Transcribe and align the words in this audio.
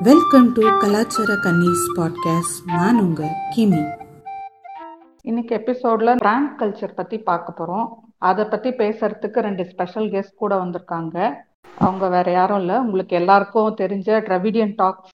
Welcome 0.00 0.52
to 0.52 0.78
கலாச்சார 0.78 1.34
கன்னிஸ் 1.34 1.84
podcast 1.96 2.64
நான் 2.66 3.00
உங்க 3.00 3.36
கிமி. 3.56 4.04
இன்னைக்கு 5.22 5.56
எபிசோட்ல 5.56 6.16
பிராங்க் 6.16 6.60
கல்ச்சர் 6.60 6.94
பத்தி 6.94 7.18
பார்க்க 7.18 7.64
போறோம். 7.64 7.88
அதை 8.18 8.44
பத்தி 8.44 8.70
பேசுறதுக்கு 8.70 9.40
ரெண்டு 9.40 9.64
ஸ்பெஷல் 9.64 10.10
கெஸ்ட் 10.10 10.34
கூட 10.36 10.56
வந்திருக்காங்க. 10.56 11.34
அவங்க 11.78 12.08
வேற 12.08 12.30
யாரும் 12.30 12.58
இல்ல. 12.58 12.80
உங்களுக்கு 12.80 13.16
எல்லாருக்கும் 13.16 13.76
தெரிஞ்ச 13.76 14.20
ட்ரவிடியன் 14.20 14.72
டாக்ஸ் 14.76 15.10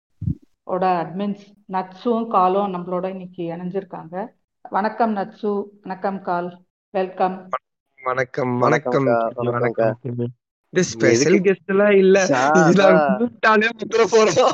ஓட 0.63 1.03
அட்மின்ஸ் 1.03 1.47
நட்ஸும் 1.73 2.27
காலும் 2.27 2.75
நம்மளோட 2.75 3.09
இன்னைக்கு 3.09 3.43
இணைஞ்சிருக்காங்க. 3.43 4.27
வணக்கம் 4.71 5.17
நட்சு 5.17 5.65
வணக்கம் 5.83 6.23
கால். 6.23 6.61
வெல்கம் 6.91 7.49
வணக்கம் 8.05 8.59
வணக்கம். 8.59 9.05
வணக்கம் 9.35 9.99
இது 10.73 10.83
ஸ்பெஷல் 10.91 11.35
கெஸ்ட் 11.47 11.71
எல்லாம் 11.73 11.95
இல்ல. 11.99 12.17
கூப்பிட்டாலே 13.13 13.67
முத்திர 13.75 14.03
போறோம் 14.13 14.53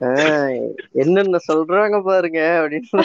ஆஹ், 0.00 0.54
என்னென்ன 1.02 1.38
சொல்றாங்க 1.46 1.96
பாருங்க 2.06 2.38
அப்படின்னு 2.54 2.88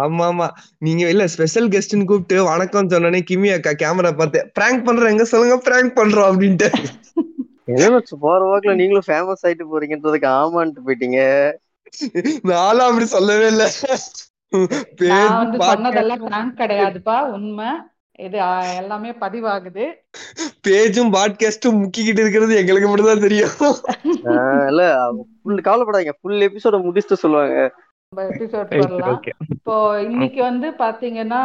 ஆமா 0.00 0.22
ஆமா. 0.26 0.44
நீங்க 0.82 1.00
இல்ல 1.08 1.22
ஸ்பெஷல் 1.32 1.66
கெஸ்ட்னு 1.72 2.04
கூப்பிட்டு 2.04 2.36
வணக்கம் 2.46 2.86
சொன்னோனே 2.92 3.18
கிமி 3.28 3.48
அக்கா 3.54 3.70
கேமரா 3.80 4.08
பார்த்து 4.14 4.38
பிராங்க் 4.56 4.80
பண்றோம் 4.86 5.10
எங்க 5.10 5.24
சொல்லுங்க 5.30 5.56
பிராங்க் 5.66 5.92
பண்றோம் 5.98 6.26
அப்படின்ட்டு. 6.30 6.66
என்ன 7.74 7.98
போற 8.22 8.38
வாக்குல 8.46 8.72
நீங்களும் 8.80 9.04
ஃபேமஸ் 9.06 9.42
ஆயிட்டு 9.46 9.64
போறீங்கன்றதுக்கு 9.70 10.26
ஆமான்ட்டு 10.36 10.82
போயிட்டீங்க. 10.86 11.18
நானும் 12.50 12.86
அப்படி 12.86 13.06
சொல்லவே 13.12 13.44
இல்ல. 13.52 13.64
நான் 15.10 15.38
வந்து 15.38 15.58
சொன்னதெல்லாம் 15.68 16.24
பிராங்க் 16.26 16.60
கிடையாதுப்பா. 16.60 17.16
உண்மை. 17.36 17.70
இது 18.18 18.38
எல்லாமே 18.80 19.10
பதிவாகுது. 19.22 19.84
பேஜும் 20.66 21.14
பாட்காஸ்டும் 21.14 21.80
முக்கிக்கிட்டு 21.80 22.20
இருக்கிறது 22.22 22.58
எங்களுக்கு 22.60 22.88
மட்டும் 22.88 23.08
தான் 23.08 23.24
தெரியும் 23.26 23.56
இல்ல 24.68 24.82
ஃபுல் 25.42 25.64
கவலைப்படாதீங்க. 25.68 26.14
ஃபுல் 26.20 26.44
எபிசோட 26.48 26.78
முடிச்சுட்டு 26.84 27.22
சொல்லுவாங்க. 27.24 27.56
இப்போ 29.54 29.76
இன்னைக்கு 30.02 30.40
வந்து 30.42 30.68
பாத்தீங்கன்னா 30.78 31.42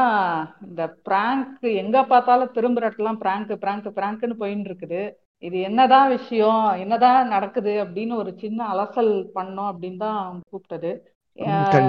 இந்த 0.61 0.83
பிராங்க் 1.03 1.47
எங்க 1.81 1.97
பார்த்தாலும் 2.03 2.53
திரும்புற 2.53 2.85
இடத்துலாம் 2.87 3.21
பிராங்க் 3.23 3.53
பிராங்க் 3.61 3.89
பிராங்க்னு 3.97 4.37
போயின்னு 4.41 4.69
இருக்குது 4.69 5.01
இது 5.43 5.57
என்னதான் 5.61 6.09
விஷயம் 6.09 6.63
என்னதான் 6.83 7.27
நடக்குது 7.27 7.73
அப்படின்னு 7.83 8.13
ஒரு 8.15 8.31
சின்ன 8.37 8.65
அலசல் 8.73 9.11
பண்ணோம் 9.35 9.69
அப்படின்னு 9.71 9.97
தான் 9.97 10.21
கூப்பிட்டது. 10.51 10.91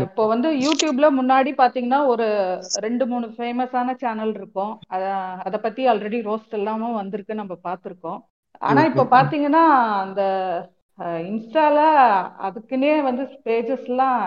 இப்போ 0.04 0.22
வந்து 0.26 0.48
யூடியூப்ல 0.64 1.06
முன்னாடி 1.10 1.50
பாத்தீங்கன்னா 1.62 2.00
ஒரு 2.06 2.26
ரெண்டு 2.84 3.04
மூணு 3.06 3.26
ஃபேமஸான 3.36 3.94
சேனல் 4.02 4.34
இருக்கும். 4.34 4.74
அத 4.94 5.04
அதை 5.46 5.58
பத்தி 5.60 5.82
ஆல்ரெடி 5.88 6.18
ரோஸ்ட் 6.28 6.56
எல்லாமும் 6.60 6.98
வந்திருக்கு 7.00 7.40
நம்ம 7.40 7.56
பார்த்திருக்கோம் 7.68 8.20
ஆனா 8.62 8.80
இப்போ 8.90 9.04
பாத்தீங்கன்னா 9.16 9.64
அந்த 10.04 10.22
இன்ஸ்டால 11.28 11.78
அதுக்குன்னே 12.46 12.94
வந்து 13.02 13.22
பேஜஸ் 13.44 13.86
எல்லாம் 13.92 14.18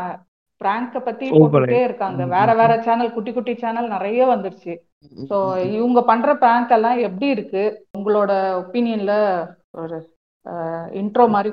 பிராங்க 0.62 1.00
பத்தி 1.08 1.26
போட்டுட்டே 1.32 1.80
இருக்காங்க. 1.88 2.22
வேற. 2.36 2.50
வேற 2.62 2.74
சேனல் 2.88 3.16
குட்டி 3.16 3.32
குட்டி 3.34 3.54
சேனல் 3.64 3.94
நிறைய 3.96 4.26
வந்துருச்சு. 4.34 4.74
சோ 5.30 5.38
இவங்க 5.78 6.00
பண்ற 6.12 6.36
பிராங்க் 6.44 6.74
எல்லாம் 6.78 7.00
எப்படி 7.08 7.28
இருக்கு? 7.36 7.64
உங்களோட 7.98 8.32
ஒப்பீனியன்ல 8.62 9.14
ஒரு 9.82 9.98
இன்ட்ரோ 11.00 11.26
மாதிரி 11.28 11.50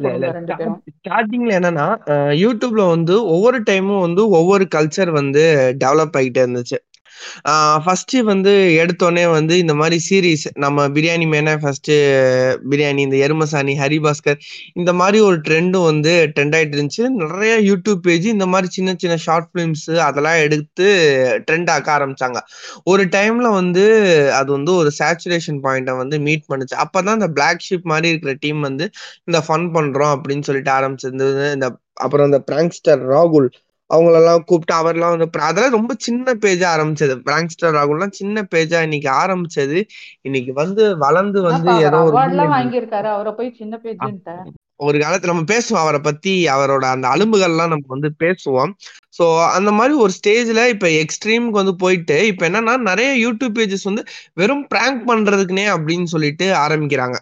ஸ்டார்டிங்ல 0.96 1.52
என்னன்னா 1.58 1.86
யூடியூப்ல 2.41 2.84
வந்து 2.88 3.14
ஒவ்வொரு 3.28 3.58
டைமும் 3.62 4.00
வந்து 4.00 4.22
ஒவ்வொரு 4.30 4.66
கல்ச்சர் 4.77 5.12
வந்து 5.12 5.42
டெவலப் 5.84 6.16
ஆகிட்டே 6.16 6.42
இருந்துச்சு. 6.44 6.78
ஃபர்ஸ்ட் 7.84 8.14
வந்து 8.22 8.52
எடுத்தோடனே 8.82 9.24
வந்து 9.30 9.54
இந்த 9.58 9.74
மாதிரி 9.74 9.96
சீரீஸ் 10.08 10.44
நம்ம 10.64 10.86
பிரியாணி 10.88 11.26
மேன 11.28 11.56
ஃபர்ஸ்ட் 11.58 11.90
பிரியாணி 12.70 13.02
இந்த 13.06 13.16
எருமசாணி 13.26 13.74
ஹரிபாஸ்கர் 13.82 14.38
இந்த 14.74 14.92
மாதிரி 14.92 15.20
ஒரு 15.28 15.38
ட்ரெண்டும் 15.48 15.86
வந்து 15.91 16.12
ட்ரெண்ட் 16.34 16.56
ஆயிட்டு 16.58 16.76
இருந்துச்சு. 16.76 17.04
நிறைய 17.22 17.54
யூடியூப் 17.70 18.02
பேஜ் 18.08 18.26
இந்த 18.26 18.46
மாதிரி 18.46 18.68
சின்ன 18.72 18.94
சின்ன 18.98 19.16
ஷார்ட் 19.26 19.48
ஃபிலிம்ஸ் 19.50 19.86
அதெல்லாம் 20.08 20.41
எடுத்து 20.47 20.88
ட்ரெண்ட் 21.50 21.70
ஆக்க 21.70 21.88
ஆரம்பிச்சாங்க. 21.98 22.38
ஒரு 22.84 23.04
டைம்ல 23.16 23.48
வந்து 23.60 23.84
அது 24.41 24.50
வந்து 24.53 24.75
ஒரு 24.75 24.91
சேச்சுரேஷன் 24.98 25.60
பாயிண்ட்டை 25.66 25.97
வந்து 25.97 26.19
மீட் 26.28 26.48
பண்ணுச்சு. 26.53 26.76
அப்பதான் 26.84 27.19
இந்த 27.20 27.28
பிளாக் 27.38 27.66
ஷிப் 27.69 27.91
மாதிரி 27.92 28.09
இருக்கிற 28.12 28.34
டீம் 28.44 28.60
வந்து 28.60 28.86
இந்த 29.25 29.38
ஃபன் 29.48 29.69
பண்றோம் 29.76 30.14
அப்படின்னு 30.16 30.47
சொல்லிட்டு 30.48 30.72
ஆரம்பிச்சிருந்தது. 30.78 31.44
இந்த 31.54 31.69
அப்புறம் 32.04 32.28
இந்த 32.30 32.41
பிராங்க்ஸ்டர் 32.50 33.00
ராகுல் 33.14 33.48
அவங்களெல்லாம் 33.91 34.45
கூப்பிட்டு 34.45 34.75
அவர்லாம் 34.81 35.17
வந்து 35.17 35.41
அதெல்லாம் 35.41 35.77
ரொம்ப 35.78 35.95
சின்ன 35.99 36.34
பேஜா 36.34 36.69
ஆரம்பிச்சது. 36.75 37.15
பிராங்க்ஸ்டர் 37.27 37.75
ராகுல்லாம் 37.75 38.11
சின்ன 38.11 38.47
பேஜா 38.55 38.83
இன்னைக்கு 38.83 39.11
ஆரம்பிச்சது. 39.11 39.78
இன்னைக்கு 40.21 40.53
வந்து 40.53 40.99
வளர்ந்து 40.99 41.43
வந்து 41.43 41.73
ஏதோ 41.77 42.03
ஒரு 42.03 42.17
அவரை 43.09 43.33
போய் 43.37 43.56
சின்ன 43.59 43.81
பேஜ்ன்ட்ட 43.83 44.34
ஒரு 44.77 44.99
காலத்துல 44.99 45.31
நம்ம 45.33 45.43
பேசுவோம். 45.43 45.83
அவரை 45.84 46.01
பத்தி 46.01 46.33
அவரோட 46.47 46.84
அந்த 46.95 47.06
அலும்புகள்லாம் 47.09 47.73
நம்ம 47.73 47.84
வந்து 47.87 48.11
பேசுவோம். 48.19 48.73
சோ 49.20 49.26
அந்த 49.48 49.70
மாதிரி 49.70 49.94
ஒரு 49.94 50.12
ஸ்டேஜ்ல 50.19 50.69
இப்ப 50.69 50.88
எக்ஸ்ட்ரீமுக்கு 50.88 51.58
வந்து 51.60 51.76
போயிட்டு 51.76 52.26
இப்ப 52.26 52.48
என்னன்னா 52.48 52.75
நிறைய 52.78 53.10
யூடியூப் 53.25 53.56
பேஜஸ் 53.58 53.82
வந்து 53.82 54.03
வெறும் 54.34 54.66
பிராங்க் 54.66 55.03
பண்றதுக்குனே 55.10 55.66
அப்படின்னு 55.75 56.04
சொல்லிட்டு 56.04 56.47
ஆரம்பிக்கிறாங்க. 56.54 57.16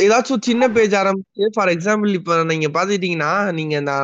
ஏதாச்சும் 0.00 0.40
சின்ன 0.40 0.68
பேஜ் 0.68 0.94
ஆரம்பிச்சு 0.94 1.50
ஃபார் 1.52 1.68
எக்ஸாம்பிள் 1.68 2.12
இப்ப 2.12 2.44
நீங்க 2.44 2.68
பாத்துக்கிட்டீங்கன்னா 2.68 3.52
நீங்க 3.52 3.74
இந்த 3.78 3.94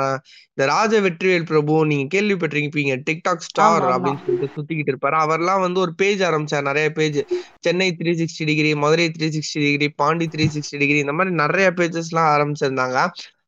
இந்த 0.50 0.64
ராஜ 0.72 1.00
வெற்றிவேல் 1.00 1.44
பிரபு 1.44 1.86
நீங்க 1.86 2.06
கேள்விப்பட்டிருப்பீங்க 2.16 2.94
டிக்டாக் 3.08 3.46
ஸ்டார். 3.48 3.84
அப்படின்னு 3.84 4.22
சொல்லிட்டு 4.24 4.54
சுத்திக்கிட்டு 4.56 4.92
இருப்பாரு. 4.92 5.16
அவர்லாம் 5.24 5.60
வந்து 5.60 5.80
ஒரு 5.80 5.94
பேஜ் 5.94 6.22
ஆரம்பிச்சார் 6.22 6.68
நிறைய 6.70 6.90
page 6.90 7.18
Chennai 7.60 7.96
three 8.00 8.12
sixty 8.20 8.44
degree 8.44 8.74
Madurai 8.74 9.06
three 9.18 9.28
sixty 9.36 9.60
degree 9.66 9.88
Pondy 10.02 10.28
three 10.34 10.46
sixty 10.56 10.78
degree 10.82 10.98
இந்த 10.98 11.12
மாதிரி 11.12 11.34
நிறைய 11.34 11.68
பேஜஸ் 11.76 12.10
எல்லாம் 12.12 12.30
ஆரம்பிச்சிருந்தாங்க. 12.36 12.98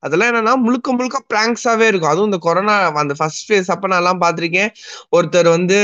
அதெல்லாம் 0.03 0.31
என்னன்னா 0.31 0.55
முழுக்க 0.67 0.93
முழுக்க 0.99 1.19
பிராங்க்ஸாவே 1.33 1.87
இருக்கும். 1.91 2.13
அதுவும் 2.13 2.29
இந்த 2.31 2.39
கொரோனா 2.47 2.75
அந்த 3.03 3.15
ஃபர்ஸ்ட் 3.19 3.47
ஃபேஸ் 3.49 3.71
அப்ப 3.75 3.91
நான் 3.93 4.03
எல்லாம் 4.03 4.23
பாத்திருக்கேன் 4.25 4.71
ஒருத்தர் 5.17 5.49
வந்து 5.57 5.79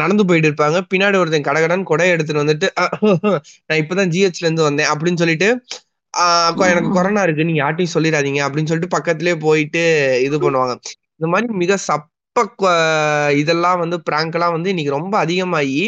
நடந்து 0.00 0.24
போயிட்டு 0.28 0.48
இருப்பாங்க. 0.50 0.78
பின்னாடி 0.92 1.16
ஒருத்தன் 1.22 1.48
கடகடன் 1.48 1.88
கொடை 1.90 2.08
எடுத்துட்டு 2.14 2.42
வந்துட்டு 2.44 2.68
நான் 3.68 3.80
இப்பதான் 3.82 4.12
ஜிஹெச்ல 4.14 4.46
இருந்து 4.46 4.68
வந்தேன் 4.68 4.90
அப்படின்னு 4.92 5.22
சொல்லிட்டு 5.22 5.48
எனக்கு 6.66 6.90
கொரோனா 6.96 7.22
இருக்கு. 7.26 7.46
நீங்க 7.48 7.60
யார்ட்டையும் 7.62 7.94
சொல்லிடாதீங்க. 7.94 8.40
அப்படின்னு 8.46 8.70
சொல்லிட்டு 8.70 8.94
பக்கத்துலயே 8.96 9.34
போயிட்டு 9.46 9.82
இது 10.26 10.36
பண்ணுவாங்க. 10.44 10.74
இந்த 11.18 11.28
மாதிரி 11.32 11.48
மிக 11.62 11.78
சப்ப 11.88 12.12
இதெல்லாம் 13.40 13.78
வந்து 13.82 13.96
பிராங்க் 14.08 14.34
எல்லாம் 14.36 14.54
வந்து 14.56 14.70
இன்னைக்கு 14.72 14.96
ரொம்ப 14.96 15.14
அதிகமாகி 15.24 15.78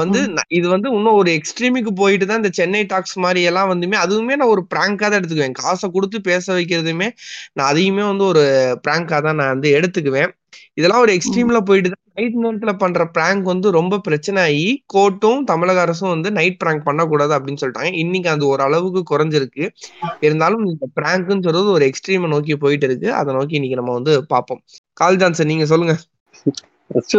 வந்து 0.00 0.20
இது 0.58 0.66
வந்து 0.74 0.88
இன்னும் 0.96 1.18
ஒரு 1.20 1.30
எக்ஸ்ட்ரீமுக்கு 1.38 1.92
போயிட்டு 2.00 2.24
தான் 2.26 2.40
இந்த 2.42 2.50
சென்னை 2.58 2.82
டாக்ஸ் 2.92 3.16
மாதிரி 3.24 3.40
எல்லாம் 3.50 3.70
வந்துமே 3.72 3.96
அதுவுமே 4.04 4.36
நான் 4.40 4.52
ஒரு 4.54 4.62
பிராங்கா 4.72 5.06
தான் 5.08 5.18
எடுத்துக்குவேன். 5.20 5.56
காசை 5.62 5.88
கொடுத்து 5.96 6.18
பேச 6.30 6.46
வைக்கிறதுமே 6.58 7.08
நான் 7.56 7.68
அதையுமே 7.72 8.04
வந்து 8.10 8.24
ஒரு 8.32 8.44
பிராங்கா 8.86 9.18
தான் 9.26 9.38
நான் 9.40 9.52
வந்து 9.54 9.70
எடுத்துக்குவேன். 9.78 10.30
இதெல்லாம் 10.78 11.02
ஒரு 11.04 11.12
எக்ஸ்ட்ரீம்ல 11.16 11.58
போயிட்டு 11.68 11.88
தான் 11.92 11.98
நைட் 12.18 12.36
நேரத்துல 12.44 12.72
பண்ற 12.82 13.02
பிராங்க் 13.16 13.44
வந்து 13.52 13.68
ரொம்ப 13.78 13.98
பிரச்சனை 14.06 14.38
ஆகி 14.46 14.66
கோர்ட்டும் 14.94 15.42
தமிழக 15.50 15.80
அரசும் 15.86 16.12
வந்து 16.14 16.30
நைட் 16.38 16.58
பிராங்க் 16.62 16.86
பண்ணக்கூடாது 16.88 17.32
அப்படின்னு 17.36 17.62
சொல்லிட்டாங்க. 17.62 17.92
இன்னைக்கு 18.04 18.30
அது 18.34 18.44
ஓரளவுக்கு 18.52 19.02
குறைஞ்சிருக்கு. 19.12 19.64
இருந்தாலும் 20.26 20.64
இந்த 20.72 20.88
பிராங்க்னு 20.98 21.44
சொல்றது 21.48 21.70
ஒரு 21.76 21.86
எக்ஸ்ட்ரீமை 21.90 22.30
நோக்கி 22.34 22.56
போயிட்டு 22.64 22.88
இருக்கு. 22.90 23.08
அதை 23.20 23.30
நோக்கி 23.38 23.58
இன்னைக்கு 23.60 23.80
நம்ம 23.82 23.94
வந்து 23.98 24.14
பார்ப்போம். 24.34 24.62
கால் 25.02 25.20
ஜான்சன் 25.22 25.52
நீங்க 25.52 25.66
சொல்லுங்க. 25.74 25.96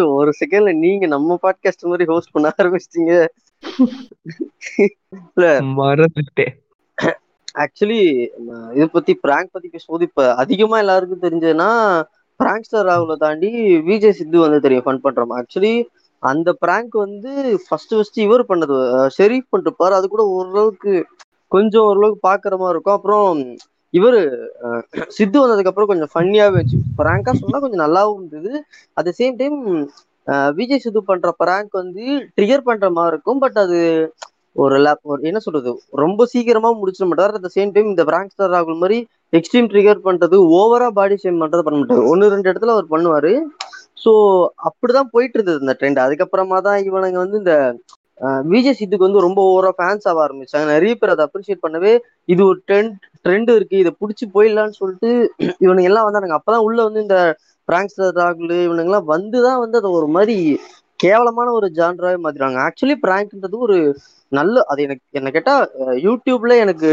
ஒரு 0.05 0.31
செகண்ட்ல 0.39 0.77
நீங்க 0.77 1.05
நம்ம 1.05 1.39
பாட்காஸ்ட் 1.41 1.89
மாதிரி 1.91 2.05
ஹோஸ்ட் 2.05 2.31
பண்ண 2.31 2.53
ஆரம்பிச்சிட்டீங்க. 2.57 3.13
மறந்துட்டேன் 5.79 6.53
ஆக்சுவலி 7.55 8.03
இத 8.73 8.87
பத்தி 8.87 9.13
பிராங்க் 9.13 9.49
பத்தி 9.51 9.67
பேசும்போது 9.67 10.07
இப்ப 10.09 10.35
அதிகமா 10.35 10.77
எல்லாருக்கும் 10.77 11.21
தெரிஞ்சதுன்னா 11.21 11.69
பிராங்க்ஸ்டர் 12.39 12.87
ராகுல 12.89 13.15
தாண்டி 13.15 13.81
விஜய் 13.81 14.11
சித்து 14.11 14.39
வந்து 14.39 14.61
தெரியும் 14.61 14.85
ஃபன் 14.85 15.03
பண்றோம் 15.03 15.33
ஆக்சுவலி 15.39 15.83
அந்த 16.19 16.53
பிராங்க் 16.53 16.93
வந்து 16.93 17.59
ஃபர்ஸ்ட் 17.69 17.93
ஃபர்ஸ்ட் 17.95 18.19
இவர் 18.19 18.45
பண்ணது 18.45 18.75
ஷெரீஃப் 19.17 19.51
பண்ணிருப்பாரு. 19.51 19.93
அது 19.99 20.07
கூட 20.07 20.23
ஓரளவுக்கு 20.23 21.05
கொஞ்சம் 21.47 21.83
ஓரளவுக்கு 21.83 22.29
பாக்குற 22.29 22.57
மாதிரி 22.57 22.69
இருக்கும். 22.69 22.95
அப்புறம் 22.95 23.57
இவர் 23.91 24.19
சித்து 25.07 25.37
வந்ததுக்கு 25.41 25.71
அப்புறம் 25.71 25.91
கொஞ்சம் 25.91 26.11
ஃபன்னியாவே 26.13 26.57
இருந்துச்சு 26.57 26.79
பிராங்கா 26.97 27.31
சொன்னா 27.41 27.59
கொஞ்சம் 27.59 27.83
நல்லாவும் 27.85 28.23
இருந்தது. 28.25 28.51
At 28.93 29.07
the 29.09 29.13
same 29.19 29.35
time 29.35 29.57
Vijay 30.55 30.79
Siddhu 30.79 31.01
பண்ற 31.03 31.29
பிராங்க் 31.37 31.71
வந்து 31.71 32.03
ட்ரிகர் 32.37 32.67
பண்ற 32.69 32.89
மாதிரி 32.97 33.13
இருக்கும். 33.13 33.39
பட் 33.39 33.57
அது 33.63 33.79
ஒரு 34.55 34.77
ல- 34.77 35.01
ஒரு 35.01 35.21
என்ன 35.21 35.39
சொல்றது? 35.39 35.71
ரொம்ப 36.03 36.25
சீக்கிரமா 36.25 36.69
முடிச்சிட 36.73 37.05
மாட்டார். 37.05 37.33
அட் 37.33 37.51
சேம் 37.55 37.71
டைம் 37.71 37.91
இந்த 37.93 38.03
பிராங்க்ஸ்டர் 38.03 38.51
ராகுல் 38.55 38.81
மாதிரி 38.83 38.99
எக்ஸ்ட்ரீம் 39.33 39.69
ட்ரிகர் 39.73 40.05
பண்றது 40.07 40.37
ஓவரா 40.59 40.89
பாடி 40.89 41.17
ஷேம் 41.23 41.41
பண்றது 41.43 41.65
பண்ண 41.67 41.79
மாட்டாரு. 41.79 42.07
ஒன்னு 42.07 42.29
ரெண்டு 42.29 42.51
இடத்துல 42.51 42.73
அவர் 42.75 42.91
பண்ணுவாரு. 42.95 43.33
ஸோ 44.03 44.11
அப்படிதான் 44.65 45.11
போயிட்டு 45.11 45.39
இருந்தது 45.39 45.59
இந்த 45.59 45.73
ட்ரெண்ட் 45.79 46.05
அதுக்கப்புறமா 46.05 46.59
தான் 46.61 46.79
இவனுங்க 46.81 47.19
வந்து 47.23 47.37
இந்த 47.37 47.53
விஜய் 48.51 48.77
சித்துக்கு 48.79 49.07
வந்து 49.07 49.25
ரொம்ப 49.25 49.39
ஓவரா 49.51 49.71
ஃபேன்ஸ் 49.77 50.07
ஆக 50.09 50.19
ஆரம்பிச்சாங்க. 50.25 50.65
நிறைய 50.75 50.93
பேர் 50.99 51.13
அதை 51.13 51.23
அப்ரிஷியேட் 51.27 51.63
பண்ணவே 51.65 51.93
இது 52.33 52.41
ஒரு 52.49 52.59
ட்ரெண்ட் 52.67 52.93
ட்ரெண்ட் 53.25 53.49
இருக்கு. 53.57 53.77
இதை 53.83 53.91
பிடிச்சி 54.01 54.25
போயிடலான்னு 54.35 54.79
சொல்லிட்டு 54.81 55.11
இவனுங்க 55.65 55.89
எல்லாம் 55.91 56.07
வந்தானுங்க. 56.07 56.37
அப்பதான் 56.39 56.65
உள்ள 56.67 56.79
வந்து 56.87 57.05
இந்த 57.07 57.17
பிராங்க்ஸ்டர் 57.67 58.15
ராகுல் 58.21 58.53
இவனுங்கெல்லாம் 58.67 59.09
வந்துதான் 59.15 59.61
வந்து 59.63 59.79
அதை 59.81 59.91
ஒரு 59.99 60.07
மாதிரி 60.15 60.37
கேவலமான 61.03 61.51
ஒரு 61.57 61.67
ஜான்ராவே 61.77 62.17
மாத்திராங்க 62.23 62.59
ஆக்சுவலி 62.67 62.95
பிராங்க்ன்றது 63.05 63.57
ஒரு 63.67 63.77
நல்ல 64.31 64.63
அது 64.71 64.81
எனக்கு 64.87 65.03
என்ன 65.19 65.29
கேட்டா 65.35 65.53
யூடியூப்ல 66.07 66.55
எனக்கு 66.65 66.91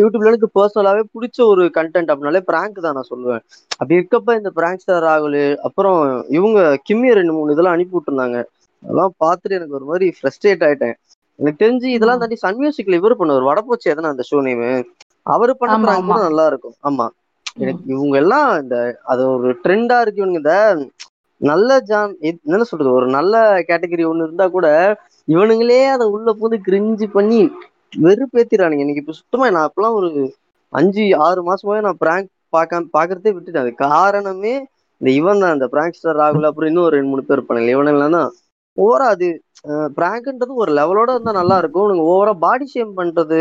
யூடியூப்ல 0.00 0.30
எனக்கு 0.32 0.48
பர்சனலாவே 0.58 1.02
பிடிச்ச 1.14 1.38
ஒரு 1.52 1.62
கண்டென்ட் 1.76 2.10
அப்படின்னாலே 2.12 2.42
பிராங்க் 2.48 2.84
தான் 2.86 2.96
நான் 2.98 3.10
சொல்லுவேன். 3.12 3.42
அப்படி 3.78 3.98
இருக்கப்ப 3.98 4.36
இந்த 4.40 4.50
பிராங்க் 4.58 4.82
ஸ்டார் 4.82 5.06
ராகுல் 5.08 5.38
அப்புறம் 5.68 6.00
இவங்க 6.38 6.58
கிம்மி 6.88 7.16
ரெண்டு 7.18 7.34
மூணு 7.36 7.54
இதெல்லாம் 7.54 7.76
அனுப்பி 7.76 7.96
விட்டுருந்தாங்க. 7.96 8.40
அதெல்லாம் 8.84 9.14
பார்த்துட்டு 9.24 9.58
எனக்கு 9.58 9.78
ஒரு 9.78 9.86
மாதிரி 9.90 10.06
ஃப்ரஸ்ட்ரேட் 10.16 10.64
ஆயிட்டேன். 10.68 10.96
எனக்கு 11.38 11.60
தெரிஞ்சு 11.62 11.88
இதெல்லாம் 11.96 12.20
தாண்டி 12.22 12.36
சன் 12.42 12.60
மியூசிக்ல 12.60 12.98
இவர் 13.00 13.20
பண்ணுவார். 13.20 13.48
வடப்போச்சு 13.50 13.92
எதனா 13.92 14.12
அந்த 14.14 14.24
ஷோ 14.30 14.40
நேமு 14.46 14.70
அவர் 15.26 15.52
பண்ண 15.60 15.74
கூட. 15.78 16.16
நல்லா 16.26 16.44
இருக்கும். 16.50 16.76
ஆமா. 16.88 17.06
எனக்கு 17.56 17.82
இவங்க 17.94 18.16
எல்லாம் 18.22 18.48
இந்த 18.62 18.76
அது 19.12 19.22
ஒரு 19.34 19.50
ட்ரெண்டா 19.64 19.96
இருக்கு. 20.02 20.22
இவனுங்க 20.22 20.42
இந்த 20.42 20.54
நல்ல 21.40 21.70
ஜான் 21.88 22.12
என்ன 22.50 22.64
சொல்றது? 22.70 22.90
ஒரு 22.98 23.06
நல்ல 23.16 23.34
கேட்டகரி 23.70 24.04
ஒண்ணு 24.10 24.26
இருந்தா 24.26 24.46
கூட 24.56 24.66
இவனுங்களே 25.28 25.80
அதை 25.94 26.04
உள்ள 26.14 26.30
பூந்து 26.38 26.56
கிரிஞ்சு 26.66 27.06
பண்ணி 27.16 27.40
வெறுப்பேத்திடுறானுங்க. 28.06 28.84
எனக்கு 28.84 29.02
இப்ப 29.02 29.14
சுத்தமா 29.20 29.46
நான் 29.56 29.66
அப்பெல்லாம் 29.68 29.96
ஒரு 30.00 30.08
அஞ்சு 30.72 31.02
ஆறு 31.26 31.40
மாசமாவே 31.48 31.80
நான் 31.86 32.00
பிராங்க் 32.02 32.30
பார்க்காம 32.56 32.88
பாக்குறதே 32.96 33.30
விட்டுட்டேன். 33.34 33.64
அது 33.64 33.72
காரணமே 33.88 34.54
இந்த 35.00 35.10
இவன் 35.20 35.42
தான் 35.42 35.54
இந்த 35.56 35.66
பிராங்க் 35.72 35.98
ஸ்டார் 35.98 36.20
ராகுல் 36.22 36.48
அப்புறம் 36.48 36.70
இன்னும் 36.70 36.86
ஒரு 36.88 36.96
ரெண்டு 36.96 37.12
மூணு 37.12 37.24
பேர் 37.28 37.38
இருப்பானுங்க. 37.38 37.70
இவனெல்லாம் 37.76 38.16
தான் 38.18 38.30
ஓவரா 38.78 39.06
அது 39.14 39.28
பிராங்க்ன்றது 39.96 40.52
ஒரு 40.62 40.72
லெவலோட 40.78 41.10
இருந்தா 41.14 41.32
நல்லா 41.32 41.56
இருக்கும். 41.58 41.84
உனக்கு 41.86 42.08
ஓவரா 42.12 42.32
பாடி 42.44 42.66
ஷேம் 42.72 42.92
பண்றது 42.98 43.40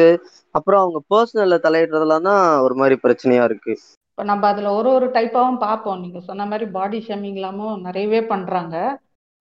அப்புறம் 0.56 0.82
அவங்க 0.84 1.02
பர்சனல்ல 1.12 1.58
தலையிடுறதுலாம் 1.66 2.28
தான் 2.30 2.44
ஒரு 2.66 2.78
மாதிரி 2.82 2.98
பிரச்சனையா 3.06 3.46
இருக்கு. 3.50 3.76
இப்போ 4.12 4.24
நம்ம 4.30 4.44
அதுல 4.52 4.72
ஒரு 4.78 4.90
ஒரு 4.98 5.08
டைப்பாவும் 5.16 5.64
பார்ப்போம். 5.64 6.02
நீங்க 6.04 6.20
சொன்ன 6.28 6.46
மாதிரி 6.46 6.66
பாடி 6.76 6.98
ஷேமிங் 7.08 7.38
இல்லாமல் 7.40 7.82
நிறையவே 7.86 8.22
பண்றாங்க. 8.32 8.76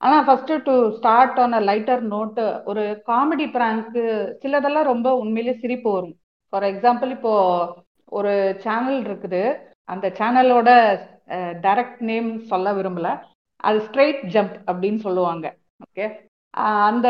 ஆனா 0.01 0.17
first 0.27 0.53
to 0.65 0.75
start 0.97 1.39
on 1.43 1.55
a 1.55 1.61
lighter 1.69 2.03
note 2.13 2.45
ஒரு 2.71 2.83
காமெடி 3.09 3.47
பிராங்க்கு 3.55 4.03
சிலதெல்லாம் 4.43 4.91
ரொம்ப 4.93 5.09
உண்மையிலேயே 5.23 5.61
சிரிப்பு 5.63 5.89
வரும். 5.93 6.15
ஃபார் 6.53 6.67
எக்ஸாம்பிள் 6.71 7.11
இப்போ 7.17 7.33
ஒரு 8.13 8.33
சேனல் 8.65 9.01
இருக்குது. 9.07 9.43
அந்த 9.89 10.07
சேனலோட 10.19 10.71
டைரக்ட் 11.65 12.01
நேம் 12.11 12.31
சொல்ல 12.51 12.69
விரும்பல. 12.79 13.09
அது 13.65 13.79
ஸ்ட்ரெயிட் 13.87 14.23
ஜம்ப் 14.35 14.57
அப்படின்னு 14.69 15.01
சொல்லுவாங்க. 15.07 15.47
ஓகே 15.83 16.07
அந்த 16.87 17.09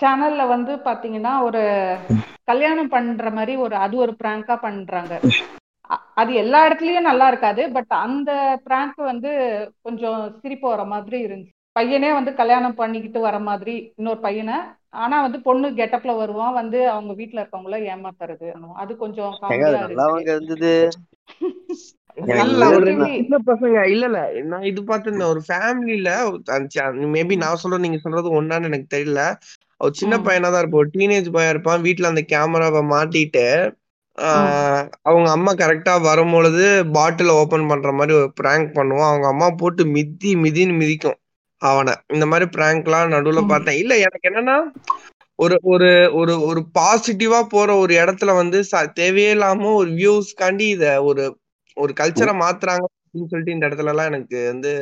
சேனல்ல 0.00 0.42
வந்து 0.48 0.72
பாத்தீங்கன்னா 0.86 1.32
ஒரு 1.42 1.62
கல்யாணம் 2.44 2.88
பண்ற 2.88 3.30
மாதிரி 3.30 3.52
ஒரு 3.56 3.76
அது 3.84 3.94
ஒரு 3.96 4.12
பிராங்கா 4.20 4.56
பண்றாங்க. 4.60 5.14
அது 6.14 6.30
எல்லா 6.34 6.60
இடத்துலயும் 6.66 7.08
நல்லா 7.10 7.26
இருக்காது 7.28 7.62
பட் 7.72 7.92
அந்த 8.04 8.30
பிராங்க் 8.64 9.00
வந்து 9.10 9.30
கொஞ்சம் 9.82 10.20
சிரிப்பு 10.40 10.66
வர 10.68 10.84
மாதிரி 10.84 11.18
இருந்துச்சு. 11.26 11.54
பையனே 11.76 12.10
வந்து 12.12 12.32
கல்யாணம் 12.34 12.74
பண்ணிக்கிட்டு 12.74 13.20
வர 13.20 13.36
மாதிரி 13.48 13.74
இன்னொரு 13.98 14.20
பையனை 14.20 14.56
ஆனா 14.96 15.16
வந்து 15.22 15.38
பொண்ணு 15.40 15.68
கெட்டப்ல 15.80 16.12
வருவான் 16.16 16.54
வந்து 16.54 16.78
அவங்க 16.90 17.12
வீட்ல 17.14 17.40
இருக்கவங்கள 17.42 17.78
ஏமாத்துறது 17.88 18.48
அது 18.76 18.92
கொஞ்சம் 18.96 19.34
இருந்தது. 19.72 19.96
சின்ன 22.16 23.38
பசங்க 23.48 23.78
இல்ல 23.92 24.04
இல்ல. 24.08 24.20
நான் 24.50 24.68
இது 24.70 24.80
பார்த்திருந்தேன் 24.82 25.32
ஒரு 25.32 25.40
ஃபேமிலில 25.48 26.10
மேபி 27.14 27.34
நான் 27.44 27.60
சொல்றது 27.62 27.84
நீங்க 27.86 27.98
சொல்றது 28.04 28.28
ஒன்னான்னு 28.38 28.68
எனக்கு 28.70 28.88
தெரியல. 28.96 29.22
ஒரு 29.80 29.92
சின்ன 30.00 30.14
பையனா 30.26 30.50
தான் 30.50 30.62
இருப்பான். 30.62 30.92
டீனேஜ் 30.94 31.28
பையன் 31.34 31.52
இருப்பான். 31.54 31.82
வீட்ல 31.86 32.12
அந்த 32.12 32.22
கேமராவை 32.32 32.82
மாட்டிட்டு 32.94 33.46
அவங்க 35.08 35.28
அம்மா 35.34 35.52
கரெக்டா 35.54 35.94
வரும்பொழுது 36.06 36.62
பாட்டில 36.94 37.32
ஓபன் 37.40 37.68
பண்ற 37.70 37.90
மாதிரி 37.92 38.12
ஒரு 38.20 38.28
பிராங்க் 38.40 38.70
பண்ணுவான். 38.78 39.10
அவங்க 39.10 39.26
அம்மா 39.32 39.48
போட்டு 39.60 39.82
மிதி 39.96 40.30
மிதின்னு 40.44 40.76
மிதிக்கும் 40.80 41.18
அவனை. 41.62 41.94
இந்த 42.14 42.24
மாதிரி 42.30 42.46
பிராங்க்லாம் 42.56 43.12
நடுவுல 43.14 43.42
பார்த்தேன். 43.46 43.78
இல்ல 43.82 43.92
எனக்கு 44.04 44.28
என்னன்னா 44.30 44.56
ஒரு 45.38 45.56
ஒரு 45.72 45.88
ஒரு 46.20 46.34
ஒரு 46.48 46.60
பாசிட்டிவா 46.76 47.40
போற 47.48 47.70
ஒரு 47.82 47.92
இடத்துல 48.02 48.30
வந்து 48.38 48.58
தேவையே 49.00 49.32
இல்லாம 49.36 49.72
ஒரு 49.80 49.90
வியூஸ்க்காண்டி 49.98 50.66
இத 50.76 50.86
ஒரு 51.08 51.24
ஒரு 51.76 51.92
கல்ச்சரை 52.00 52.34
மாத்துறாங்க 52.40 52.84
அப்படின்னு 52.96 53.30
சொல்லிட்டு 53.30 53.54
இந்த 53.54 53.68
இடத்துல 53.68 53.92
எல்லாம் 53.92 54.10
எனக்கு 54.12 54.38
வந்து 54.48 54.72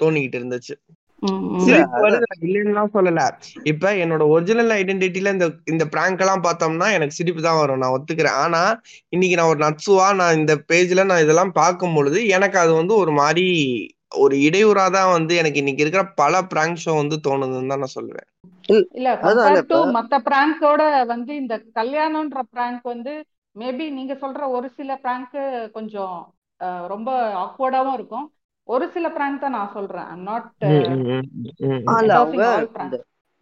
தோணிக்கிட்டு 0.00 0.38
இருந்துச்சு. 0.40 0.74
ம் 1.22 1.42
ம். 1.48 1.58
இல்ல 1.58 1.66
சிரிப்பு 1.66 1.96
அதான் 1.96 2.04
வருது. 2.04 2.24
நான் 2.24 2.44
இல்லைன்னுலாம் 2.46 2.94
சொல்லல. 2.94 3.24
இப்ப 3.70 3.90
என்னோட 4.02 4.22
ஒரிஜினல் 4.30 4.72
ஐடென்டிட்டில 4.76 5.32
இந்த 5.34 5.46
இந்த 5.66 5.84
பிராங்க் 5.92 6.22
எல்லாம் 6.24 6.44
பார்த்தோம்னா 6.44 6.88
எனக்கு 6.96 7.18
சிரிப்பு 7.18 7.42
தான் 7.42 7.60
வரும். 7.60 7.82
நான் 7.82 7.94
ஒத்துக்கிறேன். 7.96 8.38
ஆனா 8.44 8.62
இன்னைக்கு 9.12 9.38
நான் 9.38 9.52
ஒரு 9.52 9.60
நட்சுவா 9.64 10.08
நான் 10.20 10.38
இந்த 10.40 10.54
பேஜ்ல 10.70 11.04
நான் 11.06 11.22
இதெல்லாம் 11.22 11.52
பார்க்கும் 11.54 11.94
பொழுது 11.94 12.20
எனக்கு 12.28 12.58
அது 12.58 12.72
வந்து 12.74 12.96
ஒரு 12.96 13.14
மாதிரி 13.20 13.46
ஒரு 14.18 14.36
இடையூறா 14.46 14.86
தான் 14.90 15.12
வந்து 15.12 15.34
எனக்கு 15.36 15.60
இன்னைக்கு 15.60 15.84
இருக்கிற 15.84 16.02
பல 16.16 16.42
பிராங்க் 16.50 16.82
ஷோ 16.82 16.94
வந்து 16.96 17.16
தோணுதுன்னு 17.26 17.72
தான் 17.72 17.82
நான் 17.82 17.96
சொல்லுவேன். 17.96 18.26
இல்ல 18.94 19.08
மத்த 19.94 20.18
பிராங்கோட 20.26 20.82
வந்து 21.06 21.32
இந்த 21.36 21.54
கல்யாணம்ன்ற 21.74 22.40
பிராங்க் 22.50 22.84
வந்து 22.90 23.12
மேபி 23.56 23.84
நீங்க 23.96 24.14
சொல்ற 24.22 24.42
ஒரு 24.56 24.68
சில 24.78 24.90
பிராங்க் 25.02 25.36
கொஞ்சம் 25.76 26.16
ரொம்ப 26.92 27.10
ஆக்வர்டாவும் 27.44 27.96
இருக்கும். 27.98 28.26
ஒரு 28.68 28.86
சில 28.94 29.06
பிராங்க் 29.16 29.42
தான் 29.44 29.56
நான் 29.58 29.74
சொல்றேன். 29.76 30.08
ஐம் 30.12 30.26
நாட் 30.28 30.48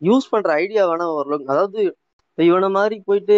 யூஸ் 0.02 0.30
பண்ற 0.32 0.50
ஐடியா 0.62 0.82
வேணா 0.90 1.06
ஓரளவுக்கு 1.16 1.52
அதாவது 1.54 1.80
இவனை 2.38 2.68
மாதிரி 2.76 2.96
போயிட்டு 3.08 3.36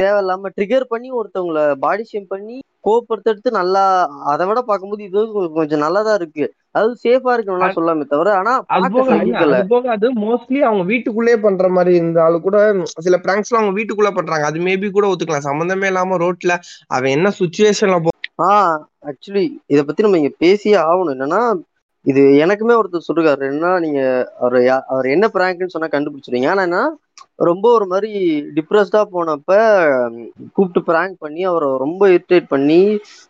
தேவையில்லாம 0.00 0.50
ட்ரிகர் 0.56 0.90
பண்ணி 0.92 1.08
ஒருத்தவங்கள 1.20 1.60
பாடி 1.84 2.04
ஷேம் 2.10 2.28
பண்ணி 2.34 2.56
கோவப்படுத்துறது 2.86 3.50
நல்லா 3.60 3.82
அதை 4.32 4.44
விட 4.48 4.60
பார்க்கும்போது 4.68 5.02
இது 5.08 5.20
கொஞ்சம் 5.58 5.84
நல்லதா 5.84 6.12
இருக்கு. 6.20 6.44
அதாவது 6.74 6.94
சேஃபா 7.02 7.30
இருக்கணும்லாம் 7.34 7.68
அது 7.68 7.76
சொல்லாமே 7.76 8.04
தவிர 8.06 8.32
ஆனா 8.40 8.52
அது 8.76 9.00
அது 9.42 9.88
அது 9.94 10.08
மோஸ்ட்லி 10.20 10.60
அவங்க 10.60 10.84
வீட்டுக்குள்ளேயே 10.90 11.38
பண்ற 11.40 11.68
மாதிரி 11.76 11.92
இருந்தாலும் 11.96 12.44
கூட 12.44 12.58
சில 13.06 13.16
பிராங்க்ஸ்லாம் 13.24 13.60
அவங்க 13.60 13.76
வீட்டுக்குள்ள 13.78 14.12
பண்றாங்க. 14.12 14.44
அது 14.46 14.60
மேபி 14.66 14.90
கூட 14.90 15.06
ஒத்துக்கலாம். 15.10 15.48
சம்பந்தமே 15.48 15.88
இல்லாம 15.88 16.18
ரோட்ல 16.24 16.54
அவன் 16.90 17.14
என்ன 17.16 17.30
சுச்சுவேஷன்ல 17.40 17.98
ஆஹ் 18.44 18.76
ஆக்சுவலி 19.08 19.44
இத 19.66 19.80
பத்தி 19.82 20.04
நம்ம 20.04 20.20
இங்க 20.20 20.32
பேசியே 20.38 20.76
ஆகணும். 20.84 21.14
என்னன்னா 21.16 21.40
இது 22.06 22.22
எனக்குமே 22.42 22.74
ஒருத்தர் 22.76 23.06
சொல்லிருக்காரு 23.06 23.44
என்ன 23.50 23.72
நீங்க 23.78 24.00
அவர் 24.38 24.56
அவர் 24.92 25.06
என்ன 25.10 25.26
பிராங்க்னு 25.34 25.74
சொன்னா 25.74 25.88
கண்டுபிடிச்சிருவீங்க. 25.90 26.50
ஆனா 26.56 26.80
ரொம்ப 27.48 27.66
ஒரு 27.76 27.86
மாதிரி 27.86 28.10
டிப்ரெஸ்டா 28.56 29.00
போனப்ப 29.12 29.50
கூப்பிட்டு 30.54 30.80
பிராங்க் 30.88 31.16
பண்ணி 31.18 31.42
அவரை 31.44 31.68
ரொம்ப 31.84 32.02
இரிட்டேட் 32.10 32.46
பண்ணி 32.48 32.80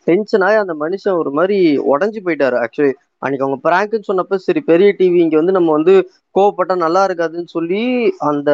டென்ஷன் 0.07 0.45
ஆகி 0.47 0.59
அந்த 0.63 0.75
மனுஷன் 0.83 1.19
ஒரு 1.23 1.31
மாதிரி 1.31 1.59
உடஞ்சு 1.93 2.21
போயிட்டாரு 2.27 2.59
ஆக்சுவலி 2.63 2.93
அன்னைக்கு 3.23 3.47
அவங்க 3.47 3.59
பிராங்க்னு 3.65 4.09
சொன்னப்ப 4.09 4.39
சரி 4.45 4.61
பெரிய 4.69 4.91
டிவி 4.99 5.19
இங்க 5.23 5.37
வந்து 5.39 5.57
நம்ம 5.57 5.73
வந்து 5.77 5.95
கோவப்பட்டா 6.35 6.75
நல்லா 6.85 7.03
இருக்காதுன்னு 7.09 7.51
சொல்லி 7.55 7.83
அந்த 8.31 8.51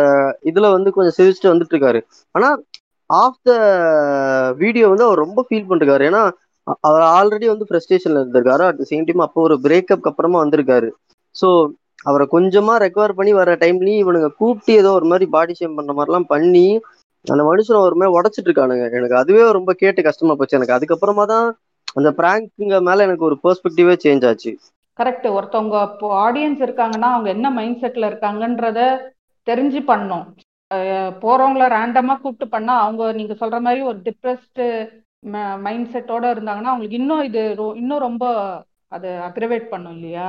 இதுல 0.51 0.71
வந்து 0.73 0.91
கொஞ்சம் 0.97 1.17
சிரிச்சுட்டு 1.19 1.53
வந்துட்டு 1.53 1.75
இருக்காரு. 1.75 2.01
ஆனா 2.35 2.49
ஆஃப் 3.11 3.41
த 3.43 3.53
வீடியோ 4.63 4.87
வந்து 4.93 5.07
அவர் 5.07 5.25
ரொம்ப 5.25 5.41
ஃபீல் 5.47 5.69
பண்ணிருக்காரு. 5.69 6.05
ஏன்னா 6.11 6.23
அவர் 6.85 7.05
ஆல்ரெடி 7.17 7.47
வந்து 7.51 7.67
ஃப்ரஸ்ட்ரேஷன்ல 7.69 8.21
இருந்திருக்காரு. 8.21 8.63
அட் 8.69 8.81
சேம் 8.91 9.07
டைம் 9.09 9.27
அப்போ 9.27 9.41
ஒரு 9.49 9.57
பிரேக்கப் 9.67 10.09
அப்புறமா 10.11 10.39
வந்திருக்காரு. 10.45 10.89
ஸோ 11.35 11.49
அவரை 12.07 12.25
கொஞ்சமா 12.33 12.75
ரெக்கவர் 12.85 13.17
பண்ணி 13.19 13.33
வர 13.35 13.55
டைம்லயும் 13.63 14.03
இவனுங்க 14.03 14.29
கூப்பிட்டு 14.41 14.73
ஏதோ 14.83 14.91
ஒரு 14.99 15.07
மாதிரி 15.11 15.27
பாடி 15.35 15.55
ஷேம் 15.59 15.77
பண்ற 15.79 15.93
மாதிரிலாம் 15.99 16.29
பண்ணி 16.33 16.67
அந்த 17.25 17.43
மனுஷனை 17.49 17.79
ஒரு 17.87 17.97
மாதிரி 17.99 18.15
உடச்சிட்டு 18.17 18.49
இருக்கானுங்க. 18.49 18.85
எனக்கு 18.99 19.17
அதுவே 19.21 19.45
ரொம்ப 19.59 19.71
கேட்டு 19.81 20.01
கஷ்டமா 20.09 20.35
போச்சு. 20.35 20.59
எனக்கு 20.59 20.77
அதுக்கப்புறமா 20.77 21.25
தான் 21.33 21.47
அந்த 21.97 22.11
பிராங்க்குங்க 22.17 22.81
மேல 22.81 23.03
எனக்கு 23.03 23.25
ஒரு 23.25 23.39
பெர்ஸ்பெக்டிவே 23.43 23.95
சேஞ்ச் 24.05 24.27
ஆச்சு. 24.29 24.53
கரெக்ட் 24.99 25.27
ஒருத்தவங்க 25.29 25.89
இப்போ 25.93 26.09
ஆடியன்ஸ் 26.25 26.61
இருக்காங்கன்னா 26.63 27.09
அவங்க 27.13 27.29
என்ன 27.29 27.51
மைண்ட் 27.51 27.83
செட்ல 27.83 28.11
இருக்காங்கன்றத 28.11 28.81
தெரிஞ்சு 29.47 29.81
பண்ணணும். 29.87 30.27
அஹ் 30.71 31.13
போறவங்கள 31.23 31.65
ரேண்டமா 31.71 32.15
கூப்பிட்டு 32.17 32.49
பண்ணா 32.49 32.79
அவங்க 32.79 33.13
நீங்க 33.13 33.35
சொல்ற 33.35 33.61
மாதிரி 33.61 33.83
ஒரு 33.83 33.99
டிப்ரெஸ்டு 34.05 34.65
மைண்ட் 35.59 35.93
செட்டோட 35.93 36.25
இருந்தாங்கன்னா 36.33 36.73
அவங்களுக்கு 36.73 36.97
இன்னும் 36.97 37.23
இது 37.23 37.43
இன்னும் 37.75 37.99
ரொம்ப 37.99 38.25
அது 38.93 39.09
அக்ரவேட் 39.29 39.69
பண்ணும் 39.69 39.93
இல்லையா? 39.93 40.27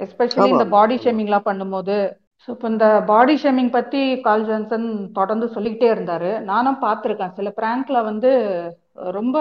எஸ்பெஷலி 0.00 0.48
இந்த 0.48 0.64
பாடி 0.68 0.96
ஷேமிங்லாம் 0.96 1.48
பண்ணும்போது. 1.48 1.96
ஸோ 2.42 2.48
இப்போ 2.50 2.66
இந்த 2.68 2.86
பாடி 3.06 3.34
ஷேமிங் 3.42 3.70
பத்தி 3.70 4.02
கால் 4.20 4.44
ஜான்சன் 4.44 4.86
தொடர்ந்து 5.12 5.46
சொல்லிக்கிட்டே 5.48 5.88
இருந்தாரு. 5.94 6.30
நானும் 6.42 6.78
பார்த்துருக்கேன். 6.84 7.34
சில 7.38 7.48
பிராங்க்ல 7.58 7.98
வந்து 8.02 8.30
ரொம்ப 9.10 9.36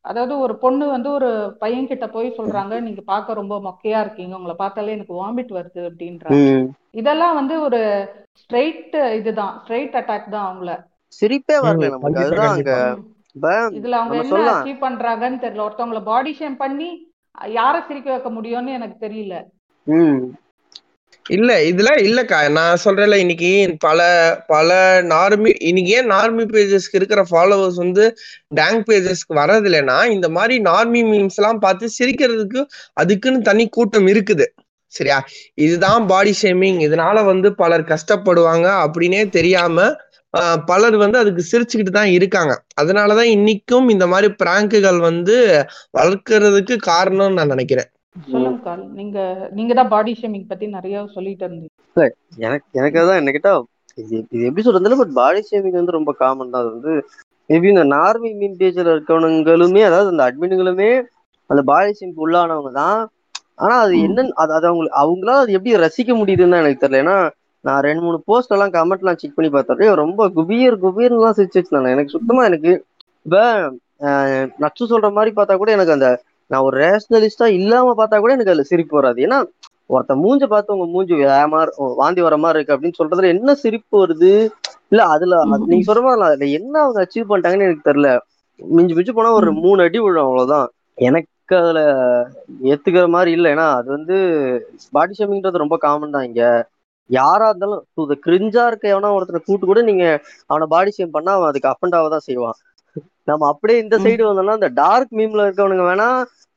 அதாவது 0.00 0.34
ஒரு 0.38 0.54
பொண்ணு 0.56 0.84
வந்து 0.86 1.08
ஒரு 1.10 1.30
பையன் 1.58 1.88
கிட்ட 1.88 2.06
போய் 2.06 2.28
சொல்றாங்க 2.38 2.74
நீங்க 2.80 3.02
பார்க்க 3.04 3.40
ரொம்ப 3.40 3.56
மொக்கையா 3.60 3.98
இருக்கீங்க. 4.00 4.32
உங்களை 4.36 4.56
பார்த்தாலே 4.58 4.94
எனக்கு 4.96 5.14
வாமிட் 5.14 5.52
வருது 5.58 5.82
அப்படின்றாங்க. 5.88 6.38
இதெல்லாம் 6.92 7.34
வந்து 7.34 7.56
ஒரு 7.60 7.80
ஸ்ட்ரெயிட் 8.42 8.96
இதுதான். 9.20 9.54
ஸ்ட்ரெயிட் 9.62 9.98
அட்டாக் 10.00 10.32
தான் 10.36 10.46
அவங்கள. 10.48 10.72
சிரிப்பே 11.12 11.58
வரல 11.58 11.90
நமக்கு. 11.94 12.22
அதுதான் 12.22 12.54
அங்க 12.54 12.72
இதுல 13.78 13.98
அவங்க 14.00 14.16
என்ன 14.16 14.26
அச்சீவ் 14.54 14.84
பண்றாங்கன்னு 14.86 15.42
தெரியல. 15.44 15.66
ஒருத்தவங்கள 15.66 16.02
பாடி 16.04 16.32
ஷேம் 16.40 16.56
பண்ணி 16.56 16.88
யாரை 17.60 17.80
சிரிக்க 17.88 18.08
வைக்க 18.10 18.28
முடியும்னு 18.30 18.76
எனக்கு 18.78 18.98
தெரியல. 19.06 19.34
ம். 19.86 20.20
இல்ல 21.26 21.50
இதுல 21.62 21.90
இல்லக்கா. 22.06 22.38
நான் 22.50 22.80
சொல்றேன்ல 22.84 23.16
இன்னைக்கு 23.16 23.50
பல 23.78 24.00
பல 24.46 24.68
நார்மி 25.04 25.50
இன்னைக்கு 25.60 25.90
ஏன் 25.98 26.10
நார்மி 26.10 26.44
பேஜஸ்க்கு 26.52 26.98
இருக்கிற 27.00 27.22
ஃபாலோவர்ஸ் 27.30 27.78
வந்து 27.84 28.04
டேங்க் 28.54 28.84
பேஜஸ்க்கு 28.90 29.38
வர்றது 29.40 29.68
இல்லைன்னா 29.70 29.98
இந்த 30.16 30.28
மாதிரி 30.28 30.56
நார்மி 30.62 31.02
மீம்ஸ் 31.10 31.38
எல்லாம் 31.40 31.58
பார்த்து 31.58 31.88
சிரிக்கிறதுக்கு 31.98 32.62
அதுக்குன்னு 32.94 33.40
தனி 33.40 33.66
கூட்டம் 33.68 34.06
இருக்குது. 34.06 34.46
சரியா? 34.92 35.18
இதுதான் 35.56 36.02
பாடி 36.06 36.32
ஷேமிங் 36.42 36.80
இதனால 36.86 37.24
வந்து 37.24 37.48
பலர் 37.54 37.84
கஷ்டப்படுவாங்க 37.92 38.66
அப்படின்னே 38.84 39.22
தெரியாம 39.28 39.78
பலர் 40.68 40.96
வந்து 40.96 41.18
அதுக்கு 41.18 41.42
சிரிச்சுக்கிட்டு 41.50 41.92
தான் 41.98 42.10
இருக்காங்க. 42.16 42.52
அதனாலதான் 42.80 43.30
இன்னைக்கும் 43.36 43.86
இந்த 43.90 44.06
மாதிரி 44.06 44.28
பிராங்குகள் 44.34 44.98
வந்து 45.00 45.36
வளர்க்கறதுக்கு 45.98 46.76
காரணம்னு 46.90 47.38
நான் 47.38 47.52
நினைக்கிறேன். 47.54 47.90
சொல்லுங்க 48.26 48.60
கால். 48.64 48.82
நீங்க 48.98 49.18
நீங்க 49.56 49.72
தான் 49.78 49.92
பாடி 49.94 50.12
ஷேமிங் 50.20 50.50
பத்தி 50.50 50.66
நிறைய 50.76 51.04
சொல்லிட்டு 51.16 51.44
இருந்தீங்க. 51.46 51.72
எனக்கு 52.46 52.66
எனக்கு 52.78 53.00
அதான் 53.02 53.20
என்ன 53.20 53.32
கேட்டா 53.36 53.52
இது 53.98 54.14
இது 54.26 54.42
எப்படி 54.48 54.64
சொல்றதுல 54.64 54.98
பட் 55.00 55.14
பாடி 55.18 55.40
ஷேமிங் 55.48 55.78
வந்து 55.80 55.98
ரொம்ப 55.98 56.12
காமன் 56.22 56.52
தான். 56.54 56.62
அது 56.62 56.72
வந்து 56.76 56.92
மேபி 57.50 57.68
இந்த 57.72 57.84
நார்மி 57.94 58.30
மீன் 58.40 58.58
பேஜ்ல 58.60 58.94
இருக்கவனுங்களுமே 58.94 59.82
அதாவது 59.88 60.12
அந்த 60.12 60.24
அட்மின்களுமே 60.28 60.90
அந்த 61.50 61.62
பாடி 61.70 61.92
ஷேமிங் 61.98 62.22
உள்ளானவங்க 62.24 62.72
தான். 62.80 63.00
ஆனா 63.58 63.74
அது. 63.84 63.94
என்னன்னு 64.06 64.32
அது 64.42 64.52
அது 64.56 64.66
அவங்க 64.70 64.86
அவங்களால 65.02 65.42
அது 65.44 65.56
எப்படி 65.58 65.74
ரசிக்க 65.84 66.14
முடியுதுன்னு 66.20 66.60
எனக்கு 66.62 66.82
தெரியல. 66.82 67.02
ஏன்னா 67.04 67.16
நான் 67.64 67.84
ரெண்டு 67.86 68.02
மூணு 68.06 68.18
போஸ்ட் 68.28 68.54
எல்லாம் 68.56 68.74
கமெண்ட் 68.74 69.02
எல்லாம் 69.04 69.20
செக் 69.20 69.36
பண்ணி 69.36 69.50
பார்த்தேன். 69.50 69.68
ரொம்ப 70.02 70.28
குபீர் 70.36 70.76
குபீர்னு 70.84 71.18
எல்லாம் 71.20 71.36
சிரிச்சு 71.38 71.58
வச்சிருந்தாங்க 71.58 71.94
எனக்கு 71.96 72.14
சுத்தமா 72.16 72.42
எனக்கு 72.50 72.72
இப்ப 73.26 73.38
நச்சு 74.62 74.84
சொல்ற 74.90 75.08
மாதிரி 75.16 75.30
பார்த்தா 75.34 75.54
கூட 75.60 75.70
எனக்கு 75.76 75.96
அந்த 75.96 76.08
நான் 76.50 76.64
ஒரு 76.66 76.76
ரேஷனலிஸ்டா 76.82 77.46
இல்லாம 77.58 77.94
பார்த்தா 77.98 78.18
கூட 78.18 78.34
எனக்கு 78.36 78.52
அதுல 78.52 78.66
சிரிப்பு 78.70 78.94
வராது. 78.98 79.18
ஏன்னா 79.26 79.38
ஒருத்த 79.90 80.12
மூஞ்ச 80.22 80.44
பார்த்து 80.46 80.74
உங்க 80.74 80.86
மூஞ்சி 80.92 81.14
ஏமாறு 81.34 81.70
வாந்தி 82.00 82.20
வர 82.22 82.36
மாதிரி 82.38 82.58
இருக்கு 82.58 82.74
அப்படின்னு 82.74 82.98
சொல்றதுல 83.00 83.32
என்ன 83.34 83.54
சிரிப்பு 83.62 83.96
வருது? 84.02 84.32
இல்ல 84.92 85.02
அதுல 85.14 85.36
அது 85.46 85.70
நீங்க 85.70 85.86
சொல்ற 85.88 86.02
மாதிரி 86.04 86.26
அதுல 86.28 86.48
என்ன 86.58 86.74
அவங்க 86.84 87.00
அச்சீவ் 87.04 87.30
பண்ணிட்டாங்கன்னு 87.30 87.68
எனக்கு 87.68 87.88
தெரியல. 87.88 88.10
மிஞ்சி 88.60 88.94
மிஞ்சி 88.96 89.12
போனா 89.12 89.30
ஒரு. 89.38 89.50
மூணு 89.62 89.80
அடி 89.86 89.98
விழும் 90.00 90.26
அவ்வளவுதான். 90.26 90.68
எனக்கு 90.98 91.32
அதுல 91.58 91.80
ஏத்துக்கிற 92.70 93.04
மாதிரி 93.14 93.30
இல்லை. 93.36 93.48
ஏன்னா 93.54 93.66
அது 93.78 93.88
வந்து 93.96 94.16
பாடி 94.92 95.14
ஷேமிங்ன்றது 95.18 95.64
ரொம்ப 95.64 95.76
காமன் 95.84 96.14
தான் 96.16 96.26
இங்க. 96.28 96.42
யாரா 97.10 97.48
இருந்தாலும் 97.48 97.82
கிரிஞ்சா 98.24 98.62
இருக்க 98.68 98.86
எவனா 98.88 99.12
ஒருத்தனை 99.16 99.40
கூட்டு 99.42 99.64
கூட 99.66 99.80
நீங்க 99.88 100.04
அவனை 100.50 100.66
பாடி 100.72 100.92
ஷேம் 100.96 101.14
பண்ணா 101.16 101.34
அவன் 101.36 101.50
அதுக்கு 101.50 101.72
அஃபண்டாவ 101.72 102.10
தான் 102.14 102.26
செய்வான். 102.26 102.58
நம்ம 103.26 103.46
அப்படியே 103.52 103.78
இந்த. 103.80 103.96
சைடு 104.04 104.22
வந்தோம்னா 104.26 104.56
இந்த 104.60 104.70
டார்க் 104.80 105.12
மீம்ல 105.12 105.46
இருக்கவனுங்க 105.46 105.84
வேணா 105.88 106.08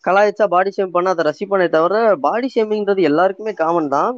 கலாய்ச்சா 0.04 0.46
பாடி 0.52 0.72
ஷேம் 0.72 0.94
பண்ணா 0.94 1.14
அதை 1.16 1.24
ரசிப்பானே 1.28 1.68
தவிர 1.72 1.96
பாடி 2.26 2.48
ஷேமிங்ன்றது 2.54 3.08
எல்லாருக்குமே 3.10 3.54
காமன் 3.60 3.94
தான் 3.96 4.12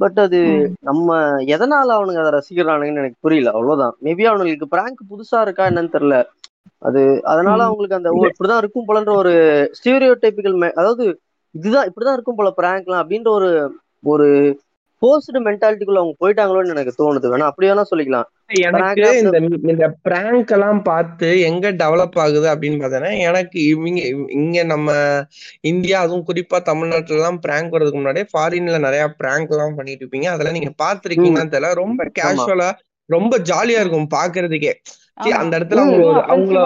பட் 0.00 0.18
அது. 0.24 0.40
நம்ம 0.88 1.08
எதனால 1.54 1.88
அவனுங்க 1.96 2.20
அதை 2.22 2.32
ரசிக்கிறானுங்கன்னு 2.36 3.02
எனக்கு 3.02 3.24
புரியல 3.24 3.52
அவ்வளவுதான் 3.54 3.94
மேபி 4.00 4.24
அவனுங்களுக்கு 4.28 4.68
பிராங்க் 4.68 5.00
புதுசா 5.10 5.38
இருக்கா 5.46 5.64
என்னன்னு 5.70 5.94
தெரியல 5.96 6.18
அது 6.82 7.00
அதனால. 7.32 7.60
அவங்களுக்கு 7.68 7.98
அந்த 7.98 8.10
இப்படிதான் 8.28 8.62
இருக்கும் 8.62 8.88
போலன்ற 8.88 9.12
ஒரு 9.22 9.32
ஸ்டீரியோ 9.78 10.14
டைப்பிக்கல் 10.18 10.56
அதாவது 10.74 11.04
இதுதான் 11.54 11.86
இப்படிதான் 11.88 12.16
இருக்கும் 12.16 12.38
போல 12.38 12.50
பிராங்க்லாம் 12.58 13.02
அப்படின்ற 13.02 13.30
ஒரு 13.38 13.50
ஒரு 14.12 14.26
போஸ்டு 15.02 15.40
மென்டாலிட்டிக்குள்ள 15.46 16.00
அவங்க 16.02 16.16
போயிட்டாங்களோன்னு 16.22 16.74
எனக்கு 16.74 16.92
தோணுது. 17.00 17.26
வேணா 17.32 17.46
அப்படி 17.50 17.68
வேணா 17.70 17.84
சொல்லிக்கலாம். 17.90 18.28
எனக்கு 18.66 19.00
Prank 19.00 19.18
இந்த 19.22 19.38
இந்த 19.72 19.86
பிராங்க் 20.06 20.52
எல்லாம் 20.56 20.80
பார்த்து 20.82 21.28
எங்க 21.48 21.72
டெவலப் 21.80 22.18
ஆகுது 22.24 22.46
அப்படின்னு 22.52 22.78
பார்த்தோன்னா 22.82 23.10
எனக்கு 23.28 23.58
இவங்க 23.72 24.00
இங்க 24.40 24.62
நம்ம 24.72 24.92
இந்தியா 25.70 25.96
அதுவும் 26.00 26.24
குறிப்பா 26.28 26.60
தமிழ்நாட்டுல 26.70 27.18
எல்லாம் 27.20 27.40
பிராங்க் 27.46 27.72
வர்றதுக்கு 27.74 28.00
முன்னாடியே 28.00 28.26
ஃபாரின்ல 28.32 28.78
நிறைய 28.86 29.04
பிராங்க் 29.22 29.52
எல்லாம் 29.56 29.74
பண்ணிட்டு 29.74 30.04
இருப்பீங்க. 30.04 30.28
அதெல்லாம் 30.34 30.58
நீங்க 30.58 30.72
பாத்திருக்கீங்கன்னு 30.84 31.54
தெரியல. 31.54 31.72
ரொம்ப 31.82 32.10
கேஷுவலா 32.20 32.70
ரொம்ப 33.08 33.34
ஜாலியா 33.50 33.82
இருக்கும் 33.82 34.10
பாக்குறதுக்கே. 34.14 34.72
அந்த 35.42 35.52
இடத்துல 35.58 35.82
அவங்க 35.84 36.24
அவங்கள 36.32 36.58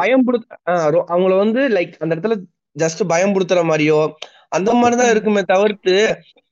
பயம்படுத்த 0.00 1.04
அவங்கள 1.14 1.36
வந்து 1.44 1.60
லைக் 1.76 1.94
அந்த 2.04 2.12
இடத்துல 2.14 2.36
ஜஸ்ட் 2.76 3.02
பயம்படுத்துற 3.12 3.60
மாதிரியோ 3.70 4.00
அந்த 4.52 4.70
மாதிரிதான். 4.74 5.12
இருக்குமே 5.14 5.42
தவிர்த்து 5.48 5.94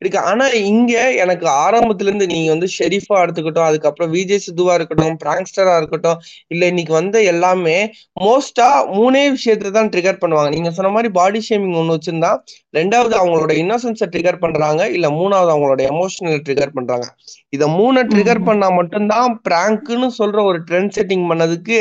இருக்கு 0.03 0.19
ஆனா 0.31 0.47
இங்க 0.69 0.93
எனக்கு 1.23 1.47
ஆரம்பத்துல 1.61 2.09
இருந்து 2.09 2.27
நீங்க 2.33 2.49
வந்து 2.53 2.69
ஷெரீஃபா 2.75 3.17
எடுத்துக்கிட்டோம் 3.23 3.69
அதுக்கப்புறம் 3.69 4.11
விஜய் 4.15 4.43
சித்துவா 4.45 4.73
இருக்கட்டும் 4.79 5.17
பிராங்ஸ்டரா 5.23 5.75
இருக்கட்டும் 5.81 6.19
இல்ல 6.53 6.63
இன்னைக்கு 6.67 6.93
வந்த 6.93 7.17
எல்லாமே 7.33 7.77
மோஸ்டா 8.21 8.67
மூணே 8.95 9.23
விஷயத்தை 9.37 9.71
தான் 9.73 9.91
ட்ரிகர் 9.93 10.21
பண்ணுவாங்க 10.23 10.51
நீங்க 10.57 10.73
சொன்ன 10.73 10.93
மாதிரி 10.95 11.11
பாடி 11.17 11.41
ஷேமிங் 11.47 11.79
ஒண்ணு 11.81 11.97
வச்சிருந்தா 11.97 12.33
ரெண்டாவது 12.75 13.15
அவங்களோட 13.19 13.53
இன்னோசன்ஸை 13.63 14.09
ட்ரிகர் 14.13 14.43
பண்றாங்க 14.45 14.83
இல்ல 14.95 15.09
மூணாவது 15.17 15.53
அவங்களோட 15.55 15.83
எமோஷனல் 15.91 16.45
ட்ரிகர் 16.47 16.77
பண்றாங்க 16.77 17.07
இத 17.53 17.65
மூணை 17.77 18.01
ட்ரிகர். 18.07 18.23
பண்ணா 18.41 18.69
மட்டும்தான் 18.79 19.29
பிராங்க்னு 19.45 20.09
சொல்ற 20.17 20.39
ஒரு 20.51 20.59
ட்ரெண்ட் 20.67 20.95
செட்டிங் 20.97 21.27
பண்ணதுக்கு 21.31 21.79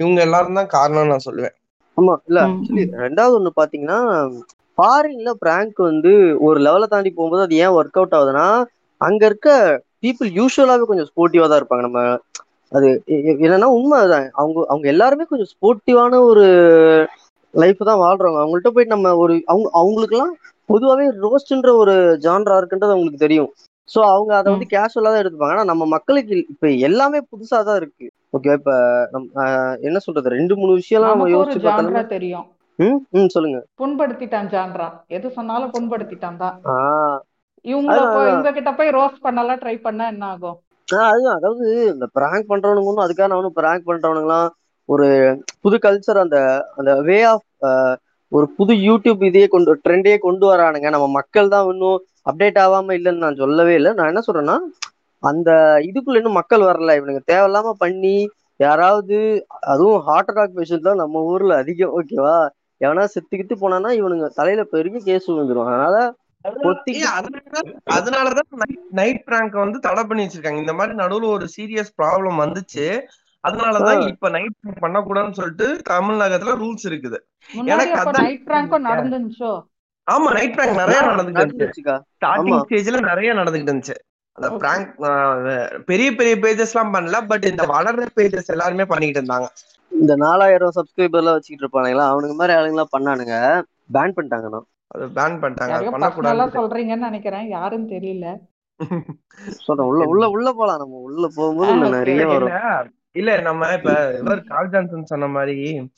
இவங்க 0.00 0.18
எல்லாரும் 0.26 0.58
தான் 0.58 0.72
காரணம் 0.74 1.12
நான் 1.12 1.26
சொல்லுவேன் 1.26 1.54
ஆமா 1.96 2.14
இல்ல 2.28 2.40
ரெண்டாவது 3.02 3.36
ஒண்ணு 3.38 3.50
பாத்தீங்கன்னா 3.56 3.98
ஃபாரின்ல 4.78 5.30
பிராங்க் 5.42 5.78
வந்து 5.86 6.12
ஒரு 6.46 6.58
லெவலை 6.66 6.86
தாண்டி 6.88 7.10
போகும்போது 7.12 7.46
அது 7.46 7.54
ஏன் 7.62 7.76
ஒர்க் 7.78 7.98
அவுட் 8.00 8.16
ஆகுதுன்னா 8.18 8.46
அங்க 9.00 9.22
இருக்க 9.26 9.48
பீப்புள் 10.02 10.28
யூஸ்வலாவே 10.38 10.84
கொஞ்சம் 10.88 11.08
ஸ்போர்ட்டிவா 11.10 11.46
தான் 11.46 11.60
இருப்பாங்க. 11.60 11.86
நம்ம 11.86 12.00
அது 12.72 12.88
என்னன்னா 13.42 13.68
உண்மை 13.76 13.96
அதுதான். 14.00 14.26
அவங்க 14.40 14.58
அவங்க 14.68 14.86
எல்லாருமே 14.88 15.24
கொஞ்சம் 15.30 15.50
ஸ்போர்ட்டிவான 15.52 16.20
ஒரு 16.30 16.44
லைஃப் 17.54 17.88
தான் 17.88 18.02
வாழ்றவங்க. 18.02 18.40
அவங்கள்ட்ட 18.42 18.70
போயிட்டு 18.74 18.96
நம்ம 18.96 19.14
ஒரு 19.22 19.34
அவங்க 19.48 19.68
அவங்களுக்குலாம் 19.80 20.34
பொதுவாகவே 20.68 21.06
ரோஸ்ட்ன்ற 21.24 21.70
ஒரு 21.82 21.94
ஜான்ரா 22.24 22.56
இருக்குன்றது 22.60 22.94
அவங்களுக்கு 22.94 23.24
தெரியும். 23.26 23.50
ஸோ 23.88 23.98
அவங்க 24.08 24.32
அதை 24.38 24.48
வந்து 24.54 24.66
கேஷுவலா 24.72 25.10
தான் 25.10 25.22
எடுத்துப்பாங்க. 25.22 25.54
ஆனா 25.54 25.70
நம்ம 25.70 25.84
மக்களுக்கு 25.94 26.34
இப்ப 26.52 26.70
எல்லாமே 26.88 27.20
புதுசா 27.30 27.58
தான் 27.68 27.78
இருக்கு. 27.80 28.06
ஓகே 28.36 28.52
இப்ப 28.58 28.72
ஆஹ், 29.42 29.76
என்ன 29.82 29.98
சொல்றது? 30.06 30.34
ரெண்டு 30.36 30.56
மூணு 30.60 30.72
விஷயம்லாம் 30.80 31.14
நம்ம 31.14 31.28
யோசிச்சு 31.34 31.60
பார்த்தோம்னா 31.66 32.04
தெரியும். 32.14 32.46
ம் 32.78 33.30
சொல்லுங்க. 33.34 33.58
புண்படுத்திட்டான் 33.80 34.50
ஜான்ரா. 34.52 34.86
எது 35.16 35.26
சொன்னாலும் 35.38 35.72
புண்படுத்திட்டான் 35.74 36.40
தான். 36.42 36.56
அதான். 36.66 37.18
இவங்க 37.64 38.52
கிட்ட 38.58 38.70
போய் 38.78 38.96
ரோஸ்ட் 38.98 39.24
பண்ணலாம் 39.26 39.60
ட்ரை 39.62 39.76
பண்ணா 39.86 40.04
என்ன 40.14 40.26
ஆகும்? 40.32 40.58
அதுதான் 41.06 41.38
அதாவது 41.38 41.64
இந்த 41.94 42.06
பிராங்க் 42.16 42.50
பண்றவனுங்க 42.50 42.90
ஒன்றும் 42.90 43.06
அதுக்காக 43.06 43.36
அவனு 43.36 43.50
பிராங்க் 43.58 43.88
பண்றவனுங்களாம் 43.88 44.48
ஒரு 44.88 45.06
புது 45.64 45.76
கல்ச்சர் 45.84 46.20
அந்த 46.22 46.38
அந்த 46.78 46.90
வே 47.08 47.18
ஆஃப் 47.32 47.46
ஒரு 48.32 48.46
புது 48.58 48.72
யூடியூப் 48.86 49.22
இதையே 49.28 49.46
கொண்டு 49.46 49.72
ட்ரெண்டையே 49.84 50.16
கொண்டு 50.18 50.44
வரானுங்க. 50.50 50.88
நம்ம 50.94 51.06
மக்கள் 51.18 51.52
தான் 51.54 51.68
இன்னும் 51.72 51.98
அப்டேட் 52.30 52.58
ஆகாம 52.64 52.96
இல்லைன்னு 52.98 53.24
நான் 53.24 53.40
சொல்லவே 53.42 53.74
இல்லை. 53.78 53.90
நான் 53.98 54.10
என்ன 54.12 54.22
சொல்றேன்னா 54.26 54.56
அந்த 55.22 55.50
இதுக்குள்ள 55.88 56.20
இன்னும் 56.20 56.38
மக்கள் 56.40 56.68
வரல. 56.68 56.96
இவனுங்க 56.98 57.22
தேவையில்லாம 57.30 57.72
பண்ணி 57.84 58.16
யாராவது 58.60 59.16
அதுவும் 59.72 60.00
ஹார்ட் 60.06 60.30
அட்டாக் 60.32 60.56
பேஷண்ட் 60.56 60.88
தான் 60.88 61.02
நம்ம 61.02 61.22
ஊர்ல 61.32 61.58
அதிகம் 61.62 61.94
ஓகேவா 61.98 62.36
எவனா 62.80 63.04
செத்துக்கிட்டு 63.14 63.54
போனானா 63.60 63.90
இவனுங்க 64.00 64.26
தலையில 64.34 64.64
பெரிய 64.74 65.00
கேஸ் 65.04 65.30
விழுந்துரும். 65.30 65.70
அதனால 65.70 65.96
அதனாலதான் 67.90 68.48
நைட் 68.90 69.24
பிராங்க 69.26 69.56
வந்து 69.56 69.78
தடை 69.78 70.02
பண்ணி 70.04 70.24
வச்சிருக்காங்க. 70.24 70.62
இந்த 70.64 70.72
மாதிரி 70.72 70.96
நடுவுல 70.98 71.28
ஒரு 71.28 71.46
சீரியஸ் 71.56 71.96
ப்ராப்ளம் 71.98 72.38
வந்துச்சு. 72.44 72.86
அதனாலதான் 73.44 74.00
இப்ப 74.08 74.28
நைட் 74.28 74.56
பிராங்க் 74.60 74.82
பண்ணக்கூடாதுன்னு 74.84 75.38
சொல்லிட்டு 75.40 75.66
தமிழகத்துல 75.90 76.54
ரூல்ஸ் 76.62 76.86
இருக்குது. 76.88 77.18
எனக்கு 77.72 77.94
அப்ப 77.94 78.10
அதான் 78.10 78.26
நைட் 78.28 78.44
பிராங்கும் 78.44 78.88
நடந்துச்சோ 78.90 79.52
ஆமா 80.06 80.28
நைட் 80.32 80.54
பிராங்க் 80.54 80.80
நிறைய 80.82 81.00
நடந்துகிட்டு 81.08 81.42
இருந்துச்சு. 81.44 81.96
ஸ்டார்டிங். 82.14 82.60
ஸ்டேஜ்ல 82.64 83.00
நிறைய 83.08 83.32
நடந்துகிட்டு 83.34 83.72
இருந்துச்சு. 83.72 83.96
அந்த. 84.36 84.48
பிராங்க் 84.62 84.90
பெரிய 85.86 86.08
பெரிய 86.18 86.34
பேஜஸ் 86.44 86.72
எல்லாம் 86.74 86.94
பண்ணல 86.94 87.26
பட் 87.26 87.44
இந்த 87.44 87.64
வளர்ற 87.74 88.06
பேஜஸ் 88.18 88.52
எல்லாருமே 88.54 88.84
பண்ணிக்கிட்டு 88.84 89.22
இருந்தாங்க. 89.22 89.48
இந்த 89.90 90.16
நாலாயிரம் 90.16 90.72
சப்ஸ்கிரைபர் 90.74 91.20
எல்லாம் 91.20 91.34
வச்சுக்கிட்டு 91.34 91.64
இருப்பானுங்களா? 91.64 92.06
அவனுங்க 92.12 92.34
மாதிரி 92.34 92.58
ஆளுங்கெல்லாம் 92.58 92.94
பண்ணானுங்க. 92.98 93.36
பேன் 93.94 94.14
பண்ணிட்டாங்கண்ணா. 94.16 94.60
அது 94.86 95.06
பேன் 95.06 95.40
பண்ணிட்டாங்க. 95.40 95.90
பண்ணக்கூடாது 95.90 96.60
சொல்றீங்கன்னு 96.60 97.08
நினைக்கிறேன். 97.08 97.48
யாருன்னு 97.48 97.88
தெரியல. 97.88 98.26
சொல்றேன். 99.56 99.86
உள்ள 99.86 100.04
உள்ள 100.06 100.28
உள்ள 100.28 100.52
போலாம் 100.52 100.78
நம்ம. 100.78 100.96
உள்ள 100.96 101.28
போகும்போது. 101.34 101.90
நிறைய 101.90 102.26
வரும். 102.26 102.92
இல்ல 103.12 103.40
நம்ம 103.40 103.72
இப்ப 103.72 104.16
இவர் 104.18 104.42
கால் 104.42 104.68
ஜான்சன் 104.68 105.04
சொன்ன 105.04 105.26
மாதிரி 105.26 105.90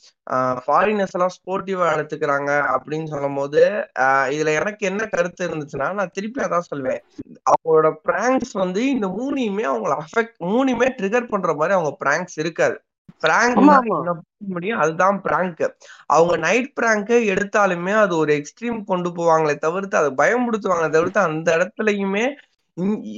ஃபாரினர்ஸ் 0.67 1.13
எல்லாம் 1.13 1.33
ஸ்போர்ட்டிவா 1.35 1.87
எடுத்துக்கிறாங்க 1.97 2.51
அப்படின்னு 2.75 3.05
சொல்லும் 3.05 3.35
போது 3.35 3.61
ஆஹ் 3.99 4.27
இதுல 4.33 4.53
எனக்கு 4.59 4.87
என்ன 4.87 5.05
கருத்து 5.05 5.47
இருந்துச்சுன்னா 5.47 5.93
நான் 5.93 6.13
திருப்பி 6.13 6.43
அதான் 6.43 6.69
சொல்லுவேன் 6.75 6.99
அவங்களோட 7.49 7.93
பிராங்க்ஸ் 8.07 8.53
வந்து 8.53 8.89
இந்த 8.89 9.07
மூணையுமே 9.07 9.65
அவங்கள 9.73 9.97
அஃபெக்ட் 9.97 10.39
மூணுமே 10.39 10.87
ட்ரிகர் 11.01 11.27
பண்ற 11.27 11.53
மாதிரி 11.53 11.77
அவங்க 11.77 11.97
பிராங்க்ஸ் 12.05 12.39
இருக்காது. 12.39 12.81
பிராங்க் 13.21 13.59
முடியும்? 14.47 14.79
அதுதான் 14.79 15.17
பிராங்க் 15.21 15.63
அவங்க 16.07 16.35
நைட் 16.37 16.69
பிராங்க் 16.73 17.11
எடுத்தாலுமே 17.33 17.93
அது 18.03 18.13
ஒரு 18.17 18.31
எக்ஸ்ட்ரீம் 18.39 18.79
கொண்டு 18.83 19.09
போவாங்களே 19.09 19.55
தவிர்த்து 19.59 19.97
அதை 19.97 20.11
பயமுடுத்துவாங்களே 20.21 20.89
தவிர்த்து 20.89 21.21
அந்த 21.29 21.49
இடத்துலயுமே 21.57 22.25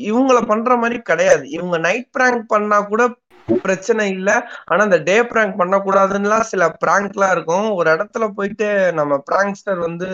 இவங்கள 0.10 0.38
பண்ற 0.48 0.76
மாதிரி 0.78 0.98
கிடையாது. 1.02 1.44
இவங்க 1.50 1.78
நைட் 1.78 2.10
பிராங்க் 2.12 2.46
பண்ணா 2.48 2.78
கூட 2.84 3.02
பிரச்சனை 3.48 4.04
இல்ல. 4.10 4.30
ஆனா 4.66 4.82
இந்த 4.84 5.00
டே 5.02 5.16
பிராங்க் 5.26 5.58
பண்ண 5.58 5.76
கூடாதுன்னுலாம் 5.78 6.50
சில 6.52 6.64
பிராங்க்லாம் 6.86 7.34
இருக்கும். 7.36 7.68
ஒரு 7.72 7.90
இடத்துல 7.96 8.28
போயிட்டு 8.38 8.68
நம்ம 8.94 9.14
பிராங்க்ஸ்டர் 9.30 9.80
வந்து 9.80 10.08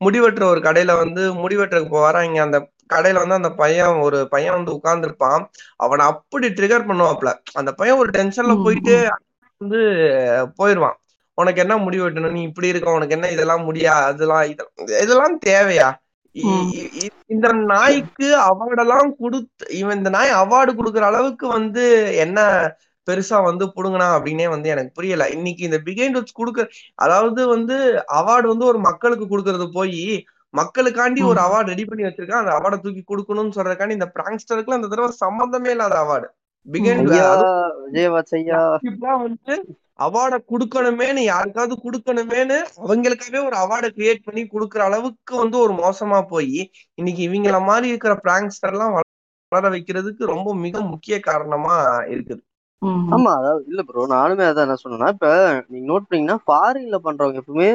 முடிவெட்டுற 0.00 0.44
ஒரு 0.44 0.60
கடையில 0.60 0.92
வந்து 0.96 1.22
முடிவெட்டுறதுக்கு 1.34 1.96
போவாரா? 1.96 2.20
இங்க 2.22 2.40
அந்த 2.42 2.58
கடையில 2.94 3.22
வந்து 3.22 3.38
அந்த 3.40 3.50
பையன் 3.54 4.00
ஒரு 4.06 4.18
பையன் 4.28 4.56
வந்து 4.58 4.74
உட்கார்ந்துருப்பான். 4.76 5.42
அவனை 5.76 6.04
அப்படி 6.12 6.48
ட்ரிகர் 6.58 6.88
பண்ணுவாப்ல. 6.90 7.30
அந்த 7.54 7.72
பையன் 7.72 8.00
ஒரு 8.02 8.10
டென்ஷன்ல 8.18 8.56
போயிட்டு. 8.64 8.96
வந்து 9.60 9.80
போயிடுவான் 10.58 10.96
உனக்கு 11.38 11.62
என்ன 11.62 11.74
முடிவு 11.76 12.04
வெட்டணும் 12.04 12.36
நீ 12.36 12.42
இப்படி 12.42 12.68
இருக்க 12.68 12.98
உனக்கு 12.98 13.16
என்ன 13.16 13.26
இதெல்லாம் 13.30 13.64
முடியா 13.64 13.94
அதெல்லாம் 14.10 14.44
இதெல்லாம் 14.52 15.00
இதெல்லாம் 15.02 15.36
தேவையா? 15.46 15.88
இந்த 17.34 17.48
நாய்க்கு 17.70 18.28
அவார்டெல்லாம் 18.48 19.10
கொடுத்து 19.20 19.64
இவன் 19.78 19.98
இந்த 19.98 20.10
நாய் 20.10 20.32
அவார்டு 20.42 20.72
கொடுக்குற 20.78 21.04
அளவுக்கு 21.10 21.46
வந்து 21.48 21.84
என்ன 22.24 22.38
பெருசா 23.08 23.38
வந்து 23.42 23.64
புடுங்கினா 23.76 24.06
அப்படின்னே 24.16 24.46
வந்து 24.54 24.68
எனக்கு 24.68 24.90
புரியல. 24.94 25.24
இன்னைக்கு 25.36 25.62
இந்த 25.68 25.78
பிகைண்ட் 25.86 26.16
வுட்ஸ் 26.18 26.38
கொடுக்க 26.40 26.66
அதாவது 27.04 27.42
வந்து 27.46 27.76
அவார்டு 28.18 28.46
வந்து 28.46 28.66
ஒரு 28.66 28.78
மக்களுக்கு 28.88 29.26
கொடுக்கறது 29.26 29.66
போய் 29.72 30.02
மக்களுக்காண்டி 30.54 31.20
ஒரு. 31.24 31.40
அவார்டு 31.40 31.72
ரெடி 31.72 31.84
பண்ணி 31.84 32.04
வச்சிருக்கான் 32.04 32.42
அந்த 32.42 32.52
அவார்டை 32.52 32.78
தூக்கி 32.80 33.02
கொடுக்கணும்னு 33.04 33.56
சொல்றதுக்காண்டி 33.56 33.90
இந்த 33.90 34.10
பிராங்ஸ்டருக்கு 34.14 34.78
அந்த 34.78 34.88
தடவை 34.88 35.10
சம்பந்தமே 35.24 35.70
இல்லாத 35.70 35.96
அவார்டு 36.04 36.28
வந்து 39.24 39.54
அவார்டை 39.98 40.38
கொடுக்கணுமேனு 40.50 41.22
யாருக்காவது 41.24 41.74
கொடுக்கணுமேனு 41.84 42.58
அவங்களுக்காகவே 42.82 43.40
ஒரு 43.44 43.56
அவார்டை 43.56 43.88
கிரியேட் 43.88 44.24
பண்ணி 44.24 44.42
கொடுக்குற 44.46 44.78
அளவுக்கு 44.78 45.36
வந்து 45.36 45.58
ஒரு 45.58 45.74
மோசமா 45.74 46.18
போய் 46.28 46.58
இன்னைக்கு 46.94 47.22
இவங்கள 47.28 47.64
மாதிரி 47.64 47.88
இருக்கிற 47.88 48.14
பிராங்ஸ்டர் 48.24 48.72
எல்லாம் 48.72 48.94
வளர 49.52 49.68
வைக்கிறதுக்கு 49.74 50.24
ரொம்ப 50.26 50.54
மிக 50.54 50.80
முக்கிய 50.82 51.20
காரணமா 51.20 51.76
இருக்குது. 52.08 52.42
ஆமா 53.12 53.30
அதாவது 53.38 53.62
இல்ல 53.70 53.80
ப்ரோ 53.86 54.02
நானுமே 54.12 54.44
அதான் 54.48 54.66
என்ன 54.66 54.76
சொன்னேன்னா 54.82 55.08
இப்ப 55.14 55.28
நீங்க 55.70 55.86
நோட் 55.90 56.06
பண்ணீங்கன்னா 56.06 56.38
ஃபாரின்ல 56.44 56.98
பண்றவங்க 57.06 57.40
எப்பவுமே 57.42 57.68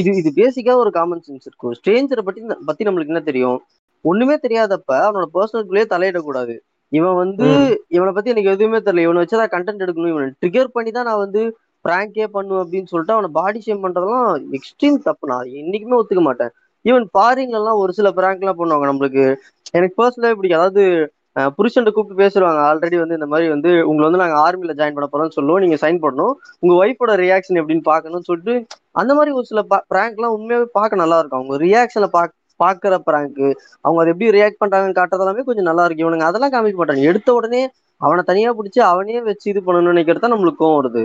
இது 0.00 0.10
இது 0.20 0.30
பேசிக்கா 0.38 0.72
ஒரு 0.82 0.90
காமன் 0.90 1.24
சென்ஸ் 1.26 1.46
இருக்கும். 1.48 1.74
ஸ்ட்ரேஞ்சரை 1.78 2.22
பத்தி 2.26 2.40
பத்தி 2.68 2.86
நம்மளுக்கு 2.86 3.12
என்ன 3.14 3.22
தெரியும்? 3.28 3.58
ஒண்ணுமே 4.04 4.36
தெரியாதப்ப 4.44 4.92
அவனோட 5.06 5.26
பர்சனல்குள்ளேயே 5.36 5.86
தலையிடக்கூடாது. 5.94 6.54
இவன் 6.92 7.16
வந்து. 7.22 7.48
இவனை 7.96 8.12
பத்தி 8.14 8.32
எனக்கு 8.34 8.52
எதுவுமே 8.54 8.78
தெரியல. 8.78 9.04
இவனை 9.06 9.22
வச்சுதான் 9.22 9.52
கண்டென்ட் 9.54 9.84
எடுக்கணும் 9.84 10.12
இவனை 10.14 10.28
ட்ரிகர் 10.42 10.74
பண்ணி 10.76 10.90
தான் 10.90 11.08
நான் 11.10 11.22
வந்து 11.24 11.42
பிராங்கே 11.84 12.26
பண்ணுவேன் 12.34 12.62
அப்படின்னு 12.64 12.90
சொல்லிட்டு 12.92 13.16
அவனை 13.16 13.28
பாடி 13.38 13.60
ஷேம் 13.66 13.84
பண்றதெல்லாம் 13.84 14.26
எக்ஸ்ட்ரீம் 14.58 14.98
தப்பு. 15.08 15.24
நான் 15.32 15.52
என்னைக்குமே 15.60 15.98
ஒத்துக்க 16.00 16.22
மாட்டேன். 16.28 16.52
ஈவன் 16.84 17.06
ஃபாரின்ல 17.14 17.60
எல்லாம் 17.60 17.80
ஒரு 17.82 17.92
சில 17.98 18.08
பிராங்க் 18.18 18.42
எல்லாம் 18.44 18.60
பண்ணுவாங்க 18.60 18.86
நம்மளுக்கு. 18.90 19.24
எனக்கு 19.74 19.94
பர்சனலாவே 20.00 20.36
பிடிக்கும். 20.38 20.60
அதாவது 20.60 20.84
புருஷன்ட்ட 21.56 21.90
கூப்பிட்டு 21.96 22.22
பேசுவாங்க. 22.22 22.60
ஆல்ரெடி 22.70 22.96
வந்து 23.02 23.18
இந்த 23.18 23.28
மாதிரி 23.32 23.48
வந்து 23.54 23.70
உங்களை 23.90 24.04
வந்து 24.08 24.22
நாங்க 24.22 24.36
ஆர்மில 24.46 24.74
ஜாயின் 24.80 24.96
பண்ண 24.96 25.08
போறோம்னு 25.12 25.36
சொல்லுவோம். 25.38 25.62
நீங்க 25.64 25.76
சைன் 25.84 26.02
பண்ணணும் 26.04 26.34
உங்க 26.62 26.74
ஒய்ஃபோட 26.82 27.14
ரியாக்ஷன் 27.24 27.60
எப்படின்னு 27.62 27.84
பார்க்கணும்னு 27.90 28.28
சொல்லிட்டு 28.30 28.54
அந்த 29.02 29.14
மாதிரி 29.18 29.32
ஒரு 29.38 29.46
சில 29.50 29.62
பிராங்க் 29.94 30.18
எல்லாம் 30.18 30.36
உண்மையாவே 30.36 30.68
பார்க்க 30.78 31.02
நல்லா 31.02 31.18
இருக்கும். 31.20 31.40
அவங்க 31.40 31.56
ரியாக்ஷனை 31.66 32.10
பாக் 32.18 32.36
பாக்குற 32.62 32.94
பிராங்க் 33.08 33.38
அவங்க 33.84 33.98
அதை 34.00 34.10
எப்படி 34.12 34.26
ரியாக்ட் 34.36 34.58
பண்றாங்கன்னு 34.62 34.96
காட்டுறதெல்லாமே 34.98 35.44
கொஞ்சம் 35.46 35.68
நல்லா 35.68 35.84
இருக்கு 35.86 36.04
இவனுங்க 36.04 36.26
அதெல்லாம் 36.30 36.52
காமிக்க 36.54 36.78
மாட்டாங்க 36.80 37.04
எடுத்த 37.10 37.28
உடனே 37.36 37.62
அவனை 38.00 38.22
தனியா 38.30 38.50
பிடிச்சி 38.58 38.80
அவனே 38.88 39.20
வச்சு 39.28 39.46
இது 39.52 39.60
பண்ணணும்னு 39.66 39.92
நினைக்கிறது 39.92 40.22
தான் 40.24 40.34
நம்மளுக்கு 40.34 40.62
கோவம் 40.62 40.78
வருது. 40.80 41.02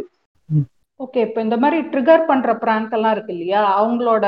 ஓகே 0.99 1.21
இப்போ 1.27 1.39
இந்த 1.45 1.57
மாதிரி 1.61 1.77
ட்ரிகர் 1.93 2.27
பண்ற 2.31 2.51
பிராங்க் 2.63 2.95
எல்லாம் 2.97 3.15
இருக்கு 3.15 3.33
இல்லையா? 3.35 3.61
அவங்களோட 3.79 4.25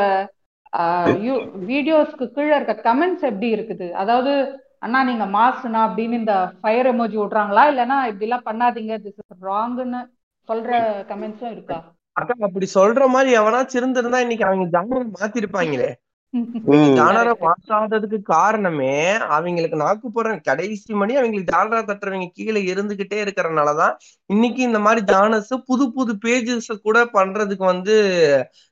வீடியோஸ்க்கு 1.71 2.25
கீழே 2.37 2.55
இருக்க 2.57 2.75
கமெண்ட்ஸ் 2.87 3.27
எப்படி 3.31 3.49
இருக்குது? 3.57 3.87
அதாவது 4.03 4.33
அண்ணா 4.81 4.99
நீங்க 5.03 5.25
மாசுனா 5.31 5.79
அப்படின்னு 5.87 6.19
இந்த 6.19 6.33
ஃபயர் 6.57 6.89
எமோஜி 6.91 7.17
விடுறாங்களா? 7.19 7.63
இல்லனா 7.71 7.97
இப்படி 8.09 8.27
எல்லாம் 8.27 8.47
பண்ணாதீங்க 8.47 8.95
திஸ் 9.03 9.19
இஸ் 9.23 9.43
ராங்னு 9.43 10.01
சொல்ற 10.49 10.71
கமெண்ட்ஸும் 11.09 11.53
இருக்கா? 11.55 11.79
அக்கா 12.15 12.33
அப்படி 12.47 12.67
சொல்ற 12.71 13.05
மாதிரி 13.09 13.29
எவனாச்சும் 13.37 13.79
இருந்திருந்தா 13.79 14.19
இன்னைக்கு 14.19 14.47
அவங்க 14.47 14.65
ஜாமீன் 14.73 15.15
மாத்திருப்பாங்களே. 15.15 15.89
ஜானரா 16.97 17.33
பாஸ் 17.41 17.61
மாத்தாததுக்கு 17.65 18.17
காரணமே 18.31 18.93
அவங்களுக்கு 19.35 19.77
நாக்கு 19.81 20.07
போற 20.09 20.33
கடைசி 20.47 20.91
மணி 20.93 21.13
அவங்களுக்கு 21.15 21.51
ஜாலரா 21.51 21.79
தட்டுறவங்க 21.83 22.27
கீழே 22.37 22.61
இருந்துகிட்டே 22.71 23.17
இருக்கறனாலதான் 23.25 23.93
இன்னைக்கு 24.29 24.61
இந்த 24.63 24.79
மாதிரி 24.85 25.01
ஜானஸ் 25.11 25.53
புது 25.69 25.85
புது 25.95 26.13
பேஜஸ் 26.25 26.69
கூட 26.81 26.97
பண்றதுக்கு 27.15 27.65
வந்து 27.65 27.95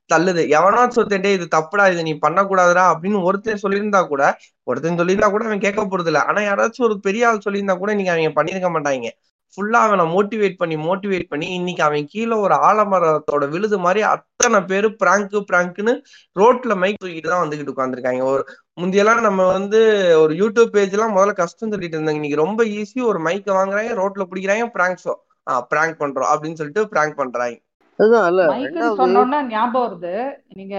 தள்ளுது. 0.10 0.42
எவனா 0.58 0.82
ஒருத்தன் 0.94 1.28
இது 1.30 1.46
தப்புடா 1.52 1.86
இது 1.94 2.02
நீ 2.04 2.14
பண்ணக்கூடாதுடா 2.26 2.84
அப்படின்னு 2.94 3.20
ஒருத்தன் 3.30 3.64
சொல்லியிருந்தா 3.64 4.02
கூட 4.12 4.24
ஒருத்தன் 4.68 5.00
சொல்லியிருந்தா 5.02 5.30
கூட 5.30 5.44
அவன் 5.46 5.64
கேட்க 5.66 5.84
போறது 5.86 6.12
இல்ல 6.12 6.22
ஆனா 6.30 6.42
யாராச்சும் 6.46 6.88
ஒரு 6.88 6.98
பெரிய 7.08 7.28
ஆள் 7.30 7.44
சொல்லியிருந்தா 7.46 7.76
கூட 7.78 7.92
இன்னைக்கு 7.96 8.14
அவங்க 8.16 8.34
பண்ணிருக்க 8.38 8.70
மாட்டாங்க. 8.76 9.10
ஃபுல்லா 9.56 9.80
அவனை 9.88 10.06
மோட்டிவேட் 10.14 10.58
பண்ணி 10.58 10.76
மோட்டிவேட் 10.86 11.28
பண்ணி 11.28 11.48
இன்னைக்கு 11.56 11.84
அவன் 11.84 12.08
கீழே 12.08 12.36
ஒரு 12.36 12.56
ஆலமரத்தோட 12.68 13.46
விழுது 13.50 13.78
மாதிரி 13.80 14.02
அத்தனை 14.12 14.60
பேரு 14.64 14.88
பிராங்கு 15.02 15.40
பிராங்க்னு 15.50 15.94
ரோட்ல 16.36 16.76
மைக் 16.76 17.02
தூக்கிட்டு 17.04 17.34
தான் 17.34 17.44
வந்துகிட்டு 17.44 17.74
உட்காந்துருக்காங்க 17.74 18.24
ஒரு 18.32 18.44
முந்தியெல்லாம் 18.82 19.22
நம்ம 19.22 19.42
வந்து 19.52 19.80
ஒரு 20.24 20.34
யூடியூப் 20.34 20.74
பேஜ் 20.76 20.96
எல்லாம் 20.96 21.16
முதல்ல 21.16 21.34
கஷ்டம் 21.34 21.74
சொல்லிட்டு 21.74 21.98
இருந்தாங்க. 21.98 22.20
இன்னைக்கு 22.22 22.44
ரொம்ப 22.44 22.64
ஈஸி 22.78 23.00
ஒரு 23.12 23.20
மைக்க 23.20 23.50
வாங்குறாங்க 23.60 23.94
ரோட்ல 24.02 24.26
பிடிக்கிறாங்க 24.32 24.66
பிராங்க் 24.76 25.04
ஷோ 25.06 25.14
ஆஹ் 25.48 25.64
பிராங்க் 25.72 26.00
பண்றோம் 26.02 26.32
அப்படின்னு 26.34 26.60
சொல்லிட்டு 26.60 26.84
பிராங்க் 26.88 27.20
பண்றாங்க. 27.20 27.58
அதுதான் 28.00 29.50
ஞாபகம் 29.50 29.84
வருது. 29.84 30.14
நீங்க 30.60 30.76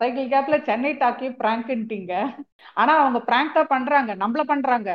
சைக்கிள் 0.00 0.32
கேப்ல 0.32 0.56
சென்னை 0.64 0.92
டாக்கி 1.02 1.28
பிராங்க்ன்ட்டீங்க 1.40 2.12
ஆனா 2.74 2.92
அவங்க 3.00 3.18
பிராங்க் 3.28 3.56
தான் 3.58 3.72
பண்றாங்க 3.74 4.12
நம்மள 4.14 4.42
பண்றாங்க. 4.52 4.90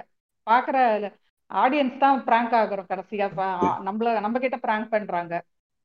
பாக்குற 0.48 0.78
ஆடியன்ஸ் 1.52 2.02
தான் 2.04 2.18
பிராங்க் 2.28 2.56
ஆகுறோம் 2.62 2.90
கடைசியா. 2.92 3.28
நம்மள 3.88 4.20
நம்ம 4.26 4.40
கிட்ட 4.40 4.58
பிராங்க் 4.58 4.94
பண்றாங்க. 4.96 5.34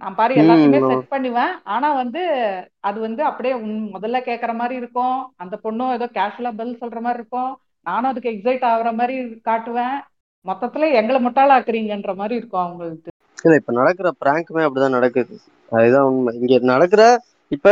நான் 0.01 0.17
பாரு 0.19 0.35
எல்லாத்தையுமே 0.43 0.81
செட் 0.87 1.13
பண்ணுவேன். 1.15 1.53
ஆனா 1.75 1.89
வந்து 1.93 2.23
அது 2.81 2.99
வந்து 3.01 3.23
அப்படியே 3.25 3.55
முதல்ல 3.97 4.21
கேக்குற 4.29 4.53
மாதிரி 4.55 4.75
இருக்கும். 4.75 5.19
அந்த 5.37 5.55
பொண்ணும் 5.65 5.93
ஏதோ 5.97 6.09
கேஷுவலா 6.19 6.53
பதில் 6.61 6.81
சொல்ற 6.81 7.01
மாதிரி 7.01 7.21
இருக்கும். 7.21 7.53
நானும் 7.87 8.11
அதுக்கு 8.11 8.33
எக்ஸைட் 8.35 8.67
ஆகுற 8.73 8.91
மாதிரி 9.01 9.17
காட்டுவேன். 9.51 9.97
மொத்தத்துல 10.47 10.87
எங்களை 11.01 11.19
முட்டாளாக்குறீங்கன்ற 11.27 12.13
மாதிரி 12.21 12.35
இருக்கும் 12.41 12.65
அவங்களுக்கு 12.65 13.11
இல்ல 13.39 13.55
இப்ப 13.61 13.73
நடக்கிற 13.73 14.09
பிராங்க்குமே 14.23 14.65
அப்படிதான் 14.67 14.97
நடக்குது. 14.97 15.35
அதுதான் 15.73 16.09
உண்மை. 16.09 16.33
இங்க 16.41 16.59
நடக்கிற 16.73 17.03
இப்ப 17.53 17.71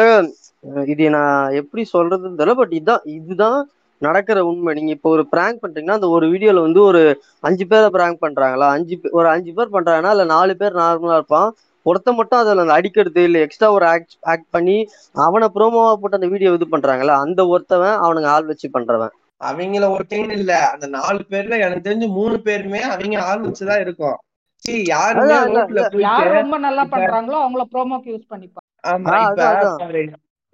இது 0.92 1.04
நான் 1.16 1.52
எப்படி 1.60 1.82
சொல்றதுன்னு 1.92 2.38
தெரியல 2.40 2.56
பட் 2.60 2.74
இதுதான் 2.78 3.04
இதுதான் 3.18 3.58
நடக்கிற 4.02 4.38
உண்மை. 4.46 4.72
நீங்க 4.74 4.92
இப்போ 4.96 5.08
ஒரு 5.10 5.24
பிராங்க் 5.32 5.62
பண்றீங்கன்னா 5.62 5.98
அந்த 5.98 6.08
ஒரு 6.10 6.26
வீடியோல 6.32 6.60
வந்து 6.60 6.80
ஒரு 6.82 7.02
அஞ்சு 7.44 7.64
பேரை 7.66 7.88
பிராங்க் 7.90 8.22
பண்றாங்களா? 8.22 8.68
அஞ்சு 8.76 8.88
ஒரு 9.12 9.28
அஞ்சு 9.28 9.52
பேர் 9.52 9.74
பண்றாங்கன்னா 9.76 10.12
இல்ல 10.12 10.26
நாலு 10.32 10.54
பேர் 10.56 10.80
நார்மலா 10.80 11.18
இருப்பான். 11.20 11.50
ஒருத்த 11.86 12.10
மட்டும் 12.16 12.40
அதுல 12.40 12.64
அந்த 12.64 12.74
அடிக்கிறது 12.78 13.20
இல்ல 13.22 13.38
எக்ஸ்ட்ரா 13.44 13.68
ஒரு 13.72 13.86
ஆக்ட் 13.90 14.16
ஆக்ட் 14.32 14.48
பண்ணி 14.50 14.76
அவனை 15.24 15.46
ப்ரோமோவா 15.54 15.92
போட்டு 15.96 16.18
அந்த 16.18 16.30
வீடியோ 16.32 16.52
இது 16.58 16.66
பண்றாங்களா 16.74 17.14
அந்த 17.24 17.42
ஒருத்தவன் 17.52 17.96
அவனுங்க 18.04 18.28
ஆள் 18.30 18.48
வச்சு 18.50 18.68
பண்றவன். 18.70 19.14
அவங்கள 19.40 19.84
ஒருத்தங்க 19.94 20.32
இல்ல. 20.38 20.52
அந்த 20.72 20.86
நாலு 20.96 21.20
பேர்ல 21.30 21.58
எனக்கு 21.58 21.86
தெரிஞ்சு 21.86 22.08
மூணு 22.16 22.36
பேருமே 22.42 22.82
அவங்க 22.88 23.16
ஆள் 23.28 23.44
வச்சுதான் 23.46 23.82
இருக்கும். 23.84 24.18
சரி 24.62 24.80
யாருமே 24.88 25.36
ரொம்ப 25.42 26.54
நல்லா 26.64 26.84
பண்றாங்களோ 26.94 27.38
அவங்கள 27.40 27.64
ப்ரோமோக்கு 27.72 28.12
யூஸ் 28.12 28.30
பண்ணிப்பாங்க. 28.30 28.66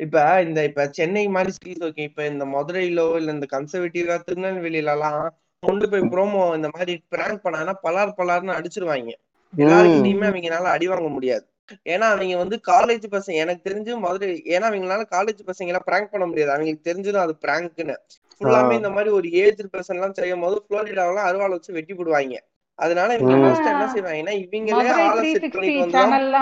இப்ப 0.00 0.16
இந்த 0.42 0.60
இப்ப 0.64 0.84
சென்னை 0.92 1.22
மாதிரி 1.28 1.50
சிட்டிஸ் 1.54 1.84
ஓகே 1.86 2.02
இப்ப 2.02 2.24
இந்த 2.26 2.44
மதுரையிலோ 2.46 3.06
இல்ல 3.18 3.32
இந்த 3.32 3.46
கன்சர்வேட்டிவா 3.52 4.16
திருநெல்வேலியில 4.26 4.94
எல்லாம் 4.94 5.20
கொண்டு 5.62 5.86
போய் 5.88 6.10
ப்ரோமோ 6.12 6.42
இந்த 6.56 6.68
மாதிரி 6.74 6.94
பிராங்க் 7.08 7.44
பண்ணாங்கன்னா 7.44 7.74
பலார் 7.84 8.18
பலார்னு 8.18 8.56
அடிச்சிருவாங்க. 8.56 9.12
எல்லாருக்கிட்டையுமே 9.52 10.26
அவங்கனால 10.30 10.72
அடி 10.74 10.86
வாங்க 10.86 11.08
முடியாது. 11.08 11.44
ஏன்னா 11.86 12.06
அவங்க 12.12 12.34
வந்து 12.36 12.56
காலேஜ் 12.68 13.06
பசங்க 13.12 13.36
எனக்கு 13.36 13.62
தெரிஞ்சு 13.68 13.92
மதுரை 14.02 14.26
ஏன்னா 14.54 14.66
அவங்களால 14.70 15.06
காலேஜ் 15.14 15.40
பசங்க 15.48 15.72
எல்லாம் 15.72 15.88
பிராங்க் 15.88 16.12
பண்ண 16.12 16.26
முடியாது. 16.26 16.52
அவங்களுக்கு 16.52 16.88
தெரிஞ்சிடும் 16.88 17.24
அது 17.24 17.34
பிராங்க்னு 17.44 17.96
ஃபுல்லாமே 18.34 18.74
இந்த 18.80 18.90
மாதிரி 18.90 19.10
ஒரு 19.18 19.28
ஏஜ் 19.42 19.62
பர்சன் 19.72 19.98
எல்லாம் 19.98 20.16
செய்யும் 20.18 20.44
போது 20.44 20.56
புளோரிடாவெல்லாம் 20.66 21.28
அருவாளை 21.28 21.54
வச்சு 21.54 21.72
வெட்டி 21.72 21.94
போடுவாங்க. 21.94 22.36
அதனால 22.78 23.10
இவங்க 23.16 23.34
என்ன 23.72 23.84
செய்வாங்கன்னா 23.94 24.34
இவங்களே 24.44 24.86
ஆளை 25.04 25.22
செட் 25.32 25.48
பண்ணிட்டு 25.52 25.82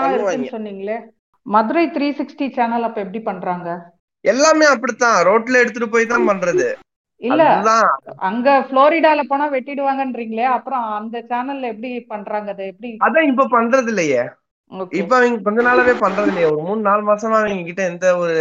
பண்ணுவாங்க. 0.01 0.47
மதுரை 1.45 1.83
த்ரீ 1.91 2.07
சிக்ஸ்டி 2.17 2.47
சேனல் 2.53 2.87
அப்ப 2.87 2.99
எப்படி 3.01 3.21
பண்றாங்க? 3.23 3.67
எல்லாமே 4.25 4.65
அப்படித்தான். 4.71 5.17
ரோட்ல 5.27 5.61
எடுத்துட்டு 5.61 5.89
போய் 5.89 6.11
தான் 6.11 6.27
பண்றது. 6.29 6.67
இல்ல 7.21 7.41
அங்க 8.27 8.47
புளோரிடால 8.67 9.19
போனா 9.27 9.45
வெட்டிடுவாங்கன்றீங்களே 9.53 10.47
அப்புறம் 10.55 10.85
அந்த 10.97 11.17
சேனல்ல 11.29 11.71
எப்படி 11.73 11.91
பண்றாங்க 12.07 12.49
அதை 12.51 12.65
எப்படி? 12.67 12.91
அதான் 13.05 13.29
இப்ப 13.31 13.47
பண்றது 13.51 13.89
இல்லையே. 13.91 14.23
இப்ப 14.91 15.11
அவங்க 15.17 15.37
கொஞ்ச 15.41 15.59
நாளாவே 15.61 15.93
பண்றது 16.01 16.29
இல்லையே. 16.31 16.47
ஒரு 16.47 16.61
மூணு 16.61 16.81
நாலு 16.81 17.01
மாசமா 17.03 17.37
அவங்க 17.39 17.63
கிட்ட 17.67 17.81
எந்த 17.91 18.05
ஒரு 18.17 18.35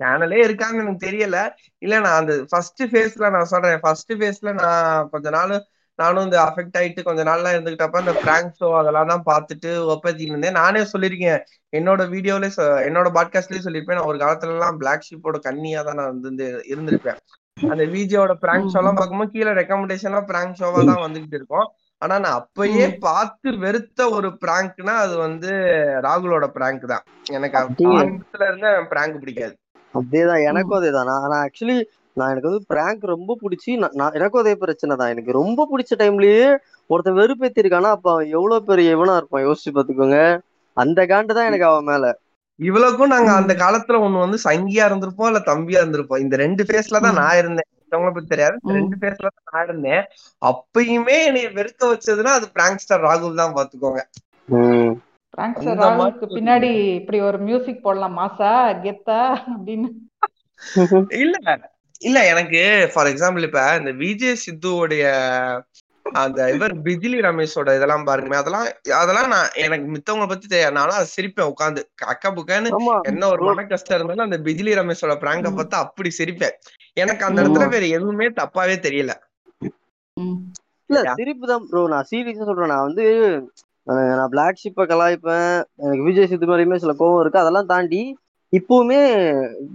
சேனலே 0.00 0.38
இருக்கான்னு 0.46 0.82
எனக்கு 0.82 1.04
தெரியல. 1.06 1.38
இல்ல 1.82 1.94
நான் 2.00 2.18
அந்த 2.20 2.34
ஃபர்ஸ்ட் 2.50 2.82
ஃபேஸ்ல 2.90 3.30
நான் 3.30 3.50
சொல்றேன். 3.52 3.78
ஃபர்ஸ்ட் 3.84 4.12
ஃபேஸ்ல 4.14 4.52
நான் 4.60 4.82
கொஞ்ச 5.14 5.26
நாள் 5.30 5.54
நானும் 5.94 6.24
இந்த 6.24 6.38
அஃபெக்ட் 6.42 6.76
ஆயிட்டு 6.78 7.02
கொஞ்ச 7.02 7.22
நாள்லாம் 7.24 7.54
இருந்துகிட்டப்ப 7.56 8.00
இந்த 8.00 8.12
பிராங்க் 8.22 8.54
ஷோ 8.60 8.76
அதெல்லாம் 8.78 9.10
தான் 9.12 9.26
பார்த்துட்டு 9.30 9.70
ஒப்பத்திட்டு 9.92 10.30
இருந்தேன். 10.30 10.52
நானே 10.52 10.80
சொல்லியிருக்கேன். 10.80 11.40
என்னோட 11.76 12.02
வீடியோல 12.14 12.48
என்னோட 12.88 13.08
பாட்காஸ்ட்லயே 13.18 13.62
சொல்லியிருப்பேன். 13.64 13.98
நான் 13.98 14.10
ஒரு 14.12 14.18
காலத்துல 14.18 14.54
எல்லாம் 14.56 14.76
பிளாக் 14.76 15.06
ஷீப்போட 15.08 15.38
கண்ணியா 15.48 15.84
தான் 15.84 15.94
நான் 15.94 16.20
வந்து 16.20 16.46
இருந்திருப்பேன். 16.68 17.20
அந்த 17.56 17.84
விஜயோட 17.84 18.32
பிராங்க் 18.34 18.70
ஷோ 18.74 18.76
எல்லாம் 18.76 18.94
பார்க்கும்போது 18.94 19.30
கீழே 19.30 19.50
ரெக்கமெண்டேஷன்லாம் 19.50 20.28
பிராங்க் 20.30 20.56
ஷோவா 20.60 20.84
தான் 20.84 21.04
வந்துகிட்டு 21.06 21.38
இருக்கும். 21.40 21.66
ஆனா 21.98 22.18
நான் 22.18 22.38
அப்பயே. 22.40 22.86
பார்த்து 22.98 23.50
வெறுத்த 23.58 24.10
ஒரு 24.10 24.28
பிராங்க்னா 24.46 24.94
அது 25.04 25.16
வந்து 25.16 25.50
ராகுலோட 26.06 26.46
பிராங்க் 26.46 26.86
தான். 26.86 27.04
எனக்கு 27.30 27.58
ஆரம்பத்துல 27.58 28.48
இருந்த 28.48 28.86
பிராங்க் 28.88 29.20
பிடிக்காது. 29.20 29.54
அதேதான். 29.94 30.44
எனக்கும் 30.44 30.82
அதேதான். 30.82 31.08
நான் 31.10 31.28
நான் 31.28 31.44
ஆக்சுவலி 31.46 31.76
நான் 32.16 32.30
எனக்கு 32.32 32.50
வந்து 32.50 32.68
பிராங்க் 32.72 33.04
ரொம்ப 33.12 33.32
பிடிச்சி 33.40 33.70
நான் 33.78 34.16
எனக்கும் 34.18 34.42
அதே 34.42 34.54
பிரச்சனை 34.60 34.94
தான் 34.96 35.12
எனக்கு 35.14 35.32
ரொம்ப 35.40 35.66
பிடிச்ச 35.70 35.94
டைம்லயே 36.02 36.44
ஒருத்தன் 36.90 37.18
வெறுப்பேத்திருக்கானா 37.20 37.90
அப்ப 37.96 38.08
அவன் 38.14 38.32
எவ்வளவு 38.36 38.68
பெரிய 38.70 38.96
இவனா 38.96 39.16
இருப்பான் 39.20 39.46
யோசிச்சு 39.46 39.72
பாத்துக்கோங்க 39.76 40.18
அந்த 40.76 41.00
காண்டு 41.10 41.36
தான் 41.36 41.50
எனக்கு 41.50 41.68
அவன் 41.70 41.88
மேல 41.90 42.06
இவ்வளவுக்கும் 42.60 43.12
நாங்க. 43.12 43.30
அந்த 43.40 43.52
காலத்துல 43.60 44.00
ஒண்ணு 44.04 44.24
வந்து 44.24 44.38
சங்கியா 44.44 44.82
இருந்திருப்போம் 44.88 45.30
இல்ல 45.30 45.40
தம்பியா 45.48 45.80
இருந்திருப்போம் 45.80 46.22
இந்த 46.24 46.34
ரெண்டு 46.42 46.62
ஃபேஸ்ல 46.66 47.00
தான். 47.04 47.18
நான் 47.20 47.38
இருந்தேன் 47.40 47.68
மத்தவங்கள 47.72 48.12
பத்தி 48.12 48.30
தெரியாது. 48.32 48.56
ரெண்டு 48.76 48.96
ஃபேஸ்ல 49.00 49.26
தான் 49.28 49.48
நான் 49.50 49.66
இருந்தேன் 49.66 50.02
அப்பயுமே 50.42 51.16
என்னை 51.28 51.42
வெறுக்க 51.56 51.82
வச்சதுன்னா 51.90 52.34
அது 52.38 52.46
பிராங்க்ஸ்டர் 52.56 53.04
ராகுல் 53.06 53.40
தான் 53.40 53.56
பாத்துக்கோங்க. 53.56 54.02
பிராங்க்ஸ்டர் 55.34 55.80
ராகுலுக்கு 55.82 56.26
பின்னாடி 56.34 56.70
இப்படி 57.00 57.20
ஒரு 57.28 57.40
மியூசிக் 57.46 57.84
போடலாம் 57.84 58.18
மாசா 58.20 58.52
கெத்தா 58.84 59.20
அப்படின்னு 59.52 59.88
இல்ல 61.18 61.36
இல்ல 62.04 62.18
எனக்கு 62.32 62.60
ஃபார் 62.92 63.10
எக்ஸாம்பிள் 63.10 63.46
இப்ப 63.48 63.62
இந்த 63.80 63.92
விஜய் 64.02 64.42
சித்துவோடைய 64.44 65.04
அந்த 66.06 66.40
இவர் 66.54 66.72
பிஜிலி 66.86 67.18
ரமேஷோட 67.26 67.74
இதெல்லாம் 67.76 68.06
பாருங்க 68.08 68.34
அதெல்லாம் 68.40 68.66
அதெல்லாம் 68.98 69.30
நான் 69.34 69.54
எனக்கு 69.64 69.86
மித்தவங்க 69.94 70.26
பத்தி 70.32 70.46
தெரியாது. 70.46 70.76
நானும் 70.78 70.96
அதை 70.96 71.08
சிரிப்பேன் 71.14 71.50
உட்காந்து. 71.52 71.82
அக்கா 72.12 72.30
புக்கான்னு 72.36 72.70
என்ன 73.10 73.28
ஒரு 73.34 73.42
மன 73.48 73.64
கஷ்டம் 73.70 73.96
இருந்தாலும் 73.96 74.26
அந்த 74.26 74.38
பிஜிலி 74.46 74.72
ரமேஷோட 74.80 75.14
பிராங்க. 75.22 75.50
பார்த்தா 75.58 75.82
அப்படி 75.86 76.10
சிரிப்பேன். 76.18 76.56
எனக்கு 77.02 77.26
அந்த 77.28 77.38
இடத்துல 77.42 77.68
வேற 77.74 77.86
எதுவுமே 77.98 78.26
தப்பாவே 78.40 78.76
தெரியல. 78.86 79.14
இல்ல? 80.90 81.00
சிரிப்பு 81.20 81.46
தான் 81.52 81.64
ப்ரோ 81.70 81.82
நான் 81.94 82.08
சீரியஸா 82.10 82.48
சொல்றேன். 82.50 82.72
நான் 82.74 82.86
வந்து 82.88 83.06
நான் 84.18 84.32
பிளாக் 84.34 84.60
ஷிப்பை 84.62 84.84
கலாய்ப்பேன். 84.90 85.50
எனக்கு 85.84 86.06
விஜய் 86.08 86.28
சித்து 86.30 86.46
மாதிரியுமே 86.50 86.78
சில 86.84 86.94
கோவம் 87.00 87.22
இருக்கு. 87.22 87.42
அதெல்லாம் 87.44 87.70
தாண்டி 87.72 88.02
இப்பவுமே 88.54 88.98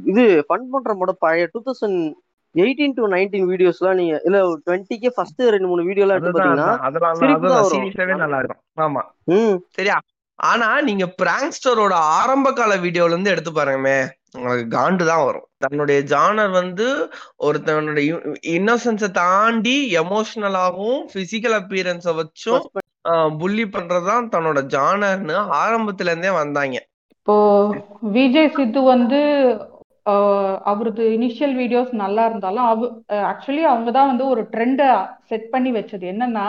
இது 0.10 0.24
ஃபன் 0.48 0.70
பண்ற 0.72 0.94
மோட 0.96 1.12
பழைய 1.20 1.46
two 1.54 1.60
thousand 1.66 2.00
eighteen 2.56 2.96
to 2.96 3.08
nineteen 3.08 3.50
வீடியோஸ்லாம் 3.50 4.00
நீங்க 4.00 4.16
இல்ல 4.26 4.38
டுவெண்ட்டிக்கே 4.66 5.12
ஃபர்ஸ்ட் 5.16 5.42
ரெண்டு 5.56 5.68
மூணு 5.68 5.84
வீடியோலாம் 5.90 6.18
எடுத்து 6.18 6.36
பாத்தீங்கன்னா 6.38 6.70
நல்லா 8.24 8.40
இருக்கும் 8.42 8.62
ஆமா. 8.78 9.02
ம். 9.34 9.58
சரியா? 9.78 9.98
ஆனா 10.40 10.68
நீங்க 10.82 11.06
பிராங்க்ஸ்டரோட 11.22 11.94
ஆரம்ப 12.18 12.50
கால 12.52 12.74
வீடியோல 12.78 13.14
இருந்து 13.14 13.32
எடுத்து 13.32 13.52
பாருங்கமே. 13.52 13.98
உங்களுக்கு 14.36 14.68
காண்டு 14.76 15.04
தான் 15.06 15.24
வரும். 15.26 15.46
தன்னுடைய 15.64 16.00
ஜானர் 16.12 16.52
வந்து 16.54 16.86
ஒரு 17.40 17.58
தன்னுடைய 17.64 18.06
இன்னோசன்ஸை 18.52 19.10
தாண்டி 19.16 19.76
எமோஷனலாகவும் 20.02 21.02
பிசிக்கல் 21.14 21.58
அப்பியரன்ஸை 21.60 22.14
வச்சும் 22.20 22.66
புள்ளி 23.40 23.66
பண்றதுதான் 23.68 24.26
தன்னோட 24.34 24.60
ஜானர்னு 24.74 25.36
ஆரம்பத்துல 25.60 26.12
இருந்தே 26.12 26.32
வந்தாங்க. 26.38 26.78
இப்போ 27.30 27.42
விஜய் 28.14 28.48
சித்து 28.54 28.82
வந்து 28.86 29.18
ஆஹ், 30.06 30.56
அவரது 30.66 31.04
இனிஷியல் 31.16 31.54
வீடியோஸ் 31.58 31.92
நல்லா 32.02 32.24
இருந்தாலும் 32.28 32.68
அவ 32.68 32.88
ஆக்சுவலி 33.28 33.64
அவங்க 33.70 33.90
தான் 33.92 34.10
வந்து 34.12 34.26
ஒரு 34.28 34.42
ட்ரெண்டை 34.54 34.88
செட் 35.30 35.46
பண்ணி 35.52 35.72
வச்சது. 35.76 36.06
என்னன்னா 36.14 36.46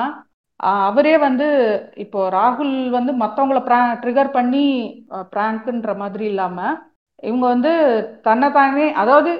அவரே 0.84 1.14
வந்து 1.18 1.48
இப்போ 2.04 2.20
ராகுல் 2.34 2.72
வந்து 2.90 3.12
மற்றவங்கள 3.20 3.60
ப்ரா 3.66 3.80
ட்ரிகர் 4.02 4.32
பண்ணி 4.34 4.64
ப்ராங்க்ன்ற 5.34 5.94
மாதிரி 5.98 6.26
இல்லாம 6.32 6.58
இவங்க 7.22 7.44
வந்து 7.48 7.72
தன்னைத்தானே 8.26 8.86
அதாவது 9.02 9.32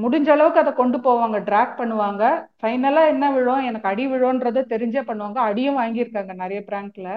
முடிஞ்ச 0.00 0.28
அளவுக்கு 0.32 0.62
அதை 0.62 0.74
கொண்டு 0.74 1.00
போவாங்க 1.00 1.40
ட்ராக் 1.46 1.78
பண்ணுவாங்க. 1.78 2.22
ஃபைனலா 2.58 3.04
என்ன 3.12 3.26
விழும்? 3.34 3.64
எனக்கு 3.68 3.90
அடி 3.90 4.06
விழும்ன்றதை 4.10 4.64
தெரிஞ்சே 4.72 5.04
பண்ணுவாங்க. 5.06 5.38
அடியும் 5.48 5.80
வாங்கியிருக்காங்க 5.80 6.34
நிறைய 6.42 6.62
ப்ராங்க்ல 6.68 7.08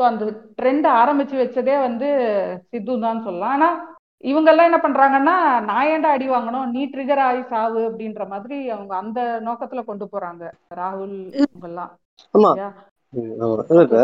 ஸோ 0.00 0.04
அந்த 0.08 0.26
ட்ரெண்ட் 0.58 0.86
ஆரம்பிச்சு 0.98 1.34
வச்சதே 1.38 1.74
வந்து 1.78 2.06
சித்து 2.68 2.92
தான் 3.02 3.24
சொல்லலாம். 3.24 3.54
ஆனா 3.56 3.68
இவங்க 4.24 4.48
எல்லாம் 4.52 4.68
என்ன 4.68 4.78
பண்றாங்கன்னா 4.84 5.34
நான் 5.66 5.88
ஏன்டா 5.90 6.10
அடி 6.14 6.26
வாங்கணும்? 6.28 6.70
நீ 6.74 6.82
ட்ரிகர் 6.92 7.22
ஆகி 7.26 7.42
சாவு 7.50 7.80
அப்படின்ற 7.88 8.24
மாதிரி 8.30 8.56
அவங்க 8.74 8.92
அந்த 9.00 9.20
நோக்கத்துல 9.46 9.82
கொண்டு 9.90 10.06
போறாங்க. 10.12 10.44
ராகுல் 10.78 11.14
இவங்கெல்லாம். 11.40 11.92
ஆமா. 12.34 12.50
சரியா? 12.50 12.70
ம், 13.12 13.34
ஆமா. 13.42 13.58
எனக்கு 13.74 14.00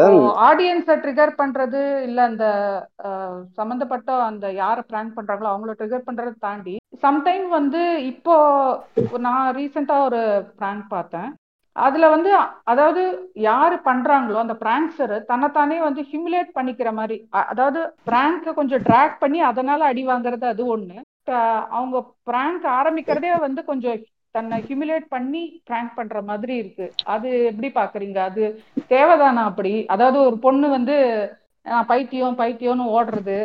ஆடியன்ஸை 0.47 0.97
ட்ரிகர் 1.03 1.33
பண்றது 1.41 1.81
இல்ல 2.09 2.19
அந்த 2.31 2.45
சம்பந்தப்பட்ட 3.61 4.19
அந்த 4.29 4.47
யாரை 4.63 4.85
பிராங்க் 4.91 5.17
பண்றாங்களோ 5.19 5.51
அவங்கள 5.53 5.75
ட்ரிகர் 5.81 6.07
பண்றதை 6.09 6.35
தாண்டி 6.47 6.77
சம்டைம் 7.07 7.49
வந்து 7.59 7.83
இப்போ 8.13 8.37
நான் 9.29 9.45
ரீசெண்டா 9.59 9.99
ஒரு 10.09 10.23
பிராங்க் 10.61 10.87
பார்த்தேன். 10.89 11.31
அதுல 11.77 12.09
வந்து 12.09 12.31
அதாவது 12.65 13.03
யாரு 13.47 13.77
பண்றாங்களோ 13.85 14.39
அந்த 14.43 14.55
பிராங்க்ஸர் 14.63 15.15
தன்னைத்தானே 15.25 15.79
வந்து 15.81 16.03
ஹியூமிலேட் 16.03 16.51
பண்ணிக்கிற 16.55 16.91
மாதிரி 16.93 17.17
அதாவது 17.45 17.81
பிராங்க 18.09 18.55
கொஞ்சம் 18.55 18.85
ட்ராக் 18.89 19.17
பண்ணி 19.19 19.41
அதனால 19.51 19.81
அடி 19.85 20.05
வாங்குறது 20.07 20.47
அது 20.53 20.65
ஒண்ணு. 20.77 20.97
அவங்க 21.71 21.97
பிராங்க் 22.29 22.67
ஆரம்பிக்கிறதே 22.79 23.33
வந்து 23.41 23.61
கொஞ்சம் 23.65 23.99
தன்னை 24.35 24.57
ஹியூமிலேட் 24.63 25.07
பண்ணி 25.09 25.43
பிராங்க் 25.65 25.95
பண்ற 25.95 26.17
மாதிரி 26.23 26.55
இருக்கு. 26.57 26.87
அது 27.15 27.29
எப்படி 27.51 27.69
பாக்குறீங்க? 27.75 28.19
அது 28.29 28.43
தேவைதானா 28.91 29.43
அப்படி? 29.51 29.73
அதாவது 29.87 30.19
ஒரு 30.27 30.37
பொண்ணு 30.39 30.67
வந்து 30.69 30.97
பைத்தியம் 31.89 32.39
பைத்தியம்னு 32.39 32.87
ஓடுறது. 32.97 33.39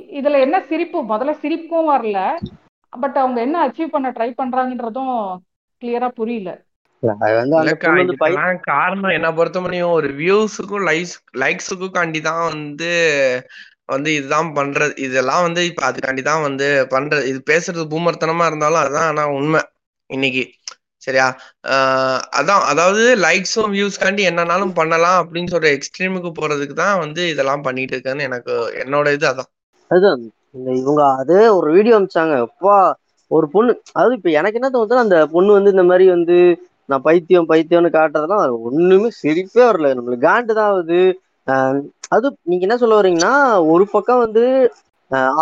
இதுல 0.00 0.40
என்ன 0.46 0.56
சிரிப்பு? 0.70 0.98
முதல்ல 1.04 1.32
சிரிப்பும் 1.42 1.90
வரல. 1.90 2.18
பட் 2.92 3.18
அவங்க 3.18 3.38
என்ன 3.40 3.56
அச்சீவ் 3.66 3.94
பண்ண 3.94 4.08
ட்ரை 4.10 4.30
பண்றாங்கன்றதும் 4.40 5.14
கிளியரா 5.82 6.08
புரியல. 6.18 6.50
காரணம். 8.68 9.12
என்ன 9.16 9.28
பொறுத்த 9.32 9.60
முடியும் 9.60 9.94
ஒரு 9.98 10.08
வியூஸுக்கும் 10.20 10.84
லைக்ஸ் 10.88 11.14
லைக்ஸுக்கும் 11.42 11.94
காண்டி 11.96 12.20
தான் 12.22 12.42
வந்து 12.48 12.90
வந்து 13.88 14.10
இதுதான் 14.18 14.50
பண்றது 14.56 14.92
இதெல்லாம் 15.06 15.42
வந்து 15.42 15.62
இப்ப 15.70 15.82
அதுக்காண்டி 15.88 16.22
தான் 16.28 16.44
வந்து 16.46 16.66
பண்றது 16.94 17.24
இது 17.30 17.40
பேசுறது 17.50 17.84
பூமர்த்தனமா 17.90 18.44
இருந்தாலும் 18.46 18.82
அதுதான் 18.82 19.08
ஆனா 19.10 19.24
உண்மை 19.38 19.60
இன்னைக்கு. 20.10 20.44
சரியா? 21.02 21.26
அதான். 22.38 22.62
அதாவது 22.70 23.02
லைக்ஸும் 23.24 23.72
வியூஸ் 23.74 24.00
காண்டி 24.02 24.22
என்னன்னாலும் 24.30 24.72
பண்ணலாம் 24.72 25.18
அப்படின்னு 25.22 25.52
சொல்ற 25.54 25.68
எக்ஸ்ட்ரீமுக்கு 25.76 26.30
போறதுக்கு 26.38 26.76
தான் 26.76 26.98
வந்து 26.98 27.22
இதெல்லாம் 27.32 27.64
பண்ணிட்டு 27.66 27.94
இருக்கேன்னு 27.96 28.26
எனக்கு 28.28 28.54
என்னோட 28.84 29.12
இது 29.16 29.26
அதான். 29.32 29.50
அதுதான். 29.90 30.22
இவங்க 30.78 31.02
அதே 31.20 31.40
ஒரு 31.58 31.68
வீடியோ 31.72 31.96
அமிச்சாங்க. 31.98 32.34
அப்பா 32.48 32.76
ஒரு 33.30 33.46
பொண்ணு 33.48 33.72
அதாவது 33.92 34.16
இப்ப 34.18 34.30
எனக்கு 34.30 34.58
என்ன 34.60 34.70
தோணுதுன்னா 34.70 35.04
அந்த 35.06 35.18
பொண்ணு 35.34 35.50
வந்து 35.52 35.70
இந்த 35.70 35.84
மாதிரி 35.90 36.06
வந்து 36.16 36.36
நான் 36.86 37.02
பைத்தியம் 37.02 37.48
பைத்தியம்னு 37.48 37.90
காட்டுறதுலாம் 37.96 38.42
அது 38.44 38.62
ஒண்ணுமே 38.62 39.08
சிரிப்பே 39.22 39.62
வரல. 39.68 39.90
நம்மளுக்கு 39.98 40.26
காண்டு 40.28 40.52
தான் 40.58 40.70
ஆகுது. 40.70 41.00
அது 42.08 42.26
நீங்க 42.42 42.62
என்ன 42.66 42.76
சொல்ல 42.76 42.96
வரீங்கன்னா 43.00 43.34
ஒரு 43.72 43.84
பக்கம் 43.92 44.18
வந்து 44.18 44.44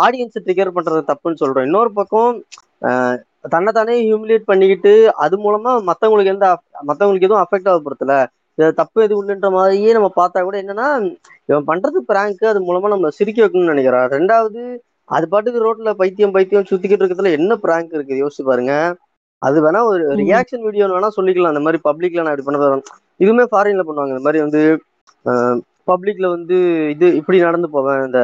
ஆடியன்ஸை 0.03 0.39
ட்ரிகர் 0.45 0.75
பண்றது 0.77 1.01
தப்புன்னு 1.09 1.41
சொல்றோம். 1.43 1.65
இன்னொரு 1.67 1.91
பக்கம் 1.93 2.43
தன்னைத்தானே 3.49 3.95
ஹியூமிலேட் 4.03 4.47
பண்ணிக்கிட்டு 4.51 4.91
அது 5.15 5.35
மூலமா 5.37 5.71
மத்தவங்களுக்கு 5.89 6.31
எந்த 6.35 6.45
அஃப்- 6.53 6.89
மத்தவங்களுக்கு 6.89 7.27
எதுவும் 7.27 7.45
அஃபெக்ட் 7.45 7.69
ஆக 7.71 7.79
போறதுல 7.79 8.15
தப்பு 8.73 9.03
எதுவும் 9.03 9.27
இல்லைன்ற 9.27 9.49
மாதிரியே 9.51 9.91
நம்ம 9.91 10.09
பார்த்தா 10.15 10.41
கூட 10.41 10.57
என்னன்னா 10.61 10.87
இவன் 11.45 11.67
பண்றது 11.67 11.99
பிராங்க் 12.11 12.43
அது 12.45 12.59
மூலமா 12.61 12.87
நம்ம 12.87 13.09
சிரிக்க 13.09 13.45
வைக்கணும்னு 13.45 13.71
நினைக்கிறான். 13.71 14.09
ரெண்டாவது 14.15 14.63
அது 15.15 15.27
பாட்டுக்கு 15.27 15.59
ரோட்ல 15.65 15.93
பைத்தியம் 15.93 16.31
பைத்தியம் 16.31 16.67
சுத்திக்கிட்டு 16.69 17.05
இருக்கிறதுல 17.05 17.31
என்ன 17.31 17.55
பிராங்க் 17.55 17.93
இருக்குது? 17.93 18.21
யோசிச்சு 18.23 18.43
பாருங்க. 18.43 18.73
அது 19.43 19.57
வேணா 19.65 19.79
ஒரு. 19.91 20.03
ரியாக்ஷன் 20.21 20.65
வீடியோ 20.65 20.85
வேணா 20.95 21.09
சொல்லிக்கலாம். 21.17 21.53
அந்த 21.53 21.63
மாதிரி 21.65 21.79
பப்ளிக்ல 21.87 22.23
நான் 22.23 22.33
இப்படி 22.33 22.47
பண்ண 22.47 22.59
போறேன் 22.61 22.85
இதுவுமே 23.19 23.45
ஃபாரின்ல 23.51 23.83
பண்ணுவாங்க. 23.87 24.13
இந்த 24.15 24.25
மாதிரி 24.27 24.41
வந்து 24.45 24.61
பப்ளிக்ல 25.89 26.27
வந்து 26.35 26.57
இது 26.93 27.07
இப்படி 27.19 27.37
நடந்து 27.47 27.67
போவேன். 27.75 28.01
இந்த 28.07 28.19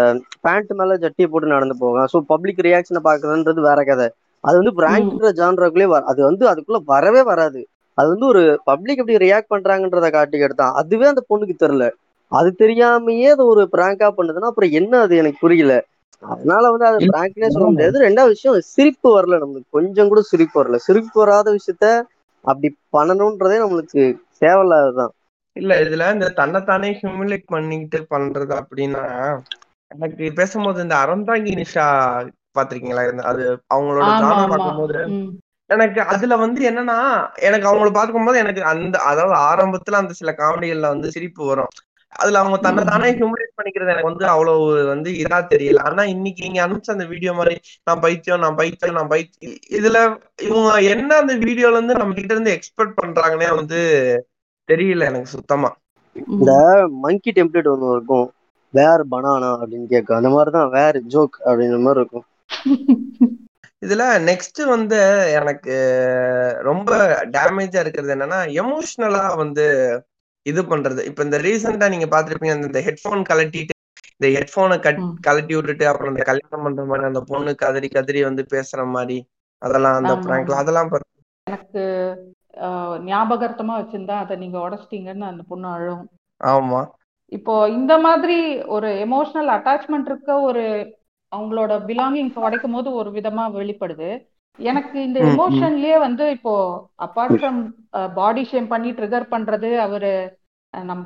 பேண்ட் 0.45 0.71
மேல 0.79 0.97
ஜட்டியை 1.03 1.27
போட்டு 1.31 1.55
நடந்து 1.55 1.75
போவேன். 1.83 2.07
ஸோ 2.13 2.17
பப்ளிக் 2.31 2.65
ரியாக்ஷனை 2.67 3.01
பாக்குறதுன்றது 3.07 3.61
வேற 3.69 3.79
கதை. 3.89 4.07
அது 4.43 4.55
வந்து 4.59 4.73
பிராங்க்ன்ற 4.79 5.29
ஜான்ராக்குள்ளே 5.39 5.87
வர 5.93 6.03
அது 6.11 6.21
வந்து 6.29 6.45
அதுக்குள்ள 6.51 6.79
வரவே 6.93 7.21
வராது. 7.31 7.61
அது 7.97 8.07
வந்து 8.13 8.27
ஒரு 8.31 8.41
பப்ளிக் 8.69 8.99
எப்படி 9.01 9.23
ரியாக்ட் 9.25 9.53
பண்றாங்கன்றத 9.53 10.09
காட்டிக்கிட்டு 10.17 10.57
தான் 10.61 10.77
அதுவே 10.81 11.07
அந்த 11.11 11.21
பொண்ணுக்கு 11.31 11.55
தெரியல. 11.63 11.85
அது 12.31 12.49
தெரியாமயே 12.63 13.29
அது 13.35 13.43
ஒரு 13.53 13.61
பிராங்கா 13.75 14.07
பண்ணுதுன்னா 14.17 14.51
அப்புறம் 14.51 14.75
என்ன 14.79 14.93
அது 15.05 15.13
எனக்கு 15.21 15.39
புரியல. 15.45 15.75
அதனால 16.23 16.69
வந்து 16.69 16.85
அது 16.85 16.97
பிராங்க்னே 17.07 17.47
சொல்ல 17.47 17.67
முடியாது. 17.67 17.99
ரெண்டாவது 17.99 18.27
விஷயம் 18.27 18.59
சிரிப்பு 18.67 19.09
வரல 19.15 19.37
நம்மளுக்கு 19.39 19.69
கொஞ்சம் 19.69 20.07
கூட 20.07 20.21
சிரிப்பு 20.21 20.63
வரல. 20.63 20.75
சிரிப்பு 20.75 21.19
வராத 21.19 21.51
விஷயத்த 21.51 21.85
அப்படி 22.45 22.67
பண்ணணும்ன்றதே 22.97 23.57
நம்மளுக்கு 23.59 24.01
தேவையில்லாததுதான். 24.41 25.13
இல்ல 25.55 25.81
இதுல 25.81 26.13
இந்த 26.13 26.29
தன்னைத்தானே 26.29 26.99
ஹியூமிலேட் 27.01 27.43
பண்ணிக்கிட்டு 27.45 28.07
பண்றது 28.09 28.53
அப்படின்னா 28.59 29.03
எனக்கு 29.87 30.33
பேசும்போது 30.33 30.81
இந்த 30.81 30.95
அறந்தாங்கி 30.95 31.53
நிஷா 31.55 31.85
பாத்திருக்கீங்களா? 32.57 33.11
இந்த- 33.11 33.23
அது 33.23 33.43
அவங்களோட 33.73 34.03
ஆமா 34.09 34.47
பார்க்கும்போது. 34.47 34.99
எனக்கு 35.69 36.01
அதுல 36.01 36.35
வந்து 36.35 36.69
என்னன்னா 36.69 36.97
எனக்கு 37.39 37.67
அவங்கள 37.67 37.93
பார்க்கும்போது 37.93 38.39
எனக்கு 38.39 38.63
அந்த 38.63 38.99
அதாவது 39.01 39.35
ஆரம்பத்துல 39.41 39.91
அந்த 39.91 40.13
சில 40.13 40.31
காமெடிகள்ல 40.31 40.87
வந்து 40.87 41.11
சிரிப்பு 41.11 41.45
வரும். 41.45 41.71
அதுல 42.15 42.39
அவங்க 42.39 42.57
தன்னை 42.57 42.83
தானே 42.83 43.09
ஹியூமிலேட் 43.17 43.57
பண்ணிக்கிறது 43.57 43.91
எனக்கு 43.91 44.09
வந்து 44.09 44.25
அவ்வளவு 44.25 44.85
வந்து 44.85 45.09
இதா 45.13 45.39
தெரியல. 45.53 45.79
ஆனா 45.79 46.03
இன்னைக்கு 46.03 46.41
நீங்க 46.45 46.61
அனுப்பிச்ச 46.65 46.95
அந்த 46.95 47.05
வீடியோ 47.05 47.33
மாதிரி 47.33 47.55
நான் 47.83 47.99
பைத்தியம் 47.99 48.39
நான் 48.39 48.55
பைத்தியம் 48.55 48.97
நான் 48.99 49.11
பைத்தியம் 49.13 49.57
இதுல 49.69 49.99
இவங்க 50.47 50.71
என்ன 50.93 51.17
அந்த 51.17 51.33
வீடியோல 51.45 51.77
இருந்து 51.77 51.99
நம்ம 52.01 52.13
கிட்ட 52.13 52.33
இருந்து 52.33 52.55
எக்ஸ்பெக்ட் 52.57 52.99
பண்றாங்கன்னே 53.01 53.49
வந்து 53.55 53.79
தெரியல 54.69 55.05
எனக்கு 55.05 55.29
சுத்தமா. 55.35 55.69
இந்த 56.15 56.51
மங்கி 57.03 57.31
டெம்ப்ளேட் 57.31 57.71
ஒன்று 57.73 57.93
இருக்கும். 57.95 58.27
வேர் 58.73 59.03
பனானா 59.11 59.51
அப்படின்னு 59.61 59.87
கேட்கும் 59.93 60.17
அந்த 60.17 60.29
மாதிரி 60.29 60.51
தான் 60.51 60.71
வேர் 60.71 60.97
ஜோக் 61.13 61.37
அப்படின்ற 61.45 61.79
மாதிரி 61.79 62.01
இருக்கும். 62.03 62.25
இதுல 63.81 64.03
நெக்ஸ்ட் 64.29 64.61
வந்து 64.65 64.97
எனக்கு 65.29 65.75
ரொம்ப 66.61 66.89
டேமேஜா 67.35 67.79
இருக்கிறது 67.79 68.13
என்னன்னா 68.15 68.39
எமோஷனலா 68.61 69.23
வந்து 69.35 69.65
இது 70.45 70.61
பண்றது. 70.63 71.01
இப்ப 71.05 71.23
இந்த 71.23 71.37
ரீசெண்டா 71.39 71.87
நீங்க 71.89 72.07
பாத்திருப்பீங்க 72.07 72.55
அந்த- 72.59 72.83
ஹெட்போன் 72.85 73.23
கலட்டிட்டு 73.29 73.73
இந்த 74.13 74.27
ஹெட்போனை 74.35 74.77
கட் 74.79 74.99
ம். 74.99 75.11
கழட்டி 75.21 75.55
விட்டுட்டு 75.55 75.87
அப்புறம் 75.87 76.11
இந்த 76.11 76.23
கல்யாணம் 76.23 76.63
பண்ற 76.63 76.83
மாதிரி 76.85 77.05
அந்த 77.05 77.21
பொண்ணு 77.27 77.55
கதறி 77.55 77.87
கதறி 77.89 78.23
வந்து 78.23 78.43
பேசுற 78.51 78.85
மாதிரி 78.87 79.17
அதெல்லாம் 79.61 79.97
அந்த 79.99 80.13
பிராங்க்ல 80.23 80.55
அதெல்லாம் 80.55 80.89
எனக்கு 81.47 81.83
ஞாபகார்த்தமா 83.07 83.73
வச்சிருந்தா 83.79 84.15
அதை 84.17 84.35
நீங்க 84.37 84.57
உடைச்சிட்டீங்கன்னு 84.59 85.25
அந்த 85.25 85.43
பொண்ணு 85.47 85.67
அழும் 85.69 86.03
ஆமா. 86.41 86.81
இப்போ 87.31 87.53
இந்த 87.69 87.93
மாதிரி 87.97 88.37
ஒரு 88.67 88.89
எமோஷனல் 89.05 89.49
அட்டாச்மெண்ட் 89.55 90.05
இருக்க 90.05 90.39
ஒரு 90.41 90.63
அவங்களோட 91.31 91.73
பிலாங்கிங்ஸ் 91.85 92.37
உடைக்கும் 92.39 92.71
போது 92.71 92.91
ஒரு 92.91 93.09
விதமா 93.11 93.43
வெளிப்படுது. 93.53 94.09
எனக்கு 94.59 94.97
இந்த. 95.01 95.17
எமோஷன்லயே 95.31 95.97
வந்து 95.99 96.23
இப்போ 96.35 96.53
அப்பார்ட் 97.05 97.35
ஃப்ரம் 97.35 97.59
பாடி 98.15 98.43
ஷேம் 98.49 98.67
பண்ணி 98.67 98.89
ட்ரிகர் 98.93 99.31
பண்றது 99.31 99.69
அவரு 99.85 100.11
நம்ம 100.73 101.05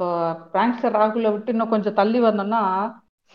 பிராங்க்ஸ்டர் 0.54 0.96
ராகுல 0.96 1.32
விட்டு 1.34 1.54
இன்னும் 1.54 1.74
கொஞ்சம் 1.74 1.98
தள்ளி 2.00 2.20
வந்தோம்னா 2.22 2.64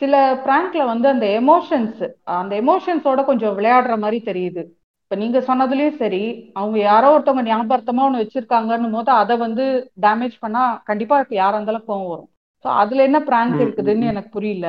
சில 0.00 0.14
பிராங்க்ல 0.44 0.82
வந்து 0.86 1.06
அந்த 1.08 1.26
எமோஷன்ஸ் 1.38 2.02
அந்த 2.34 2.52
எமோஷன்ஸோட 2.62 3.20
கொஞ்சம் 3.24 3.56
விளையாடுற 3.58 3.94
மாதிரி 3.98 4.18
தெரியுது 4.26 4.62
இப்ப 5.02 5.16
நீங்க 5.16 5.38
சொன்னதுலயும் 5.48 6.00
சரி 6.00 6.22
அவங்க 6.54 6.76
யாரோ 6.80 7.08
ஒருத்தவங்க 7.14 7.44
ஞாபகார்த்தமா 7.48 8.02
ஒண்ணு 8.06 8.22
வச்சிருக்காங்கன்னு 8.22 8.90
போது 8.96 9.12
அதை 9.14 9.36
வந்து 9.44 9.64
டேமேஜ் 10.04 10.36
பண்ணா 10.40 10.64
கண்டிப்பா 10.84 11.18
யாரா 11.34 11.56
இருந்தாலும் 11.56 11.86
கோவம் 11.86 12.10
வரும் 12.10 12.30
ஸோ 12.64 12.68
அதுல 12.82 13.02
என்ன 13.08 13.18
பிராங்க் 13.24 13.58
இருக்குதுன்னு. 13.62 14.10
எனக்கு 14.12 14.30
புரியல 14.30 14.68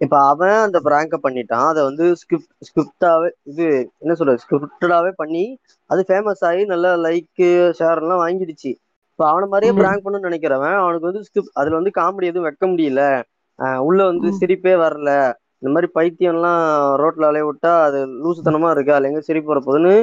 இப்ப 0.00 0.16
அவன் 0.30 0.56
அந்த 0.64 0.78
பிராங்க 0.84 1.16
பண்ணிட்டான். 1.22 1.68
அதை 1.70 1.80
வந்து 1.86 2.04
ஸ்கிரிப்ட் 2.20 2.52
ஸ்கிரிப்டாவே 2.68 3.28
இது 3.50 3.66
என்ன 3.96 4.12
சொல்றது? 4.14 4.42
ஸ்கிரிப்டடாவே 4.44 5.12
பண்ணி 5.16 5.44
அது 5.90 6.00
ஃபேமஸ் 6.08 6.42
ஆகி 6.42 6.62
நல்ல 6.66 6.86
லைக் 7.06 7.42
ஷேர் 7.78 8.02
எல்லாம் 8.02 8.22
வாங்கிடுச்சு. 8.24 8.72
இப்ப 9.12 9.24
அவனை 9.30 9.46
மாதிரியே 9.48 9.72
பிராங்க் 9.76 10.04
பண்ணணும்னு 10.04 10.28
நினைக்கிறவன் 10.28 10.76
அவனுக்கு 10.78 11.08
வந்து 11.08 11.24
ஸ்கிரிப்ட் 11.26 11.56
அதுல 11.60 11.78
வந்து 11.78 11.92
காமெடி 11.96 12.30
எதுவும் 12.30 12.48
வைக்க 12.48 12.64
முடியல. 12.68 13.02
உள்ள 13.86 14.00
வந்து 14.10 14.28
சிரிப்பே 14.38 14.74
வரல. 14.82 15.10
இந்த 15.58 15.70
மாதிரி 15.70 15.88
பைத்தியம்லாம் 15.94 16.62
ரோட்ல 17.02 17.28
அலைய 17.28 17.46
விட்டா 17.46 17.72
அது 17.86 18.00
லூசுத்தனமா 18.20 18.68
இருக்கு? 18.74 18.94
அதுல 18.94 19.10
எங்க 19.10 19.22
சிரிப்பு 19.28 19.52
வரப்போகுதுன்னு 19.52 19.94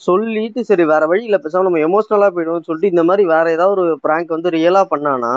சொல்லிட்டு 0.00 0.60
சரி 0.68 0.84
வேற 0.90 1.02
வழி 1.06 1.22
இல்ல 1.22 1.38
பேசாம 1.42 1.66
நம்ம 1.68 1.82
எமோஷனலா 1.86 2.28
போயிடுவோம்னு 2.30 2.68
சொல்லிட்டு 2.68 2.92
இந்த 2.92 3.04
மாதிரி 3.08 3.24
வேற 3.32 3.46
ஏதாவது 3.52 3.74
ஒரு 3.78 3.96
பிராங்க் 4.04 4.36
வந்து 4.36 4.54
ரியலா 4.56 4.82
பண்ணானா 4.92 5.34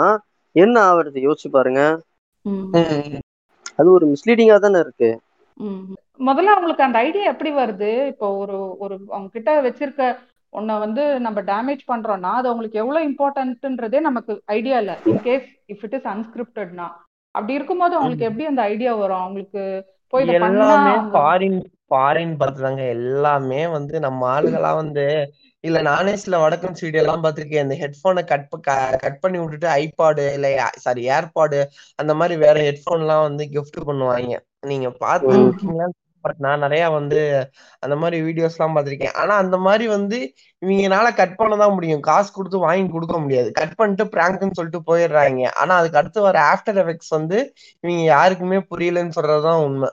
என்ன 0.56 0.76
ஆவறது? 0.86 1.18
யோசிச்சு 1.26 1.50
பாருங்க. 1.50 1.80
அது 3.78 3.88
ஒரு 3.92 4.04
மிஸ்லீடிங்கா 4.12 4.56
தானே 4.60 4.78
இருக்கு. 4.84 5.10
முதல்ல 6.26 6.54
அவங்களுக்கு 6.54 6.86
அந்த 6.86 6.98
ஐடியா 7.00 7.24
எப்படி 7.32 7.50
வருது? 7.56 7.90
இப்போ 8.12 8.26
ஒரு 8.42 8.56
ஒரு 8.84 8.94
அவங்க 9.10 9.28
கிட்ட 9.34 9.50
வச்சிருக்க 9.66 10.04
ஒன்ன 10.52 10.76
வந்து 10.82 11.02
நம்ம 11.24 11.38
டேமேஜ் 11.48 11.82
பண்றோம்னா 11.88 12.30
அது 12.38 12.48
அவங்களுக்கு 12.48 12.80
எவ்வளவு 12.82 13.08
இம்பார்ட்டன்ட்ன்றதே 13.08 13.98
நமக்கு 14.00 14.32
ஐடியா 14.56 14.76
இல்ல. 14.82 14.92
In 15.06 15.22
case 15.22 15.44
if 15.72 15.84
it 15.86 15.96
is 15.98 16.08
அன்ஸ்கிரிப்டட்னா 16.12 16.86
அப்படி 17.34 17.56
இருக்கும்போது 17.58 17.94
அவங்களுக்கு. 17.96 18.28
எப்படி 18.30 18.46
அந்த 18.46 18.62
ஐடியா 18.72 18.92
வரும்? 18.96 19.22
அவங்களுக்கு 19.22 19.62
போய் 20.12 20.28
எல்லாமே 20.38 20.92
ஃபாரின் 21.08 21.58
ஃபாரின் 21.90 22.32
பார்த்துதாங்க 22.40 22.82
எல்லாமே 22.96 23.60
வந்து 23.74 23.96
நம்ம 24.06 24.20
ஆளுகளா 24.34 24.70
வந்து 24.76 25.04
இல்ல 25.64 25.78
நானே 25.82 26.12
சில 26.24 26.38
வடக்கன் 26.42 26.80
வீடியோ 26.80 27.02
எல்லாம் 27.02 27.22
பார்த்திருக்கேன் 27.24 27.64
இந்த 27.66 27.76
ஹெட்போனை 27.82 28.22
கட் 28.32 28.48
கட் 29.04 29.20
பண்ணி 29.22 29.38
விட்டுட்டு 29.42 29.68
ஐபாடு 29.76 30.24
இல்ல 30.36 30.48
சாரி 30.84 31.02
ஏர்பாடு 31.16 31.60
அந்த 31.98 32.14
மாதிரி 32.20 32.36
வேற 32.44 32.56
ஹெட்போன் 32.68 33.04
எல்லாம் 33.04 33.26
வந்து 33.28 33.44
gift 33.54 33.78
பண்ணுவாங்க. 33.88 34.34
நீங்க. 34.70 34.88
பார்த்துருக்கீங்களா 35.04 35.88
பட் 36.24 36.38
நான் 36.44 36.62
நிறைய 36.64 36.84
வந்து 36.96 37.18
அந்த 37.82 37.94
மாதிரி 38.02 38.16
வீடியோஸ் 38.28 38.56
எல்லாம் 38.56 38.74
பார்த்திருக்கேன் 38.76 39.16
ஆனா 39.20 39.34
அந்த 39.42 39.56
மாதிரி 39.66 39.84
வந்து 39.94 40.18
இவங்கனால 40.62 41.06
கட் 41.20 41.36
பண்ண 41.36 41.56
தான் 41.62 41.74
முடியும். 41.76 42.02
காசு 42.08 42.30
கொடுத்து 42.32 42.58
வாங்கி 42.64 42.88
கொடுக்க 42.94 43.16
முடியாது. 43.18 43.50
கட் 43.60 43.76
பண்ணிட்டு 43.80 44.04
பிராங்க்னு 44.14 44.56
சொல்லிட்டு 44.58 44.80
போயிடுறாங்க. 44.88 45.42
ஆனா 45.62 45.74
அதுக்கு 45.80 46.00
அடுத்து 46.00 46.20
வர 46.28 46.38
ஆஃப்டர் 46.52 46.80
எஃபெக்ட்ஸ் 46.82 47.12
வந்து 47.18 47.38
இவங்க 47.84 48.02
யாருக்குமே 48.14 48.58
புரியலன்னு 48.72 49.16
சொல்றதுதான் 49.18 49.62
உண்மை. 49.66 49.90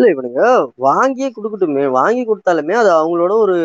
இல்ல 0.00 0.12
இவனுங்க. 0.12 0.42
வாங்கியே 0.82 1.28
கொடுக்கட்டுமே. 1.30 1.84
வாங்கி 1.90 2.22
கொடுத்தாலுமே 2.24 2.74
அது 2.82 2.90
அவங்களோட 2.98 3.32
ஒரு 3.38 3.56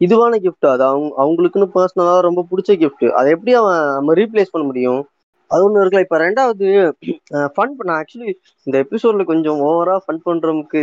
இதுவான 0.00 0.34
gift 0.44 0.64
அது. 0.68 0.84
அவங்க 0.84 1.08
அவங்களுக்குன்னு 1.24 1.68
பர்சனலா 1.74 2.16
ரொம்ப 2.20 2.44
பிடிச்ச 2.50 2.72
gift. 2.82 3.02
அதை 3.12 3.28
எப்படி 3.36 3.54
அவன் 3.54 3.80
நம்ம 3.96 4.14
ரீப்ளேஸ் 4.14 4.52
பண்ண 4.52 4.66
முடியும்? 4.66 5.00
அது 5.50 5.62
ஒண்ணு 5.66 5.82
இருக்குல்ல. 5.82 6.06
இப்ப 6.06 6.18
ரெண்டாவது 6.18 6.66
ஃபன் 7.54 7.76
பண்ண 7.76 7.90
ஆக்சுவலி 7.98 8.32
இந்த 8.66 8.76
எபிசோட்ல 8.84 9.24
கொஞ்சம் 9.24 9.60
ஓவரா 9.62 9.96
ஃபன் 10.04 10.24
பண்றவங்களுக்கு 10.26 10.82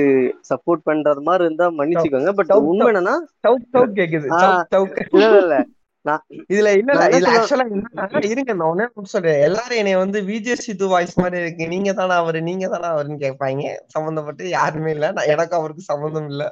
சப்போர்ட் 0.50 0.86
பண்றது 0.90 1.22
மாதிரி 1.22 1.46
இருந்தா 1.46 1.68
மன்னிச்சுக்கோங்க. 1.80 2.32
பட் 2.40 2.54
உண்மை 2.64 2.90
என்னன்னா 2.92 3.16
இல்ல 5.18 5.36
இல்ல. 5.40 5.56
இதுல 6.50 6.70
இல்ல 6.78 6.92
இல்ல 7.10 7.30
ஆக்சுவலா 7.30 7.66
என்னன்னா 7.68 8.20
இருங்க 8.30 8.54
நான் 8.54 8.70
ஒண்ணே 8.70 8.86
ஒண்ணு 8.96 9.06
சொல்றேன். 9.06 9.42
எல்லாரும் 9.42 9.78
என்னைய 9.78 9.98
வந்து 9.98 10.24
விஜய் 10.24 10.56
சித்து 10.58 10.88
வாய்ஸ் 10.88 11.20
மாதிரி 11.20 11.42
இருக்கு 11.42 11.68
நீங்க 11.68 11.94
தானே 11.94 12.14
அவரு? 12.14 12.42
நீங்க 12.42 12.68
தானே 12.68 12.88
அவருன்னு 12.88 13.24
கேட்பாங்க. 13.24 13.64
சம்பந்தப்பட்டு 13.96 14.50
யாருமே 14.50 14.92
இல்ல. 14.92 15.12
நான் 15.12 15.26
எனக்கும் 15.26 15.60
அவருக்கு 15.60 15.82
சம்பந்தம் 15.84 16.30
இல்ல. 16.30 16.44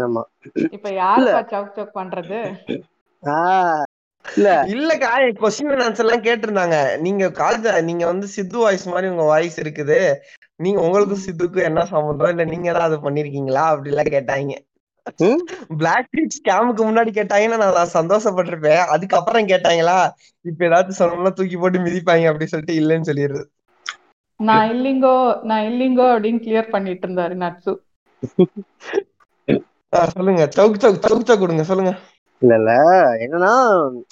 ஆமா. 0.00 0.22
இப்ப 0.70 0.88
யாருப்பா 0.94 1.42
சவுக் 1.52 1.76
சவுக் 1.76 1.96
பண்றது? 1.96 2.40
ஆஹ் 3.22 3.82
இல்ல. 4.24 4.48
இல்லக்கா 4.70 5.10
என் 5.20 5.36
கொஸ்டின் 5.36 5.84
ஆன்சர் 5.86 5.98
எல்லாம் 5.98 6.24
கேட்டிருந்தாங்க. 6.24 6.76
நீங்க 6.98 7.26
காலேஜ் 7.34 7.82
நீங்க 7.82 8.06
வந்து 8.06 8.26
சித்து 8.28 8.58
வாய்ஸ் 8.58 8.88
மாதிரி 8.88 9.08
உங்க 9.08 9.22
வாய்ஸ் 9.24 9.60
இருக்குது. 9.60 9.98
நீங்க 10.56 10.80
உங்களுக்கும். 10.80 11.24
சித்துக்கும் 11.26 11.64
என்ன 11.64 11.84
சம்பந்தம்? 11.84 12.28
இல்ல 12.28 12.44
நீங்க 12.44 12.72
அது 12.78 12.96
பண்ணிருக்கீங்களா? 12.96 13.64
அப்படி 13.66 13.90
எல்லாம் 13.90 14.12
கேட்டாங்க. 14.12 14.54
பிளாக் 15.74 16.10
பீச் 16.10 16.36
ஸ்கேமுக்கு 16.36 16.82
முன்னாடி 16.86 17.10
கேட்டாங்கன்னா 17.10 17.58
நான் 17.60 17.94
சந்தோஷப்பட்டிருப்பேன். 17.94 18.82
அதுக்கப்புறம் 18.88 19.48
கேட்டாங்களா? 19.48 19.98
இப்ப 20.44 20.66
ஏதாச்சும் 20.66 21.00
சொன்னோம்னா 21.00 21.32
தூக்கி 21.32 21.56
போட்டு 21.56 21.78
மிதிப்பாங்க 21.80 22.30
அப்படி 22.30 22.46
சொல்லிட்டு 22.46 22.78
இல்லைன்னு 22.80 23.10
சொல்லிடுறது. 23.10 23.44
நான் 24.40 24.70
இல்லிங்கோ 24.72 25.12
நான் 25.44 25.66
இல்லிங்கோ 25.66 26.06
அப்படின்னு 26.12 26.42
கிளியர் 26.42 26.72
பண்ணிட்டு 26.72 27.06
இருந்தாரு 27.06 27.36
நட்சு. 27.40 27.74
ஆஹ் 29.92 30.10
சொல்லுங்க. 30.10 30.42
சவுக் 30.56 30.80
சவுக் 30.82 31.04
சவுக் 31.04 31.28
சவுக் 31.28 31.42
கொடுங்க 31.42 31.62
சொல்லுங்க. 31.64 31.92
இல்ல 32.42 32.54
இல்ல. 32.54 32.72
என்னன்னா 33.24 33.52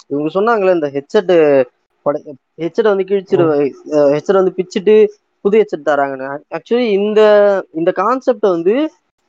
இவங்க 0.07 0.31
சொன்னாங்களே 0.35 0.77
இந்த 0.77 0.88
ஹெட்செட் 0.96 1.33
ஹெட்செட் 2.59 2.90
வந்து 2.90 3.07
கிழிச்சிடு 3.09 3.44
ஹெட்செட் 4.12 4.40
வந்து 4.40 4.57
பிச்சுட்டு 4.59 4.94
புது 5.44 5.61
ஹெட்செட் 5.61 5.88
தராங்கன்னு. 5.88 6.29
ஆக்சுவலி 6.57 6.87
இந்த 6.98 7.20
இந்த 7.72 7.90
கான்செப்ட் 7.94 8.46
வந்து 8.48 8.74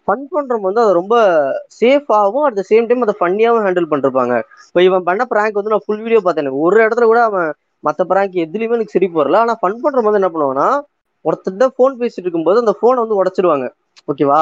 ஃபன் 0.10 0.24
பண்றவங்க 0.36 0.68
வந்து 0.68 0.82
அதை 0.84 0.94
ரொம்ப 1.00 1.16
சேஃபாகவும் 1.80 2.46
அட் 2.46 2.56
த 2.60 2.62
சேம் 2.70 2.86
டைம் 2.90 3.04
அதை 3.06 3.14
ஃபன்னியாகவும் 3.20 3.66
ஹேண்டில் 3.66 3.90
பண்ணிருப்பாங்க. 3.92 4.36
இப்போ 4.70 4.82
இவன் 4.88 5.04
பண்ண 5.10 5.24
பிராங்க் 5.34 5.58
வந்து 5.60 5.74
நான் 5.74 5.84
ஃபுல் 5.86 6.02
வீடியோ 6.06 6.20
பார்த்தேன். 6.28 6.50
ஒரு 6.66 6.78
இடத்துல 6.86 7.08
கூட 7.12 7.20
அவன் 7.30 7.50
மற்ற 7.84 8.04
பிராங்க் 8.12 8.36
எதுலையுமே 8.46 8.76
எனக்கு 8.78 8.96
சிரிப்பு 8.96 9.20
வரல. 9.22 9.40
ஆனால் 9.44 9.60
ஃபன் 9.62 9.78
பண்ற 9.84 10.02
போது 10.06 10.20
என்ன 10.22 10.30
பண்ணுவாங்கன்னா 10.34 10.70
ஒருத்தர்கிட்ட 11.26 11.68
ஃபோன் 11.76 12.00
பேசிட்டு 12.02 12.26
இருக்கும்போது 12.26 12.64
அந்த 12.64 12.74
ஃபோனை 12.80 13.00
வந்து 13.04 13.20
உடைச்சிடுவாங்க 13.20 13.68
ஓகேவா 14.12 14.42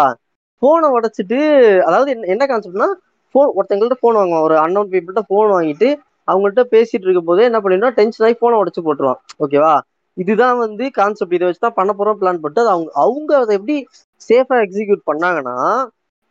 ஃபோனை 0.61 0.87
உடைச்சிட்டு 0.97 1.39
அதாவது 1.87 2.09
என்ன 2.15 2.29
என்ன 2.33 2.43
கான்செப்ட்னா 2.51 2.89
ஃபோன் 3.35 3.51
ஒருத்தங்கள்ட்ட 3.57 3.97
ஃபோன் 4.01 4.17
வாங்குவான். 4.19 4.45
ஒரு 4.47 4.55
அன்னோன் 4.65 4.91
பீப்புள்கிட்ட 4.93 5.23
ஃபோன் 5.29 5.47
வாங்கிட்டு 5.55 5.89
அவங்கள்ட்ட 6.27 6.63
பேசிட்டு 6.75 7.05
இருக்கும் 7.05 7.29
போதே 7.29 7.43
என்ன 7.49 7.59
பண்ணிடுனா 7.63 7.91
டென்ஷன் 7.99 8.25
ஆகி 8.27 8.37
ஃபோனை 8.39 8.57
உடச்சு 8.61 8.81
போட்டுருவான். 8.87 9.21
ஓகேவா 9.43 9.73
இதுதான் 10.17 10.57
வந்து 10.65 10.85
கான்செப்ட் 10.99 11.35
இதை 11.37 11.47
வச்சு 11.47 11.63
தான் 11.65 11.77
பண்ண 11.79 11.91
போறோம் 11.97 12.19
பிளான் 12.21 12.41
போட்டு 12.43 12.61
அது 12.63 12.71
அவங்க 12.75 12.89
அவங்க 13.03 13.31
அதை 13.43 13.51
எப்படி 13.59 13.75
சேஃபா 14.21 14.57
எக்ஸிக்யூட் 14.65 15.03
பண்ணாங்கன்னா 15.09 15.55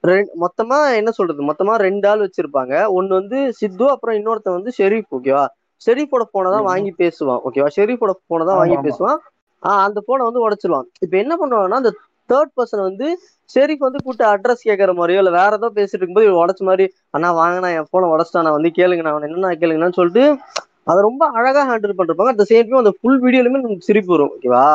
ரெண்டு 0.04 0.30
மொத்தமா 0.42 0.78
என்ன 0.98 1.10
சொல்றது? 1.10 1.40
மொத்தமா 1.50 1.74
ரெண்டு 1.86 2.06
ஆள் 2.10 2.24
வச்சிருப்பாங்க. 2.24 2.74
ஒன்னு 2.96 3.12
வந்து 3.20 3.38
சித்து 3.60 3.86
அப்புறம் 3.94 4.16
இன்னொருத்தன் 4.18 4.58
வந்து 4.58 4.72
ஷெரீஃப் 4.78 5.14
ஓகேவா 5.16 5.44
ஷெரீஃபோட 5.82 6.24
போனை 6.34 6.50
தான் 6.54 6.66
வாங்கி 6.68 6.92
பேசுவான் 7.00 7.40
ஓகேவா 7.46 7.68
ஷெரீஃபோட 7.76 8.12
போனை 8.30 8.44
தான் 8.50 8.60
வாங்கி 8.60 8.78
பேசுவான். 8.86 9.18
ஆஹ் 9.62 9.82
அந்த 9.86 9.98
போனை 10.08 10.22
வந்து 10.28 10.44
உடைச்சிருவான். 10.46 10.86
இப்ப 11.04 11.14
என்ன 11.24 11.34
பண்ணுவாங்கன்னா 11.40 11.80
அந்த 11.82 11.92
தேர்ட் 12.30 12.52
பர்சன் 12.58 12.86
வந்து 12.88 13.06
ஷெரீஃப் 13.50 13.86
வந்து 13.86 14.00
கூட்ட 14.06 14.22
அட்ரஸ் 14.32 14.66
கேட்கற 14.68 14.92
மாதிரியோ 15.00 15.20
இல்ல 15.22 15.32
வேற 15.38 15.52
ஏதோ 15.60 15.68
பேசிட்டு 15.76 16.00
இருக்கும்போது 16.00 16.30
உடச்ச 16.42 16.62
மாதிரி 16.68 16.84
அண்ணா 17.16 17.28
வாங்கினா 17.40 17.68
என் 17.76 17.90
போனை 17.92 18.06
உடச்சிட்டான் 18.14 18.46
நான் 18.46 18.58
வந்து 18.58 18.72
கேளுங்க 18.78 19.04
நான் 19.06 19.26
என்னன்னா 19.28 19.52
கேளுங்கன்னு 19.62 19.98
சொல்லிட்டு 20.00 20.24
அதை 20.90 20.98
ரொம்ப 21.08 21.24
அழகா 21.38 21.62
ஹேண்டில் 21.68 21.96
பண்ணிருப்பாங்க. 21.98 22.32
அட் 22.34 22.50
சேம் 22.50 22.66
டைம் 22.66 22.82
அந்த 22.82 22.92
ஃபுல் 22.98 23.20
வீடியோலுமே 23.24 23.60
நமக்கு 23.62 23.88
சிரிப்பு 23.88 24.12
வரும் 24.14 24.32
ஓகேவா 24.34 24.66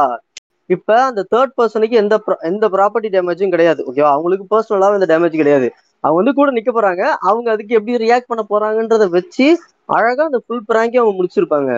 இப்ப 0.73 0.89
அந்த 1.03 1.21
தேர்ட் 1.34 1.53
பர்சனுக்கு 1.57 1.95
எந்த 2.01 2.15
எந்த 2.49 2.65
ப்ராப்பர்ட்டி 2.75 3.10
டேமேஜும் 3.15 3.53
கிடையாது. 3.53 3.81
ஓகேவா 3.89 4.12
அவங்களுக்கு 4.15 4.45
பர்சனலாவும் 4.53 4.97
எந்த 4.99 5.07
டேமேஜ் 5.13 5.41
கிடையாது. 5.41 5.67
அவங்க 6.03 6.17
வந்து 6.19 6.34
கூட 6.34 6.49
நிக்க 6.57 6.71
போறாங்க. 6.71 7.03
அவங்க 7.29 7.47
அதுக்கு 7.51 7.77
எப்படி 7.79 7.95
ரியாக்ட் 8.03 8.29
பண்ண 8.31 8.43
போறாங்கன்றத 8.51 9.07
வச்சு 9.17 9.47
அழகா 9.89 10.23
அந்த 10.29 10.39
ஃபுல் 10.45 10.67
பிராங்கே 10.69 11.01
அவங்க 11.01 11.15
முடிச்சிருப்பாங்க. 11.19 11.71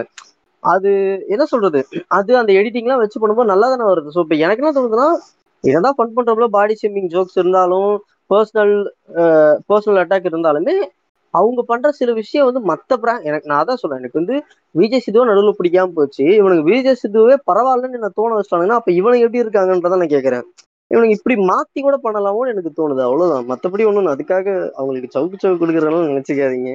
அது 0.63 0.91
என்ன 1.33 1.43
சொல்றது? 1.45 1.79
அது 2.17 2.31
அந்த 2.37 2.51
எடிட்டிங்லாம் 2.59 3.01
வச்சு 3.01 3.17
பண்ணும்போது 3.21 3.51
நல்லா 3.53 3.67
தானே 3.73 3.85
வருது. 3.89 4.09
ஸோ 4.15 4.21
இப்போ 4.25 4.35
எனக்கு 4.45 4.63
என்ன 4.63 4.73
தோணுதுன்னா 4.77 5.07
என்னதான் 5.63 5.95
ஃபன் 5.97 6.15
பண்றப்பல 6.15 6.47
பாடி 6.55 6.75
ஷேமிங் 6.81 7.11
ஜோக்ஸ் 7.13 7.37
இருந்தாலும் 7.37 7.91
பர்சனல் 8.29 8.75
பர்சனல் 9.69 10.01
அட்டாக் 10.03 10.29
இருந்தாலுமே 10.31 10.75
அவங்க 11.33 11.61
பண்ற 11.67 11.91
சில 11.91 12.13
விஷயம் 12.13 12.47
வந்து 12.49 12.61
மத்த 12.71 12.97
பிராங்க் 12.97 13.27
எனக்கு 13.29 13.49
நான் 13.49 13.61
அதான் 13.63 13.81
சொல்றேன். 13.81 13.99
எனக்கு 13.99 14.21
வந்து 14.21 14.35
விஜய் 14.75 15.03
சித்துவை 15.05 15.25
நடுவில் 15.25 15.59
பிடிக்காம 15.59 15.93
போச்சு. 15.93 16.25
இவனுக்கு 16.35 16.63
விஜய் 16.63 16.99
சித்துவே 17.03 17.35
பரவாயில்லன்னு 17.51 17.99
என்ன 17.99 18.11
தோண 18.19 18.39
வச்சிட்டாங்கன்னா 18.39 18.79
அப்ப 18.81 18.91
இவனுக்கு 18.91 19.25
எப்படி 19.25 19.43
இருக்காங்கன்றத 19.43 19.99
நான் 20.01 20.15
கேக்குறேன். 20.15 20.45
இவனுக்கு 20.91 21.17
இப்படி 21.17 21.35
மாத்தி 21.51 21.79
கூட 21.81 21.95
பண்ணலாமோன்னு 22.03 22.53
எனக்கு 22.53 22.71
தோணுது. 22.79 23.01
அவ்வளவுதான். 23.01 23.45
மத்தபடி 23.51 23.85
ஒண்ணும் 23.85 24.13
அதுக்காக 24.15 24.47
அவங்களுக்கு 24.71 25.13
சவுக்கு 25.15 25.37
சவுக்கு 25.43 25.61
கொடுக்குறதுனால 25.61 26.09
நினைச்சுக்காதீங்க. 26.11 26.73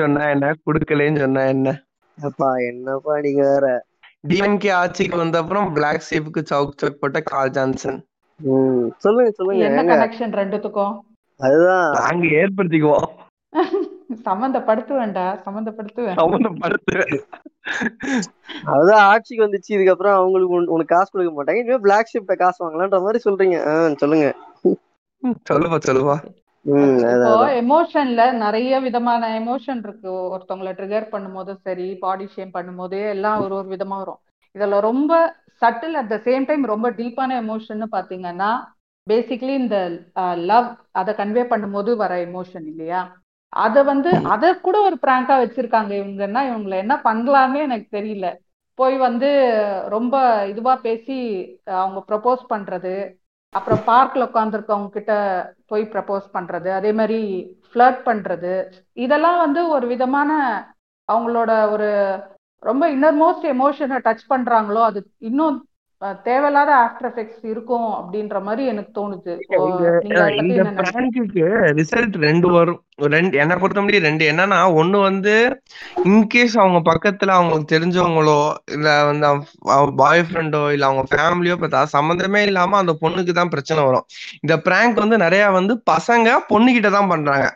சொன்னா 0.00 0.24
என்ன? 0.28 0.54
குடுக்கலேன்னு 0.66 1.18
சொன்னா 1.18 1.44
என்ன? 1.46 1.74
அப்பா 2.18 2.48
என்னப்பா 2.70 3.14
நீங்க 3.20 3.42
வேற. 3.52 3.66
டிஎம்கே 4.28 4.70
ஆட்சிக்கு 4.72 5.16
வந்த 5.16 5.38
அப்புறம் 5.38 5.66
பிளாக் 5.72 6.06
ஷீப்புக்கு 6.08 6.42
சவுக் 6.50 6.78
சவுக் 6.82 7.00
போட்ட 7.00 7.20
கால் 7.20 7.50
ஜான்சன் 7.50 7.98
உம் 8.40 8.86
சொல்லுங்க 8.96 9.30
சொல்லுங்க. 9.30 9.64
என்ன 9.64 9.82
ஏங்க? 9.82 9.92
கனெக்ஷன் 9.92 10.34
ரெண்டுத்துக்கும்? 10.40 10.94
அதுதான். 11.38 11.90
நாங்க 11.90 12.26
ஏற்படுத்திக்குவோம். 12.26 13.08
சம்மந்தப்படுத்துவேன்டா 14.24 15.38
சம்மந்தப்படுத்துவேன். 15.46 16.16
சம்மந்தப்படுத்துவேன். 16.16 17.20
அதுதான் 18.64 19.04
ஆட்சிக்கு 19.04 19.44
வந்துச்சு 19.46 19.72
இதுக்கப்புறம் 19.72 20.12
அவங்களுக்கு 20.12 20.60
உன்- 20.60 20.66
உனக்கு 20.66 20.96
காசு 20.96 21.10
கொடுக்க 21.10 21.44
மாட்டாங்க 21.44 21.56
இனிமே 21.56 21.78
பிளாக் 21.78 22.10
ஷிப்ட 22.12 22.36
காசு 22.36 22.60
வாங்கலான்ற 22.64 23.00
மாதிரி 23.00 23.18
சொல்றீங்க. 23.24 23.94
சொல்லுங்க. 23.94 24.34
சொல்லுவா 25.50 25.78
சொல்லுவா 25.86 26.14
எமோஷன்ல 27.62 28.32
நிறைய 28.32 28.80
விதமான 28.80 29.40
எமோஷன் 29.40 29.76
இருக்கு. 29.76 30.10
ஒருத்தவங்கள 30.10 30.72
ட்ரிகர் 30.72 31.08
பண்ணும்போது 31.12 31.54
சரி 31.54 31.94
பாடி 31.94 32.28
ஷேம் 32.36 32.50
பண்ணும்போது 32.54 33.08
எல்லாம் 33.08 33.42
ஒரு 33.42 33.54
ஒரு 33.54 33.68
விதமா 33.68 33.96
வரும். 33.96 34.18
இதுல 34.58 34.80
ரொம்ப 34.80 35.34
subtle 35.60 35.92
at 35.92 36.08
the 36.08 36.20
same 36.24 36.46
time 36.46 36.64
ரொம்ப 36.64 36.90
டீப்பான 36.90 37.32
எமோஷன் 37.44 37.84
பாத்தீங்கன்னா 37.92 38.74
பேசிக்கலி 39.06 39.54
இந்த 39.54 39.76
லவ் 40.50 40.68
அதை 40.92 41.12
கன்வே 41.14 41.44
பண்ணும்போது 41.50 41.90
வர 41.96 42.12
எமோஷன் 42.26 42.66
இல்லையா? 42.66 43.00
அத 43.52 43.82
வந்து 43.82 44.10
அத 44.26 44.44
கூட 44.58 44.76
ஒரு 44.80 44.96
பிராங்கா 45.02 45.34
வச்சிருக்காங்க 45.42 45.92
இவங்கன்னா 46.00 46.40
இவங்களை 46.48 46.76
என்ன 46.84 46.94
பண்ணலாமே 47.04 47.60
எனக்கு 47.62 47.88
தெரியல. 47.96 48.26
போய் 48.78 48.96
வந்து 48.98 49.28
ரொம்ப 49.88 50.14
இதுவா 50.46 50.74
பேசி 50.78 51.16
அவங்க 51.74 52.00
ப்ரப்போஸ் 52.08 52.42
பண்றது 52.50 52.94
அப்புறம் 53.54 53.82
பார்க்ல 53.86 54.26
உட்காந்துருக்கவங்க 54.26 54.90
கிட்ட 54.90 55.12
போய் 55.66 55.84
ப்ரப்போஸ் 55.92 56.26
பண்றது 56.32 56.68
அதே 56.70 56.90
மாதிரி 56.92 57.20
ஃப்ளர்ட் 57.68 58.00
பண்றது 58.04 58.52
இதெல்லாம் 58.96 59.38
வந்து 59.38 59.60
ஒரு 59.68 59.86
விதமான 59.86 60.30
அவங்களோட 61.08 61.52
ஒரு 61.70 61.88
ரொம்ப 62.62 62.84
இன்னர்மோஸ்ட் 62.90 63.46
எமோஷனை 63.52 63.98
டச் 64.04 64.24
பண்றாங்களோ 64.28 64.82
அது 64.82 65.00
இன்னும் 65.22 65.56
தேவையில்லாத 66.26 66.70
ஆஃப்டர் 66.84 67.06
எஃபெக்ட்ஸ் 67.10 67.44
இருக்கும் 67.52 67.86
அப்படின்ற 67.98 68.40
மாதிரி 68.46 68.62
எனக்கு 68.72 68.90
தோணுது. 68.98 69.34
இந்த 70.06 70.22
ரிசல்ட் 71.78 72.16
ரெண்டு 72.26 72.48
வரும். 72.56 72.80
ரெண்டு 73.14 73.38
என்னை 73.42 73.56
பொறுத்த 73.62 73.80
முடியும் 73.84 74.06
ரெண்டு. 74.08 74.24
என்னன்னா 74.32 74.58
ஒண்ணு 74.80 74.98
வந்து 75.08 75.34
இன்கேஸ் 76.10 76.56
அவங்க 76.62 76.80
பக்கத்துல 76.90 77.36
அவங்களுக்கு 77.38 77.72
தெரிஞ்சவங்களோ 77.74 78.38
இல்ல 78.76 78.88
வந்து 79.10 79.30
பாய் 80.02 80.26
ஃப்ரெண்டோ 80.28 80.62
இல்ல 80.76 80.86
அவங்க 80.90 81.04
ஃபேமிலியோ 81.12 81.56
பார்த்தா 81.62 81.82
சம்மந்தமே 81.96 82.42
இல்லாம 82.50 82.78
அந்த 82.82 82.94
பொண்ணுக்கு 83.02 83.34
தான் 83.40 83.52
பிரச்சனை 83.54 83.82
வரும். 83.88 84.06
இந்த 84.40 84.56
பிராங்க் 84.68 85.04
வந்து 85.04 85.18
நிறைய 85.26 85.44
வந்து 85.60 85.76
பசங்க 85.92 86.38
பொண்ணுகிட்ட 86.52 86.90
தான் 86.98 87.12
பண்றாங்க. 87.14 87.46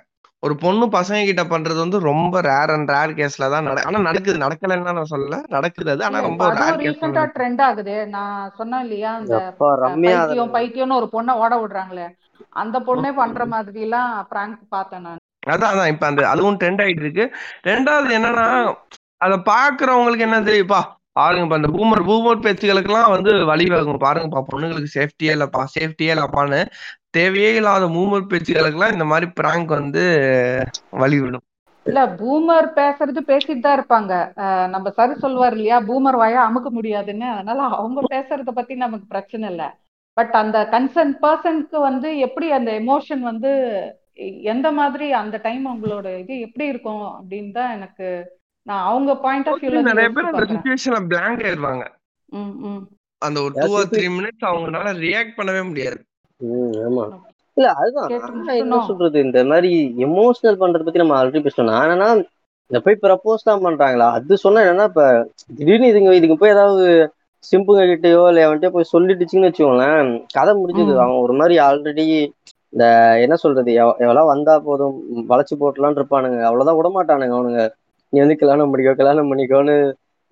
ஒரு 0.43 0.55
பொண்ணு 0.61 0.85
பசங்க 0.95 1.21
கிட்ட 1.25 1.43
பண்றது 1.47 1.79
வந்து 1.83 1.99
ரொம்ப 2.07 2.41
ரேர் 2.47 2.73
அண்ட் 2.75 2.91
ரேர் 2.91 3.13
கேஸ்ல 3.17 3.49
தான் 3.51 3.67
நட 3.67 3.81
ஆனா 3.89 3.99
நடக்குது 4.07 4.37
நடக்கலைன்னு 4.45 4.87
நான் 4.91 5.13
சொல்லல. 5.13 5.39
நடக்குது 5.49 5.91
அது 5.91 6.05
ஆனா 6.07 6.21
ரொம்ப 6.25 6.45
ரேர் 6.55 6.79
ரீசெண்டா 6.81 7.23
ட்ரெண்ட் 7.35 7.63
ஆகுது. 7.67 7.97
நான் 8.15 8.29
சொன்னேன் 8.57 8.85
இல்லையா 8.85 9.11
அந்த 9.19 9.37
பைத்தியம் 10.01 10.53
பைத்தியம்னு 10.55 10.99
ஒரு 11.01 11.09
பொண்ணை 11.15 11.35
ஓட 11.43 11.55
விடுறாங்களே. 11.61 12.07
அந்த 12.57 12.77
பொண்ணே 12.87 13.11
பண்ற 13.17 13.45
மாதிரி 13.49 13.81
எல்லாம் 13.83 14.13
பிராங்க் 14.31 14.63
பார்த்தேன் 14.71 15.07
நான். 15.07 15.21
அதான் 15.47 15.73
அதான். 15.73 15.91
இப்ப 15.93 16.05
அந்த 16.09 16.23
அதுவும் 16.31 16.59
ட்ரெண்ட் 16.61 16.83
ஆயிட்டு 16.85 17.05
இருக்கு. 17.05 17.25
ரெண்டாவது 17.65 18.17
என்னன்னா 18.19 18.47
அத 19.21 19.35
பாக்குறவங்களுக்கு 19.47 20.27
என்ன 20.27 20.39
தெரியுப்பா 20.45 20.81
பாருங்க 21.17 21.45
இப்ப 21.45 21.57
அந்த 21.59 21.69
பூமர் 21.73 22.03
பூமர் 22.07 22.45
பேச்சுகளுக்கெல்லாம் 22.45 23.13
வந்து 23.15 23.31
வழிவகுக்கும் 23.51 24.05
பாருங்கப்பா 24.05 24.41
பொண்ணுங்களுக்கு 24.49 24.95
சேஃப்டியே 24.95 25.33
இல்லப்பா 25.37 25.63
சேஃப்டியே 25.75 26.13
இல்லப்பான்னு 26.15 26.61
தேவையே 27.15 27.55
இல்லாத 27.55 27.87
மூமர் 27.89 28.31
பேச்சுகளுக்கெல்லாம் 28.31 28.93
இந்த 28.93 29.05
மாதிரி 29.05 29.27
பிராங்க் 29.31 29.71
வந்து 29.71 30.03
வழிவிடும். 30.93 31.45
இல்ல 31.87 32.07
பூமர் 32.17 32.69
பேசுறது 32.79 33.21
பேசிட்டு 33.31 33.61
தான் 33.61 33.79
இருப்பாங்க. 33.79 34.13
நம்ம 34.69 34.91
சரி 34.91 35.15
சொல்வார் 35.15 35.53
இல்லையா 35.53 35.81
பூமர் 35.81 36.17
வாயா 36.17 36.41
அமுக்க 36.49 36.69
முடியாதுன்னு. 36.71 37.29
அதனால 37.31 37.63
அவங்க 37.77 38.01
பேசுறத 38.11 38.51
பத்தி 38.51 38.75
நமக்கு 38.75 39.07
பிரச்சனை 39.07 39.49
இல்ல. 39.51 39.65
பட் 40.17 40.31
அந்த 40.33 40.69
கன்சர்ன் 40.73 41.15
பர்சனுக்கு 41.23 41.81
வந்து 41.81 42.19
எப்படி 42.19 42.51
அந்த 42.51 42.71
எமோஷன் 42.81 43.21
வந்து 43.21 43.51
எந்த 44.53 44.73
மாதிரி 44.73 45.13
அந்த 45.13 45.37
டைம் 45.43 45.65
அவங்களோட 45.69 46.19
இது 46.19 46.41
எப்படி 46.41 46.67
இருக்கும் 46.67 47.05
அப்படின்னு 47.11 47.53
தான் 47.53 47.71
எனக்கு 47.71 48.09
நான் 48.67 48.83
அவங்க 48.83 49.17
பாயிண்ட் 49.17 49.49
ஆஃப் 49.49 49.61
வியூல 49.63 49.83
நிறைய 49.83 50.09
பேர் 50.09 50.31
அந்த 50.31 50.45
சுச்சுவேஷன்ல 50.45 51.07
பிளாங்க் 51.07 51.45
ஆயிடுவாங்க. 51.45 51.85
ம் 52.29 52.55
ம். 52.63 52.83
அந்த 53.23 53.43
ஒரு 53.43 53.55
Yeah, 53.55 53.67
two 53.67 53.75
or 53.75 53.85
super. 53.85 53.95
Three 53.95 54.07
minutes 54.17 54.49
அவங்களால 54.51 54.93
ரியாக்ட் 55.07 55.37
பண்ணவே 55.37 55.63
முடியாது. 55.69 55.99
ஆமா. 56.85 57.05
இல்ல 57.57 57.69
அதுதான். 57.81 58.11
என்ன 58.63 58.81
சொல்றது? 58.89 59.19
இந்த 59.27 59.41
மாதிரி 59.51 59.71
எமோஷனல் 60.07 60.61
பண்றத 60.61 60.85
பத்தி 60.85 61.03
நம்ம 61.03 61.17
ஆல்ரெடி 61.19 61.41
பேசணும் 61.47 61.71
நான் 61.71 61.85
என்னன்னா 61.87 62.11
இந்த 62.71 62.79
போய் 62.83 63.01
ப்ரப்போஸ் 63.03 63.47
தான் 63.47 63.65
பண்றாங்களா? 63.65 64.09
அது 64.17 64.37
சொன்னா 64.45 64.61
என்னன்னா 64.65 64.87
இப்ப 64.91 65.05
திடீர்னு 65.59 65.91
இதுங்க 65.93 66.13
இதுங்க 66.19 66.37
போய் 66.39 66.55
ஏதாவது 66.55 66.85
சிம்புங்க 67.45 67.83
கிட்டயோ 67.91 68.23
இல்ல 68.31 68.45
அவன்கிட்ட 68.47 68.69
போய் 68.73 68.93
சொல்லிட்டுச்சுன்னு 68.93 69.49
வச்சுக்கோங்களேன் 69.49 70.09
கதை 70.35 70.53
முடிஞ்சது. 70.57 70.93
அவன் 70.99 71.23
ஒரு 71.25 71.35
மாதிரி 71.35 71.55
ஆல்ரெடி 71.67 72.05
இந்த 72.73 72.85
என்ன 73.25 73.37
சொல்றது? 73.37 73.71
எவ- 73.81 73.97
எவ்வளவு 74.05 74.31
வந்தா 74.31 74.55
போதும் 74.61 74.97
வளைச்சு 75.31 75.55
போட்டலான்னு 75.59 75.99
இருப்பானுங்க. 76.01 76.39
அவ்வளவுதான் 76.49 76.79
விட 76.79 76.89
மாட்டானுங்க 76.97 77.37
அவனுங்க. 77.39 77.63
நீ 78.13 78.19
வந்து 78.21 78.37
கல்யாணம் 78.39 78.71
பண்ணிக்கோ 78.71 78.95
கல்யாணம் 78.97 79.31
பண்ணிக்கோன்னு 79.31 79.75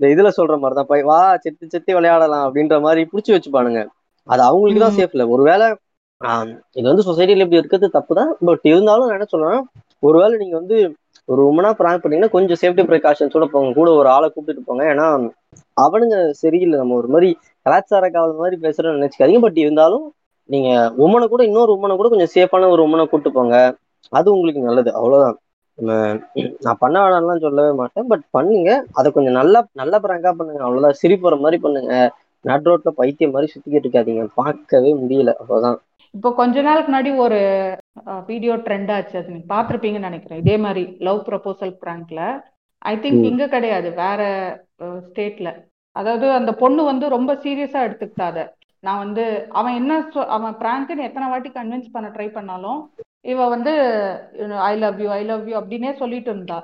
இந்த 0.01 0.09
இதுல 0.11 0.29
சொல்ற 0.37 0.55
மாதிரி 0.59 0.77
தான் 0.77 0.91
போய் 0.91 1.03
வா 1.03 1.21
செத்து 1.45 1.65
செத்து 1.69 1.97
விளையாடலாம் 1.97 2.45
அப்படின்ற 2.47 2.77
மாதிரி 2.81 3.03
புடிச்சு 3.11 3.35
வச்சுப்பானுங்க. 3.35 3.81
அது 4.29 4.43
அவங்களுக்கு 4.43 4.83
தான் 4.83 4.97
சேஃப் 4.99 5.11
இல்ல 5.11 5.25
ஒருவேளை 5.35 5.67
இது 6.77 6.87
வந்து 6.91 7.05
சொசைட்டில 7.09 7.45
இப்படி 7.45 7.61
இருக்கிறது 7.61 7.89
தப்பு 7.97 8.13
தான் 8.21 8.31
பட் 8.49 8.65
இருந்தாலும் 8.71 9.07
நான் 9.09 9.19
என்ன 9.19 9.29
சொல்லலாம் 9.35 9.63
ஒருவேளை 10.03 10.35
நீங்க 10.43 10.57
வந்து 10.61 10.79
ஒரு 11.29 11.41
உமனா 11.51 11.71
பிராங்க் 11.81 12.03
பண்ணீங்கன்னா 12.03 12.35
கொஞ்சம் 12.35 12.61
சேஃப்டி 12.63 12.83
ப்ரிகாஷன்ஸோட 12.91 13.47
போங்க. 13.53 13.71
கூட 13.79 13.89
ஒரு 14.01 14.09
ஆளை 14.15 14.27
கூப்பிட்டுட்டு 14.29 14.69
போங்க. 14.69 14.85
ஏன்னா 14.93 15.07
அவனுங்க 15.77 16.17
சரியில்லை. 16.43 16.77
நம்ம 16.79 16.97
ஒரு 17.01 17.09
மாதிரி 17.15 17.29
கலாச்சார 17.67 18.07
காவல் 18.15 18.41
மாதிரி 18.43 18.57
பேசுறோம்னு 18.65 18.99
நினைச்சுக்காதீங்க. 18.99 19.43
பட் 19.47 19.59
இருந்தாலும் 19.65 20.07
நீங்க 20.49 20.69
உமனை 21.05 21.27
கூட 21.29 21.43
இன்னொரு 21.49 21.71
உமனை 21.77 21.95
கூட 21.97 22.09
கொஞ்சம் 22.09 22.35
சேஃபான 22.37 22.69
ஒரு 22.75 22.83
உமனை 22.87 23.05
கூப்பிட்டு 23.07 23.37
போங்க. 23.39 23.57
அது 24.13 24.29
உங்களுக்கு 24.35 24.61
நல்லது. 24.61 24.91
அவ்வளவுதான். 24.99 25.37
நான் 26.65 26.81
பண்ண 26.81 26.97
வேணாம்லாம் 27.03 27.45
சொல்லவே 27.47 27.73
மாட்டேன். 27.81 28.07
பட் 28.13 28.25
பண்ணுங்க. 28.37 28.71
அதை 28.93 29.09
கொஞ்சம் 29.13 29.39
நல்லா 29.41 29.61
நல்ல 29.73 29.95
பிராங்கா 30.05 30.33
பண்ணுங்க. 30.39 30.63
அவ்வளவுதான். 30.63 30.99
சிரிப்புற 31.03 31.37
மாதிரி 31.45 31.59
பண்ணுங்க. 31.67 31.93
நட் 32.45 32.67
ரோட்ல 32.69 32.91
பைத்தியம் 33.01 33.35
மாதிரி 33.37 33.53
சுத்திக்கிட்டு 33.53 33.87
இருக்காதீங்க. 33.87 34.25
பார்க்கவே 34.41 34.91
முடியல. 35.03 35.33
அவ்வளவுதான். 35.43 35.79
இப்போ 36.15 36.29
கொஞ்ச 36.35 36.63
நாளுக்கு 36.63 36.91
முன்னாடி 36.91 37.11
ஒரு 37.19 37.39
வீடியோ 38.27 38.55
ட்ரெண்ட் 38.59 38.91
ஆச்சு 38.93 39.19
அது 39.19 39.33
நீங்க 39.33 39.49
பார்த்திருப்பீங்கன்னு 39.55 40.09
நினைக்கிறேன். 40.09 40.41
இதே 40.41 40.57
மாதிரி 40.59 40.85
லவ் 41.01 41.21
ப்ரப்போசல் 41.27 41.75
பிராங்க்ல 41.83 42.21
ஐ 42.83 42.95
திங்க். 42.97 43.25
இங்க 43.31 43.45
கிடையாது 43.49 43.89
வேற 43.97 44.21
ஸ்டேட்ல 45.07 45.49
அதாவது 45.97 46.27
அந்த 46.33 46.51
பொண்ணு 46.55 46.83
வந்து 46.85 47.07
ரொம்ப 47.09 47.31
சீரியஸா 47.35 47.81
எடுத்துக்கிட்டா 47.87 48.27
அத. 48.27 48.41
நான் 48.85 49.03
வந்து 49.05 49.23
அவன் 49.53 49.75
என்ன 49.75 49.93
சொ- 50.15 50.29
அவன் 50.35 50.55
பிராங்க்னு 50.55 51.07
எத்தனை 51.07 51.29
வாட்டி 51.29 51.51
கன்வின்ஸ் 51.51 51.93
பண்ண 51.93 52.09
ட்ரை 52.09 52.29
பண்ணாலும் 52.33 52.81
இவ 53.25 53.47
வந்து 53.49 53.73
I 54.63 54.75
love 54.79 55.01
you 55.01 55.09
I 55.11 55.23
love 55.25 55.49
you 55.49 55.57
அப்படின்னே 55.59 55.91
சொல்லிட்டு 55.97 56.31
இருந்தா. 56.31 56.59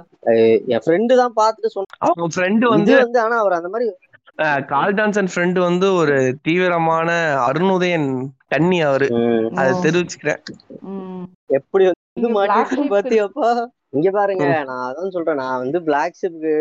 என் 0.69 0.85
ஃப்ரெண்டு 0.85 1.15
தான் 1.17 1.35
பார்த்துட்டு 1.37 1.75
சொன்ன 1.75 1.99
அவங்க 2.01 2.29
ஃப்ரெண்டு 2.35 2.63
இது 2.63 2.75
வந்து 2.75 2.95
வந்து 3.01 3.21
ஆனா 3.21 3.39
அவர் 3.39 3.59
அந்த 3.59 3.69
மாதிரி 3.69 3.89
கால் 4.69 4.95
ஜான்சன் 4.95 5.31
ஃப்ரெண்டு 5.31 5.59
வந்து 5.61 5.87
ஒரு 5.95 6.17
தீவிரமான 6.43 7.09
அருணுதயன் 7.47 8.09
கன்னி 8.49 8.79
அவரு. 8.83 9.09
அதை. 9.57 9.71
தெரிவிச்சுக்கிறேன். 9.85 10.41
எப்படி 11.59 11.85
வந்து 11.87 12.29
sheep 12.73 12.91
பாத்தியாப்பா? 12.93 13.49
இங்க 13.93 14.09
பாருங்க 14.13 14.45
நான் 14.63 14.85
அதான் 14.87 15.15
சொல்றேன் 15.17 15.41
நான் 15.43 15.63
வந்து 15.63 15.79
பிளாக் 15.87 16.19
ஷிப்க்கு 16.21 16.55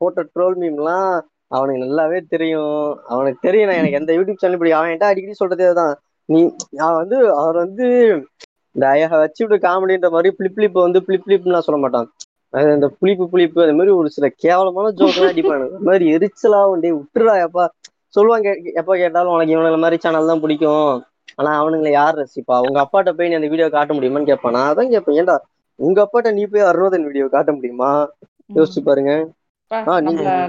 போட்ட 0.00 0.22
ட்ரோல் 0.30 0.56
மீம்லாம் 0.60 1.10
அவனுக்கு 1.50 1.82
நல்லாவே 1.84 2.18
தெரியும். 2.34 2.76
அவனுக்கு 3.08 3.40
தெரியும் 3.40 3.68
நான் 3.68 3.80
எனக்கு 3.80 3.98
எந்த 4.00 4.12
யூடியூப் 4.16 4.40
சேனல் 4.40 4.56
இப்படி 4.58 4.72
அவன் 4.72 4.90
என்கிட்ட 4.90 5.10
அடிக்கடி 5.10 5.40
சொல்றதே 5.40 5.70
தான் 5.74 5.94
நீ 6.28 6.40
நான் 6.78 6.98
வந்து 7.00 7.16
அவர் 7.40 7.56
வந்து 7.64 7.86
இந்த 8.76 8.84
ஐயா 8.90 9.06
வச்சு 9.16 9.42
விட்டு 9.42 9.56
காமெடின்ற 9.64 10.08
மாதிரி 10.10 10.30
பிளிப் 10.36 10.56
பிளிப் 10.56 10.76
வந்து 10.80 11.00
பிளிப் 11.06 11.24
பிளிப்லாம் 11.24 11.66
சொல்ல 11.66 11.78
மாட்டான். 11.82 12.08
இந்த 12.74 12.86
புளிப்பு 13.00 13.24
புளிப்பு 13.32 13.60
அந்த 13.64 13.74
மாதிரி 13.78 13.92
ஒரு 13.98 14.08
சில 14.14 14.26
கேவலமான 14.42 14.92
ஜோக்கெல்லாம் 14.98 15.32
அடிப்பானு 15.32 15.66
அந்த 15.68 15.88
மாதிரி 15.88 16.06
எரிச்சலா 16.14 16.60
உண்டே 16.72 16.90
விட்டுறா 16.96 17.34
எப்பா. 17.44 17.64
சொல்லுவாங்க 18.14 18.48
எப்ப 18.80 18.92
கேட்டாலும் 18.96 19.34
உனக்கு 19.34 19.54
இவனுங்க 19.54 19.78
மாதிரி 19.82 19.98
சேனல் 20.04 20.30
தான் 20.30 20.42
பிடிக்கும். 20.44 20.88
ஆனா 21.38 21.50
அவனுங்களை 21.60 21.90
யார் 21.92 22.18
ரசிப்பா? 22.20 22.56
உங்க 22.66 22.78
அப்பாட்ட 22.84 23.10
போய் 23.16 23.30
நீ 23.30 23.36
அந்த 23.38 23.50
வீடியோ 23.52 23.68
காட்ட 23.74 23.92
முடியுமான்னு 23.96 24.30
கேட்பான். 24.30 24.56
நான் 24.56 24.70
அதான் 24.70 24.92
கேட்பேன். 24.94 25.18
ஏன்டா 25.20 25.36
உங்க 25.78 25.98
அப்பாட்ட 26.04 26.30
நீ 26.38 26.42
போய் 26.46 26.68
அறுபதன் 26.70 27.06
வீடியோ 27.08 27.26
காட்ட 27.34 27.50
முடியுமா? 27.52 27.90
யோசிச்சு 28.50 28.80
பாருங்க. 28.82 29.12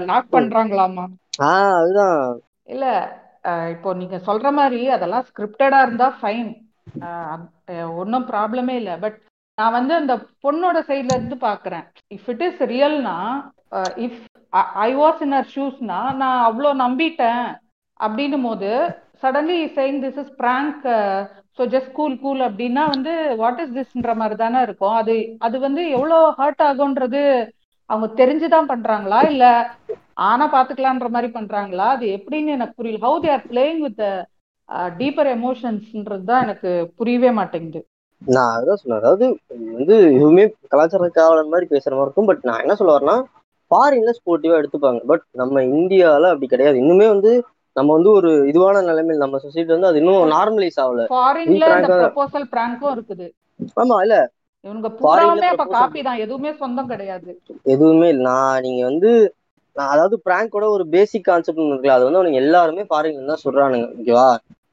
லாக் 0.08 0.32
பண்றாங்களாமா 0.34 1.04
ஆஹ் 1.46 1.74
அதுதான். 1.78 2.16
இல்ல 2.72 2.86
இப்போ 3.74 3.90
நீங்க 4.00 4.16
சொல்ற 4.26 4.48
மாதிரி 4.52 4.80
அதெல்லாம் 4.96 5.26
ஸ்கிரிப்டடா 5.28 5.78
இருந்தா 5.86 6.08
ஃபைன் 6.18 6.50
ஒன்றும் 8.00 8.26
ப்ராப்ளமே 8.30 8.74
இல்லை. 8.80 8.94
பட் 9.04 9.16
நான் 9.62 9.76
வந்து 9.78 9.94
அந்த 10.00 10.14
பொண்ணோட 10.44 10.78
சைட்ல 10.88 11.16
இருந்து 11.16 11.36
பாக்குறேன். 11.48 11.84
If 12.16 12.28
it 12.32 12.44
is 12.46 12.60
ரியல்னா 12.72 13.16
if 14.06 14.20
I 14.86 14.90
was 15.02 15.20
in 15.26 15.36
her 15.38 15.50
ஷூஸ்னா 15.54 15.98
நான் 16.22 16.40
அவ்வளோ 16.48 16.70
நம்பிட்டேன். 16.84 17.44
அப்படின்னும் 18.00 18.46
போது 18.48 18.70
suddenly 19.22 19.58
saying 19.76 20.00
this 20.04 20.18
is 20.22 20.32
prank 20.40 20.84
so 21.58 21.62
just 21.74 21.92
cool 21.98 22.14
cool 22.22 22.40
அப்படின்னா 22.48 22.82
வந்து 22.94 23.12
வாட் 23.42 23.60
இஸ் 23.64 23.74
திஸ்ன்ற 23.78 24.12
மாதிரி 24.20 24.36
தானே 24.42 24.60
இருக்கும். 24.66 24.96
அது 25.00 25.14
அது 25.46 25.56
வந்து 25.66 25.82
எவ்வளோ 25.96 26.18
ஹர்ட் 26.40 26.62
ஆகும்ன்றது 26.68 27.22
அவங்க 27.90 28.08
தெரிஞ்சுதான் 28.20 28.70
பண்றாங்களா? 28.72 29.18
இல்ல 29.32 29.44
ஆனா 30.28 30.44
பாத்துக்கலான்ற 30.54 31.08
மாதிரி 31.14 31.28
பண்றாங்களா? 31.38 31.86
அது 31.96 32.06
எப்படின்னு 32.18 32.56
எனக்கு 32.58 32.78
புரியல. 32.78 33.02
How 33.06 33.18
they 33.24 33.30
are 33.36 33.46
playing 33.52 33.80
with 33.86 34.04
deeper 35.00 35.28
எமோஷன்ஸ்ன்றது 35.36 36.24
தான் 36.30 36.44
எனக்கு 36.46 36.70
புரியவே 36.98 37.30
மாட்டேங்குது. 37.40 37.80
நான் 38.28 38.52
அதான் 38.56 38.80
சொன்னேன். 38.80 39.00
அதாவது 39.00 39.24
வந்து 39.72 39.94
எதுவுமே 40.10 40.44
கலாச்சார 40.72 41.08
காவலன் 41.12 41.52
மாதிரி 41.52 41.66
பேசுற 41.70 41.92
மாதிரி 41.92 42.06
இருக்கும். 42.06 42.28
பட் 42.30 42.42
நான் 42.42 42.62
என்ன 42.64 42.76
சொல்ல 42.76 42.94
வரேன்னா 42.94 43.16
ஃபாரின்ல 43.70 44.12
ஸ்போர்ட்டிவா 44.18 44.58
எடுத்துப்பாங்க. 44.60 45.00
பட் 45.10 45.24
நம்ம 45.40 45.62
இந்தியால 45.72 46.30
அப்படி 46.32 46.48
கிடையாது. 46.48 46.76
இன்னுமே 46.82 47.08
வந்து 47.08 47.32
நம்ம 47.76 47.90
வந்து 47.96 48.10
ஒரு 48.12 48.30
இதுவான 48.50 48.82
நிலைமையில் 48.82 49.24
நம்ம 49.24 49.38
சொசைட்டி 49.44 49.72
வந்து 49.72 49.90
அது 49.90 50.00
இன்னும் 50.02 50.32
நார்மலைஸ் 50.32 50.80
ஆகல. 50.82 51.04
ப்ரொபோசல் 51.96 52.46
பிராங்கும் 52.52 52.92
இருக்குது. 52.94 53.26
ஆமா 53.76 53.96
இல்ல. 54.04 54.16
ல 54.64 54.90
பூராவுமே 54.98 55.48
அப்ப 55.52 55.64
காப்பி 55.72 56.00
தான். 56.02 56.20
எதுவுமே 56.24 56.50
சொந்தம் 56.60 56.90
கிடையாது. 56.92 57.30
எதுவுமே 57.72 58.08
இல்ல. 58.10 58.22
நான் 58.28 58.62
நீங்க 58.64 58.82
வந்து 58.88 59.10
நான் 59.76 59.92
அதாவது 59.92 60.16
பிராங்கோட 60.26 60.64
ஒரு 60.72 60.84
பேசிக் 60.92 61.24
கான்செப்ட் 61.24 61.60
இருக்குல்ல 61.62 61.94
அது 61.94 62.06
வந்து 62.06 62.20
அவனுங்க 62.20 62.42
எல்லாருமே 62.42 62.82
ஃபாரின்ல 62.88 63.30
தான் 63.30 63.44
சொல்றானுங்க 63.44 63.86
ஓகேவா 63.94 64.28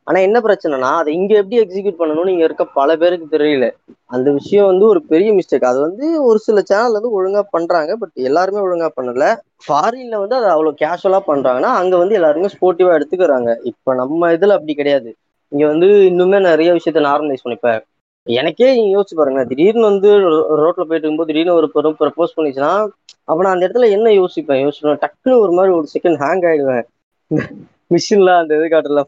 ஆனா 0.09 0.19
என்ன 0.19 0.39
பிரச்சனைனா 0.39 0.95
அதை 0.97 1.13
இங்க 1.13 1.35
எப்படி 1.35 1.59
எக்ஸிக்யூட் 1.59 2.01
பண்ணணும்னு 2.01 2.27
இங்க 2.27 2.43
இருக்க 2.43 2.65
பல 2.65 2.95
பேருக்கு 2.95 3.37
தெரியல. 3.37 3.71
அந்த 4.05 4.31
விஷயம் 4.31 4.65
வந்து 4.65 4.85
ஒரு 4.85 5.01
பெரிய 5.01 5.33
மிஸ்டேக் 5.33 5.63
அது 5.63 5.79
வந்து 5.79 6.23
ஒரு 6.23 6.39
சில 6.39 6.61
சேனல் 6.61 6.91
வந்து 6.91 7.11
ஒழுங்கா 7.13 7.41
பண்றாங்க 7.49 7.95
பட் 7.95 8.09
எல்லாருமே 8.13 8.59
ஒழுங்கா 8.59 8.87
பண்ணல. 9.01 9.37
ஃபாரின்ல 9.67 10.19
வந்து 10.19 10.35
அதை 10.35 10.49
அவ்வளவு 10.49 10.75
கேஷுவலா 10.81 11.19
பண்றாங்கன்னா 11.27 11.73
அங்க 11.73 11.97
வந்து 11.97 12.13
எல்லாருமே 12.13 12.45
ஸ்போர்ட்டிவா 12.45 13.01
எடுத்துக்கிறாங்க. 13.01 13.55
இப்ப 13.63 13.93
நம்ம 13.93 14.31
இதுல 14.31 14.49
அப்படி 14.49 14.73
கிடையாது. 14.73 15.15
இங்க 15.47 15.67
வந்து 15.67 15.85
இன்னுமே 15.85 16.39
நிறைய 16.41 16.73
விஷயத்த 16.73 16.99
நார்மலைஸ் 16.99 17.45
பண்ணிப்பேன். 17.45 17.81
எனக்கே 18.23 18.73
நீங்க 18.73 18.99
யோசிச்சு 18.99 19.15
பாருங்க 19.15 19.45
திடீர்னு 19.45 19.81
வந்து 19.81 20.09
ரோ- 20.09 20.45
ரோட்ல 20.57 20.81
போயிட்டு 20.81 20.95
இருக்கும்போது 20.95 21.33
திடீர்னு 21.33 21.53
ஒரு 21.53 21.71
பொருள் 21.71 21.95
ப்ரப்போஸ் 21.99 22.37
பண்ணிச்சுன்னா 22.37 22.87
அப்ப 23.23 23.43
நான் 23.43 23.53
அந்த 23.53 23.67
இடத்துல 23.67 23.89
என்ன 23.89 24.09
யோசிப்பேன்? 24.09 24.67
யோசிப்பேன் 24.67 25.01
டக்குன்னு 25.01 25.39
ஒரு 25.39 25.51
மாதிரி 25.51 25.73
ஒரு 25.73 25.87
செகண்ட் 25.93 26.17
ஹேங் 26.17 26.47
ஆயிடுவேன். 26.49 26.83
மிஷின்லாம் 27.95 28.37
அந்த 28.37 28.55
இது 28.55 28.65
காட்டுல 28.65 29.01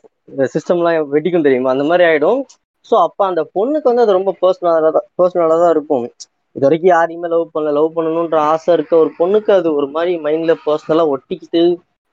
சிஸ்டம்லாம் 0.53 1.07
வெடிக்கும் 1.15 1.45
தெரியுமா? 1.47 1.73
அந்த 1.75 1.83
மாதிரி 1.83 2.03
ஆயிடும். 2.09 2.41
ஸோ 2.85 2.95
அப்ப 3.07 3.19
அந்த 3.25 3.41
பொண்ணுக்கு 3.55 3.89
வந்து 3.89 4.03
அது 4.05 4.17
ரொம்ப 4.19 4.31
பர்சனலாக 4.41 4.91
தான் 4.97 5.07
பர்சனலாக 5.19 5.59
தான் 5.63 5.73
இருக்கும். 5.75 6.05
இது 6.55 6.63
வரைக்கும் 6.65 6.93
யாரையுமே 6.95 7.27
லவ் 7.33 7.53
பண்ணல. 7.55 7.73
லவ் 7.79 7.95
பண்ணணுன்ற 7.97 8.37
ஆசை 8.51 8.73
இருக்க 8.73 8.93
ஒரு 8.97 9.11
பொண்ணுக்கு 9.19 9.51
அது 9.59 9.69
ஒரு 9.79 9.87
மாதிரி 9.95 10.13
மைண்ட்ல 10.25 10.55
பர்சனலா 10.65 11.05
ஒட்டிக்கிட்டு 11.15 11.61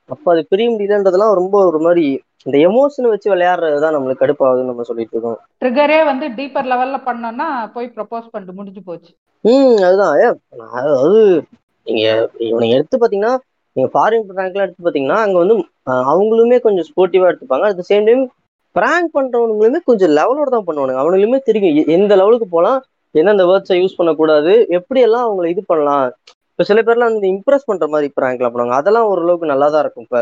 அப்ப 0.09 0.27
அது 0.33 0.43
பிரிய 0.51 0.66
முடியலன்றதெல்லாம் 0.71 1.39
ரொம்ப 1.41 1.57
ஒரு 1.71 1.79
மாதிரி 1.87 2.05
இந்த 2.47 2.57
எமோஷனை 2.69 3.09
வச்சு 3.12 3.29
விளையாடுறது 3.33 3.79
தான் 3.85 3.95
நம்மளுக்கு 3.97 4.23
கடுப்பாகுதுன்னு 4.23 4.71
நம்ம 4.71 4.83
சொல்லிட்டு 4.83 5.14
இருக்கோம். 5.14 5.39
ட்ரிகரே 5.62 5.99
வந்து 6.05 6.27
டீப்பர் 6.39 6.69
லெவல்ல 6.73 6.99
பண்ணோம்னா 7.09 7.49
போய் 7.75 7.89
ப்ரப்போஸ் 7.97 8.31
பண்ணிட்டு 8.33 8.59
முடிஞ்சு 8.61 8.83
போச்சு. 8.87 9.11
ம் 9.45 9.77
அதுதான். 9.87 10.14
அதாவது 10.81 11.21
நீங்க 11.87 12.05
இவனை 12.49 12.69
எடுத்து 12.71 12.97
பாத்தீங்கன்னா 12.97 13.35
நீங்கள் 13.79 13.93
ஃபாரின் 13.95 14.26
ப்ராங்க்லாம் 14.29 14.64
எடுத்து 14.66 14.85
பார்த்தீங்கன்னா 14.85 15.18
அங்கே 15.24 15.39
வந்து 15.43 15.57
அவங்களுமே 16.12 16.57
கொஞ்சம் 16.66 16.87
ஸ்போர்ட்டிவாக 16.89 17.31
எடுத்துப்பாங்க. 17.31 17.66
At 17.70 17.81
the 17.81 17.85
same 17.91 18.07
time 18.09 18.22
prank 18.76 19.11
பண்றவனுங்களுமே 19.16 19.81
கொஞ்சம் 19.91 20.12
லெவலோட 20.18 20.49
தான் 20.55 20.66
பண்ணுவானுங்க. 20.68 21.01
அவனுங்களுமே 21.03 21.39
தெரியும் 21.49 21.91
எந்த 21.97 22.12
லெவலுக்கு 22.20 22.49
போகலாம் 22.55 22.79
எந்தெந்த 23.14 23.45
வேர்ட்ஸை 23.51 23.76
யூஸ் 23.83 23.97
பண்ணக்கூடாது 23.99 24.53
எப்படியெல்லாம் 24.79 25.24
அவங்கள 25.26 25.47
இது 25.53 25.62
பண்ணலாம். 25.70 26.07
இப்போ 26.53 26.64
சில 26.70 26.81
பேர்லாம் 26.87 27.11
வந்து 27.12 27.29
இம்ப்ரெஸ் 27.35 27.68
பண்ணுற 27.70 27.87
மாதிரி 27.93 28.09
ப்ராங்க்லாம் 28.18 28.53
பண்ணுவாங்க. 28.55 28.79
அதெல்லாம் 28.81 29.09
ஓரளவுக்கு 29.11 29.53
நல்லா 29.53 29.68
தான் 29.74 29.83
இருக்கும். 29.85 30.07
இப்போ 30.07 30.20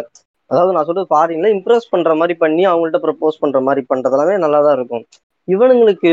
அதாவது 0.50 0.74
நான் 0.74 0.86
சொல்றது 0.88 1.10
ஃபாரின்ல 1.12 1.48
இம்ப்ரெஸ் 1.56 1.88
பண்ற 1.92 2.10
மாதிரி 2.20 2.34
பண்ணி 2.42 2.64
அவங்கள்ட்ட 2.72 2.98
ப்ரப்போஸ் 3.06 3.40
பண்ற 3.44 3.60
மாதிரி 3.68 3.82
பண்றதெல்லாமே 3.92 4.34
நல்லா 4.44 4.60
தான் 4.66 4.76
இருக்கும். 4.78 5.04
இவனுங்களுக்கு 5.48 6.12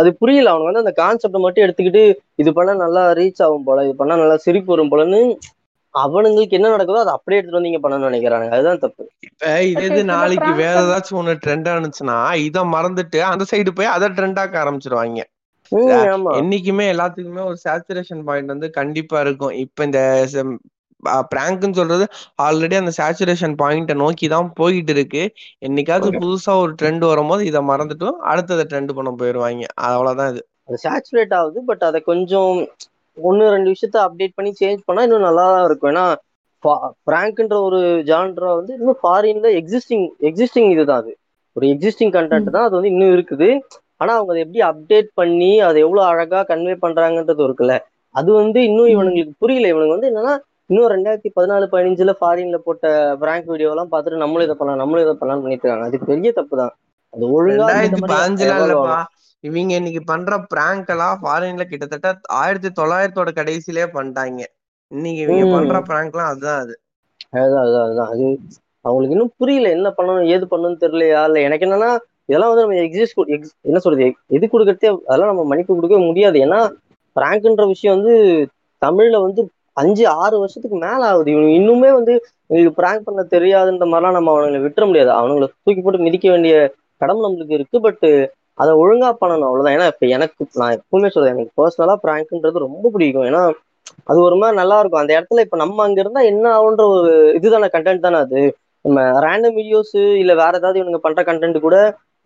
அது 0.00 0.08
புரியல. 0.22 0.50
அவனுங்க 0.52 0.70
வந்து 0.70 0.84
அந்த 0.84 0.94
கான்செப்டை 1.02 1.40
மட்டும் 1.44 1.64
எடுத்துக்கிட்டு 1.66 2.02
இது 2.42 2.50
பண்ணா 2.58 2.72
நல்லா 2.84 3.04
ரீச் 3.20 3.40
ஆகும் 3.46 3.66
போல 3.68 3.84
இது 3.86 3.94
பண்ணா 4.00 4.16
நல்லா 4.22 4.36
சிரிப்பு 4.46 4.72
வரும் 4.74 4.92
போலன்னு 4.92 5.20
அவனுங்களுக்கு 5.94 6.56
என்ன 6.58 6.72
நடக்குதோ 6.74 7.02
அதை 7.02 7.14
அப்படியே 7.16 7.38
எடுத்துட்டு 7.38 7.60
வந்து 7.60 7.72
இங்க 7.72 7.82
பண்ணணும்னு 7.84 8.10
நினைக்கிறானுங்க. 8.10 8.54
அதுதான் 8.56 8.82
தப்பு. 8.84 9.04
இப்ப 9.28 9.50
இது 9.88 10.00
நாளைக்கு 10.10 10.50
வேற 10.60 10.76
ஏதாச்சும் 10.84 11.18
ஒண்ணு 11.20 11.34
ட்ரெண்ட் 11.44 11.68
ஆனிச்சுன்னா 11.72 12.16
இத 12.46 12.64
மறந்துட்டு 12.74 13.20
அந்த 13.30 13.44
சைடு 13.50 13.72
போய் 13.78 13.94
அதை 13.96 14.08
ட்ரெண்ட் 14.16 14.40
ஆக்க 14.42 14.56
ஆரம்பிச்சிருவாங்க. 14.62 15.20
என்னைக்குமே 16.40 16.84
எல்லாத்துக்குமே 16.92 17.42
ஒரு 17.50 17.58
சேச்சுரேஷன் 17.64 18.22
பாயிண்ட் 18.28 18.54
வந்து 18.54 18.68
கண்டிப்பா 18.78 19.18
இருக்கும். 19.24 19.54
இப்ப 19.64 19.84
இந்த 19.88 20.00
பிராங்க்னு 21.32 21.78
சொல்றது 21.78 22.04
ஆல்ரெடி 22.44 22.76
அந்த 22.80 22.92
சேச்சுரேஷன் 22.98 23.54
பாயிண்ட 23.60 23.94
நோக்கி 24.02 24.26
தான் 24.28 24.48
போயிட்டு 24.60 24.92
இருக்கு. 24.96 25.22
என்னைக்காச்சும் 25.66 26.20
புதுசா 26.22 26.54
ஒரு 26.64 26.72
ட்ரெண்ட் 26.80 27.04
வரும்போது 27.12 27.44
இதை 27.50 27.62
மறந்துட்டு 27.70 28.10
அடுத்ததை 28.32 28.64
ட்ரெண்ட் 28.72 28.96
பண்ண 28.98 29.12
போயிருவாங்க. 29.20 29.66
அவ்வளவுதான் 29.88 30.32
இது. 30.34 30.42
அது 30.68 30.78
சேச்சுரேட் 30.82 31.34
ஆகுது 31.38 31.60
பட் 31.68 31.84
அதை 31.88 32.00
கொஞ்சம் 32.10 32.56
ஒன்று 33.28 33.52
ரெண்டு 33.54 33.72
விஷயத்த 33.74 33.98
அப்டேட் 34.06 34.36
பண்ணி 34.36 34.50
சேஞ்ச் 34.60 34.86
பண்ணா 34.88 35.04
இன்னும் 35.06 35.26
நல்லா 35.28 35.44
தான் 35.54 35.66
இருக்கும். 35.68 35.90
ஏன்னா 35.92 36.04
பிராங்க்ன்ற 37.08 37.56
ஒரு 37.66 37.80
ஜான்ரா 38.10 38.50
வந்து 38.60 38.72
இன்னும் 38.78 39.00
ஃபாரின்ல 39.02 39.50
எக்ஸிஸ்டிங் 39.60 40.06
எக்ஸிஸ்டிங் 40.30 40.70
இதுதான் 40.74 41.02
அது. 41.02 41.12
ஒரு 41.56 41.66
எக்ஸிஸ்டிங் 41.74 42.12
கண்டென்ட் 42.16 42.54
தான் 42.56 42.66
அது 42.68 42.76
வந்து 42.78 42.92
இன்னும் 42.94 43.14
இருக்குது. 43.16 43.48
ஆனா 44.00 44.12
அவங்க 44.18 44.32
அதை 44.34 44.42
எப்படி 44.44 44.60
அப்டேட் 44.70 45.08
பண்ணி 45.20 45.52
அதை 45.68 45.78
எவ்வளவு 45.86 46.08
அழகா 46.10 46.40
கன்வே 46.50 46.74
பண்றாங்கன்றது 46.84 47.42
இருக்குல்ல. 47.48 47.76
அது 48.14 48.30
வந்து 48.40 48.58
இன்னும் 48.68 48.90
இவனுங்களுக்கு 48.94 49.40
புரியல. 49.42 49.70
இவனுக்கு 49.72 49.96
வந்து 49.96 50.10
என்னன்னா 50.10 50.34
இன்னும் 50.70 50.90
ரெண்டாயிரத்தி 50.94 51.30
பதினாலு 51.36 51.66
பதினஞ்சுல 51.74 52.12
ஃபாரின்ல 52.20 52.58
போட்ட 52.66 52.86
பிராங்க் 53.22 53.50
வீடியோ 53.52 53.70
எல்லாம் 53.74 53.90
பார்த்துட்டு 53.92 54.22
நம்மளும் 54.24 54.46
இதை 54.48 54.56
பண்ணலாம் 54.60 54.82
நம்மளும் 54.82 55.04
இதை 55.06 55.14
பண்ணலாம் 55.20 55.42
பண்ணிட்டு 55.44 55.64
இருக்காங்க. 55.64 55.88
அது 55.90 55.98
பெரிய 56.10 56.30
தப்பு 56.38 56.56
தான். 56.62 56.74
அது 57.12 57.24
ஒழுங்கா 57.36 57.66
இவங்க 59.40 59.74
இன்னைக்கு 59.74 60.02
பண்ற 60.04 60.38
பிராங்க் 60.38 60.88
எல்லாம் 60.88 61.18
ஃபாரின்ல 61.22 61.62
கிட்டத்தட்ட 61.62 62.18
ஆயிரத்தி 62.28 62.82
தொள்ளாயிரத்தோட 62.82 63.28
கடைசியிலே 63.34 63.84
பண்ணிட்டாங்க. 63.94 64.40
இன்னைக்கு 64.88 65.20
இவங்க. 65.20 65.56
பண்ற 65.56 65.82
பிராங்க் 65.82 66.14
எல்லாம் 66.14 66.30
அதுதான் 66.30 66.60
அது. 66.60 66.80
அதுதான் 67.30 67.62
அதுதான் 67.62 67.84
அதுதான். 67.84 68.08
அது 68.08 68.38
அவங்களுக்கு 68.80 69.16
இன்னும் 69.16 69.32
புரியல 69.36 69.70
என்ன 69.70 69.94
பண்ணணும் 69.96 70.26
ஏது 70.26 70.46
பண்ணணும்னு 70.46 70.82
தெரியலையா? 70.84 71.24
இல்ல 71.24 71.40
எனக்கு 71.40 71.66
என்னன்னா 71.66 71.98
இதெல்லாம் 72.24 72.54
வந்து 72.54 72.66
நம்ம 72.66 72.86
எக்ஸிஸ்ட் 72.86 73.50
என்ன 73.60 73.78
சொல்றது 73.78 74.14
எது 74.26 74.46
கொடுக்கறதே 74.46 74.98
அதெல்லாம் 75.06 75.30
நம்ம 75.30 75.44
மன்னிப்பு 75.44 75.74
கொடுக்கவே 75.74 76.06
முடியாது. 76.06 76.38
ஏன்னா 76.40 76.60
பிராங்க்ன்ற 77.16 77.66
விஷயம் 77.66 77.96
வந்து 77.96 78.16
தமிழ்ல 78.86 79.20
வந்து 79.20 79.50
அஞ்சு 79.72 80.08
ஆறு 80.08 80.38
வருஷத்துக்கு 80.38 80.78
மேல 80.78 81.06
ஆகுது. 81.06 81.30
இவங்க 81.30 81.50
இன்னுமே 81.58 81.92
வந்து 81.92 82.14
இவங்களுக்கு 82.48 82.70
பிராங்க் 82.70 83.04
பண்ண 83.04 83.22
தெரியாதுன்ற 83.30 83.84
மாதிரிலாம் 83.86 84.18
நம்ம 84.18 84.32
அவனுங்களை 84.32 84.60
விட்டுற 84.66 84.86
முடியாது. 84.86 85.10
அவனுங்களை 85.10 85.46
தூக்கி 85.62 85.80
போட்டு 85.80 85.98
மிதிக்க 85.98 86.30
வேண்டிய 86.30 86.74
கடமை 86.96 87.22
நம்மளுக்கு 87.22 87.52
இருக்கு. 87.52 87.80
பட் 87.80 88.04
அதை 88.58 88.72
ஒழுங்கா 88.80 89.10
பண்ணணும் 89.20 89.48
அவ்வளவுதான். 89.48 89.76
ஏன்னா 89.76 89.88
இப்ப 89.92 90.06
எனக்கு 90.16 90.46
நான் 90.60 90.76
எப்பவுமே 90.78 91.08
சொல்றேன் 91.08 91.34
எனக்கு 91.34 91.58
பர்சனலா 91.60 91.96
பிராங்க்ன்றது 92.04 92.64
ரொம்ப 92.66 92.84
பிடிக்கும். 92.94 93.26
ஏன்னா 93.28 93.42
அது 94.06 94.18
ஒரு 94.26 94.36
மாதிரி 94.36 94.56
நல்லா 94.60 94.76
இருக்கும். 94.80 95.02
அந்த 95.02 95.12
இடத்துல 95.18 95.44
இப்ப 95.46 95.56
நம்ம 95.56 95.82
அங்க 95.84 95.98
இருந்தா 96.00 96.22
என்ன 96.32 96.46
ஆகுன்ற 96.56 96.84
ஒரு 96.94 97.10
இதுதானே 97.38 97.68
கண்டென்ட் 97.74 98.06
தானே 98.06 98.18
அது. 98.24 98.42
நம்ம 98.84 98.96
ரேண்டம் 99.24 99.56
வீடியோஸ் 99.58 99.94
இல்ல 100.22 100.32
வேற 100.40 100.52
ஏதாவது 100.56 100.80
இவங்க 100.82 100.98
பண்ற 101.06 101.22
கண்டென்ட் 101.22 101.58
கூட 101.60 101.76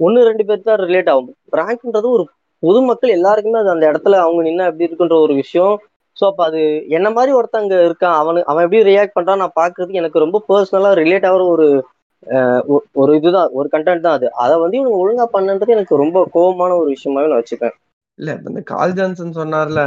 ஒன்னு 0.00 0.26
ரெண்டு 0.28 0.44
பேருக்கு 0.44 0.70
தான் 0.70 0.82
ரிலேட் 0.84 1.10
ஆகும். 1.12 1.30
பிராங்க்ன்றது 1.52 2.08
ஒரு 2.10 2.24
பொதுமக்கள் 2.62 3.16
எல்லாருக்குமே 3.16 3.60
அது 3.60 3.74
அந்த 3.74 3.84
இடத்துல 3.90 4.18
அவங்க 4.24 4.42
நின்னா 4.42 4.66
எப்படி 4.70 4.86
இருக்குன்ற 4.88 5.16
ஒரு 5.24 5.34
விஷயம். 5.42 5.74
ஸோ 6.16 6.24
அப்ப 6.26 6.40
அது 6.44 6.60
என்ன 6.96 7.08
மாதிரி 7.10 7.32
ஒருத்தன் 7.38 7.68
இருக்கான் 7.80 8.16
அவனு 8.20 8.40
அவன் 8.44 8.64
எப்படி 8.64 8.80
ரியாக்ட் 8.88 9.16
பண்றான் 9.16 9.42
நான் 9.42 9.58
பாக்குறதுக்கு 9.60 10.00
எனக்கு 10.02 10.24
ரொம்ப 10.24 10.38
பர்சனலா 10.48 10.90
ரிலேட் 11.00 11.28
ஆகிற 11.30 11.44
ஒரு 11.54 11.66
ஒரு 12.94 13.12
இதுதான் 13.18 13.52
ஒரு 13.52 13.68
கண்டென்ட் 13.72 14.06
தான் 14.06 14.16
அது. 14.18 14.28
அதை 14.42 14.54
வந்து 14.62 14.76
இவங்க 14.78 14.96
ஒழுங்கா 15.02 15.26
பண்ணன்றது 15.32 15.76
எனக்கு 15.76 16.02
ரொம்ப 16.02 16.18
கோவமான 16.34 16.76
ஒரு 16.80 16.88
விஷயமாவே 16.94 17.30
நான் 17.30 17.42
வச்சுப்பேன். 17.42 17.74
இல்ல 18.18 18.30
இந்த 18.42 18.60
கால் 18.70 18.96
ஜான்சன் 18.96 19.38
சொன்னார்ல 19.38 19.82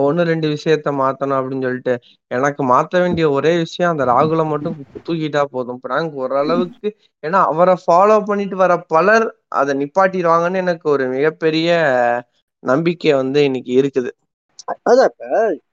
ஒண்ணு 0.00 0.22
ரெண்டு 0.30 0.46
விஷயத்த 0.52 0.88
மாத்தணும் 1.00 1.38
அப்படின்னு 1.38 1.66
சொல்லிட்டு. 1.66 1.94
எனக்கு 2.30 2.62
மாத்த 2.70 3.00
வேண்டிய 3.02 3.26
ஒரே 3.30 3.52
விஷயம் 3.60 3.92
அந்த 3.92 4.04
ராகுலை 4.10 4.44
மட்டும் 4.52 4.76
தூக்கிட்டா 4.98 5.42
போதும். 5.52 5.80
பிராங்க் 5.84 6.14
ஓரளவுக்கு 6.22 6.88
ஏன்னா 7.22 7.40
அவரை 7.52 7.74
ஃபாலோ 7.84 8.16
பண்ணிட்டு 8.28 8.56
வர 8.62 8.76
பலர் 8.94 9.26
அதை 9.60 9.74
நிப்பாட்டிடுவாங்கன்னு 9.82 10.62
எனக்கு 10.64 10.86
ஒரு 10.94 11.06
மிகப்பெரிய 11.14 11.68
நம்பிக்கை 12.62 13.12
வந்து 13.20 13.40
இன்னைக்கு 13.48 13.72
இருக்குது. 13.80 14.10
அதான் 14.86 15.10
இப்ப 15.10 15.24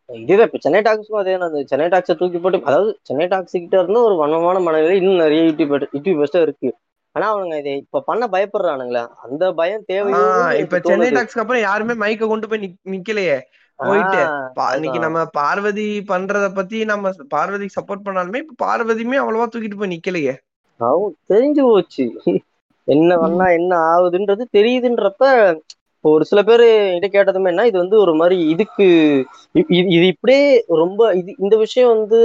இதுதான் 0.08 0.45
இப்ப 0.45 0.58
சென்னை 0.62 0.82
டாக்ஸுக்கும் 0.82 1.18
அதே. 1.18 1.34
அந்த 1.34 1.64
சென்னை 1.66 1.88
டாக்ஸை 1.88 2.16
தூக்கி 2.16 2.38
போட்டு 2.38 2.62
அதாவது 2.64 2.99
சென்னை 3.01 3.28
டாக்ஸ் 3.28 3.51
கிட்ட 3.51 3.80
இருந்து 3.82 4.04
ஒரு 4.04 4.16
வனமான 4.16 4.64
மனநிலை 4.64 4.95
இன்னும் 4.97 5.16
நிறைய 5.16 5.43
யூடியூப் 5.43 5.86
யூடியூபர்ஸ்டா 5.93 6.41
இருக்கு. 6.41 6.76
ஆனா 7.12 7.38
அவனுங்க 7.38 7.58
இதை 7.58 7.78
இப்ப 7.78 8.01
பண்ண 8.01 8.28
பயப்படுறானுங்களே. 8.28 9.08
அந்த 9.24 9.51
பயம் 9.54 9.84
ஆஹ் 9.88 10.60
இப்ப 10.60 10.80
சென்னை 10.84 11.10
டாக்ஸ்க்கு 11.12 11.39
அப்புறம் 11.39 11.62
யாருமே 11.62 11.93
மைக்க 11.93 12.28
கொண்டு 12.28 12.47
போய் 12.47 12.60
நிக்- 12.60 12.89
நிக்கலையே. 12.89 13.39
போயிட்டு 13.76 14.18
இன்னைக்கு 14.74 14.99
நம்ம 14.99 15.26
பார்வதி 15.26 16.04
பண்றத 16.08 16.54
பத்தி 16.54 16.86
நம்ம 16.86 17.10
பார்வதிக்கு 17.28 17.82
சப்போர்ட் 17.82 18.06
பண்ணாலுமே 18.06 18.36
இப்ப 18.36 18.66
பார்வதியுமே 18.66 19.18
அவ்வளவா 19.18 19.45
தூக்கிட்டு 19.56 19.78
போய் 19.78 19.99
நிக்கலையே. 19.99 20.36
அவன் 20.78 21.16
தெரிஞ்சு 21.30 21.62
போச்சு. 21.62 22.22
என்ன 22.84 23.18
பண்ணா 23.18 23.45
என்ன 23.45 23.78
ஆகுதுன்றது 23.78 24.41
தெரியுதுன்றப்ப 24.54 25.56
ஒரு 26.04 26.24
சில 26.30 26.39
பேர் 26.47 26.64
என்கிட்ட 26.70 27.10
கேட்டதுமே 27.12 27.51
என்ன 27.51 27.66
இது 27.70 27.78
வந்து 27.82 27.97
ஒரு 28.04 28.14
மாதிரி 28.22 28.38
இதுக்கு 28.54 28.86
இது 29.56 29.89
இது 29.95 30.06
இப்படியே 30.14 30.43
ரொம்ப 30.82 31.01
இது 31.20 31.32
இந்த 31.43 31.56
விஷயம் 31.64 31.91
வந்து 31.95 32.20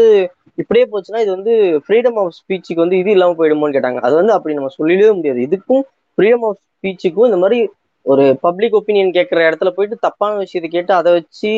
இப்படியே 0.59 0.85
போச்சுன்னா 0.93 1.21
இது 1.25 1.33
வந்து 1.37 1.53
ஃப்ரீடம் 1.85 2.17
ஆஃப் 2.23 2.37
ஸ்பீச்சுக்கு 2.39 2.85
வந்து 2.85 3.01
இது 3.03 3.11
இல்லாமல் 3.17 3.39
போயிடுமோன்னு 3.41 3.77
கேட்டாங்க. 3.77 4.01
அது 4.07 4.15
வந்து 4.21 4.35
அப்படி 4.37 4.57
நம்ம 4.59 4.71
சொல்லிடவே 4.79 5.13
முடியாது. 5.19 5.41
இதுக்கும் 5.49 5.85
ஃப்ரீடம் 6.19 6.47
ஆஃப் 6.49 6.61
ஸ்பீச்சுக்கும் 6.69 7.29
இந்த 7.31 7.39
மாதிரி 7.45 7.59
ஒரு 8.07 8.25
பப்ளிக் 8.47 8.77
ஒப்பீனியன் 8.79 9.15
கேட்குற 9.17 9.41
இடத்துல 9.49 9.71
போயிட்டு 9.77 9.97
தப்பான 10.07 10.39
விஷயத்தை 10.45 10.69
கேட்டு 10.71 10.93
அதை 10.99 11.11
வச்சு 11.19 11.53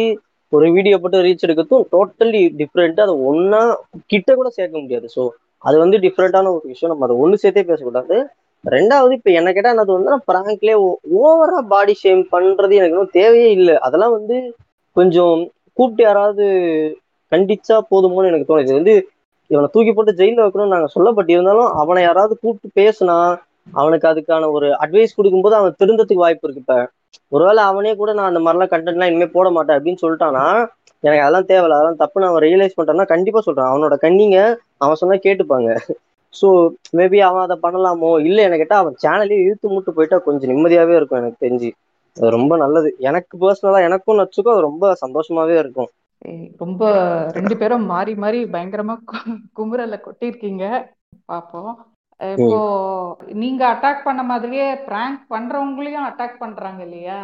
ஒரு 0.53 0.66
வீடியோ 0.77 0.97
போட்டு 1.03 1.25
ரீச் 1.27 1.45
எடுக்கிறதும் 1.47 1.85
டோட்டலி 1.93 2.43
டிஃப்ரெண்ட் 2.61 3.01
அதை 3.05 3.14
ஒன்றா 3.31 3.61
கிட்ட 4.12 4.31
கூட 4.35 4.49
சேர்க்க 4.57 4.83
முடியாது. 4.83 5.09
ஸோ 5.16 5.23
அது 5.62 5.77
வந்து 5.85 5.97
டிஃப்ரெண்டான 6.05 6.53
ஒரு 6.57 6.66
விஷயம். 6.73 6.93
நம்ம 6.93 7.07
அதை 7.09 7.16
ஒன்று 7.23 7.43
சேர்த்தே 7.43 7.64
பேசக்கூடாது. 7.71 8.16
ரெண்டாவது 8.65 9.13
இப்ப 9.17 9.31
என்ன 9.31 9.49
கேட்டா 9.53 9.73
என்னது 9.73 9.93
வந்து 9.97 10.17
பிராங்க்லேயே 10.29 10.77
ஓவரா 11.21 11.61
பாடி 11.69 11.95
ஷேம் 12.03 12.23
பண்றது 12.33 12.75
எனக்கு 12.79 12.95
இன்னும் 12.95 13.17
தேவையே 13.19 13.49
இல்லை. 13.59 13.75
அதெல்லாம் 13.87 14.17
வந்து 14.19 14.37
கொஞ்சம் 14.97 15.37
கூப்பிட்டு 15.79 16.03
யாராவது 16.05 16.45
கண்டிச்சா 17.33 17.77
போதுமோன்னு 17.91 18.31
எனக்கு 18.33 18.51
தோணுது. 18.51 18.79
வந்து 18.79 18.95
இவனை 19.51 19.69
தூக்கி 19.73 19.93
போட்டு 19.93 20.19
ஜெயில 20.19 20.43
வைக்கணும்னு 20.43 20.75
நாங்க 20.75 20.89
சொல்லப்பட்டு 20.95 21.29
இருந்தாலும் 21.29 21.71
அவனை 21.81 22.03
யாராவது 22.03 22.35
கூப்பிட்டு 22.37 22.79
பேசினா 22.81 23.17
அவனுக்கு 23.73 24.07
அதுக்கான 24.11 24.51
ஒரு 24.51 24.69
அட்வைஸ் 24.83 25.17
கொடுக்கும்போது 25.17 25.55
அவன் 25.55 25.79
திருந்ததுக்கு 25.81 26.23
வாய்ப்பு 26.23 26.47
இருக்கு 26.47 26.63
இப்ப. 26.65 26.77
ஒருவேளை 27.33 27.63
அவனே 27.65 27.93
கூட 27.95 28.11
நான் 28.13 28.31
அந்த 28.31 28.41
மாதிரிலாம் 28.41 28.73
கண்டென்ட்லாம் 28.73 29.11
இனிமே 29.11 29.29
போட 29.33 29.49
மாட்டேன் 29.51 29.77
அப்படின்னு 29.77 30.03
சொல்லிட்டானா 30.03 30.45
எனக்கு 31.05 31.25
அதெல்லாம் 31.25 31.49
தேவையில்ல. 31.51 31.77
அதெல்லாம் 31.77 32.01
தப்பு. 32.03 32.23
நான் 32.23 32.43
ரியலைஸ் 32.47 32.77
பண்ணிட்டேன்னா 32.77 33.07
கண்டிப்பா 33.07 33.41
சொல்றான். 33.47 33.71
அவனோட 33.73 33.97
கண்ணிங்க 34.03 34.39
அவன் 34.79 35.01
சொன்னா 35.03 35.19
கேட்டுப்பாங்க. 35.27 35.69
ஸோ 36.35 36.49
மேபி 36.99 37.18
அவன் 37.26 37.45
அதை 37.47 37.57
பண்ணலாமோ? 37.62 38.11
இல்லை 38.22 38.43
எனக்கு 38.45 38.62
கேட்டால் 38.62 38.83
அவன் 38.83 39.01
சேனலே 39.03 39.39
இழுத்து 39.43 39.72
மூட்டு 39.72 39.91
போயிட்டா 39.93 40.18
கொஞ்சம் 40.26 40.53
நிம்மதியாவே 40.53 40.97
இருக்கும் 40.97 41.20
எனக்கு 41.20 41.45
தெரிஞ்சு. 41.45 41.70
அது 42.16 42.28
ரொம்ப 42.35 42.53
நல்லது. 42.59 42.91
எனக்கு 43.09 43.35
பர்சனலா 43.43 43.81
எனக்கும் 43.89 44.20
நச்சுக்கும் 44.20 44.55
அது 44.55 44.68
ரொம்ப 44.68 44.93
சந்தோஷமாவே 45.03 45.57
இருக்கும். 45.59 45.91
ரொம்ப 46.62 46.83
ரெண்டு 47.37 47.55
பேரும் 47.61 47.85
மாறி 47.87 48.12
மாறி 48.16 48.41
பயங்கரமா 48.53 48.95
குமுறல 49.57 49.97
கொட்டியிருக்கீங்க. 50.01 50.64
பாப்போம். 51.28 51.72
இப்போ 52.20 52.55
நீங்க 53.43 53.62
அட்டாக் 53.70 54.05
பண்ண 54.05 54.22
மாதிரியே 54.24 54.66
பிராங்க் 54.87 55.22
பண்றவங்களையும் 55.31 56.09
அட்டாக் 56.09 56.41
பண்றாங்க 56.43 56.81
இல்லையா? 56.87 57.20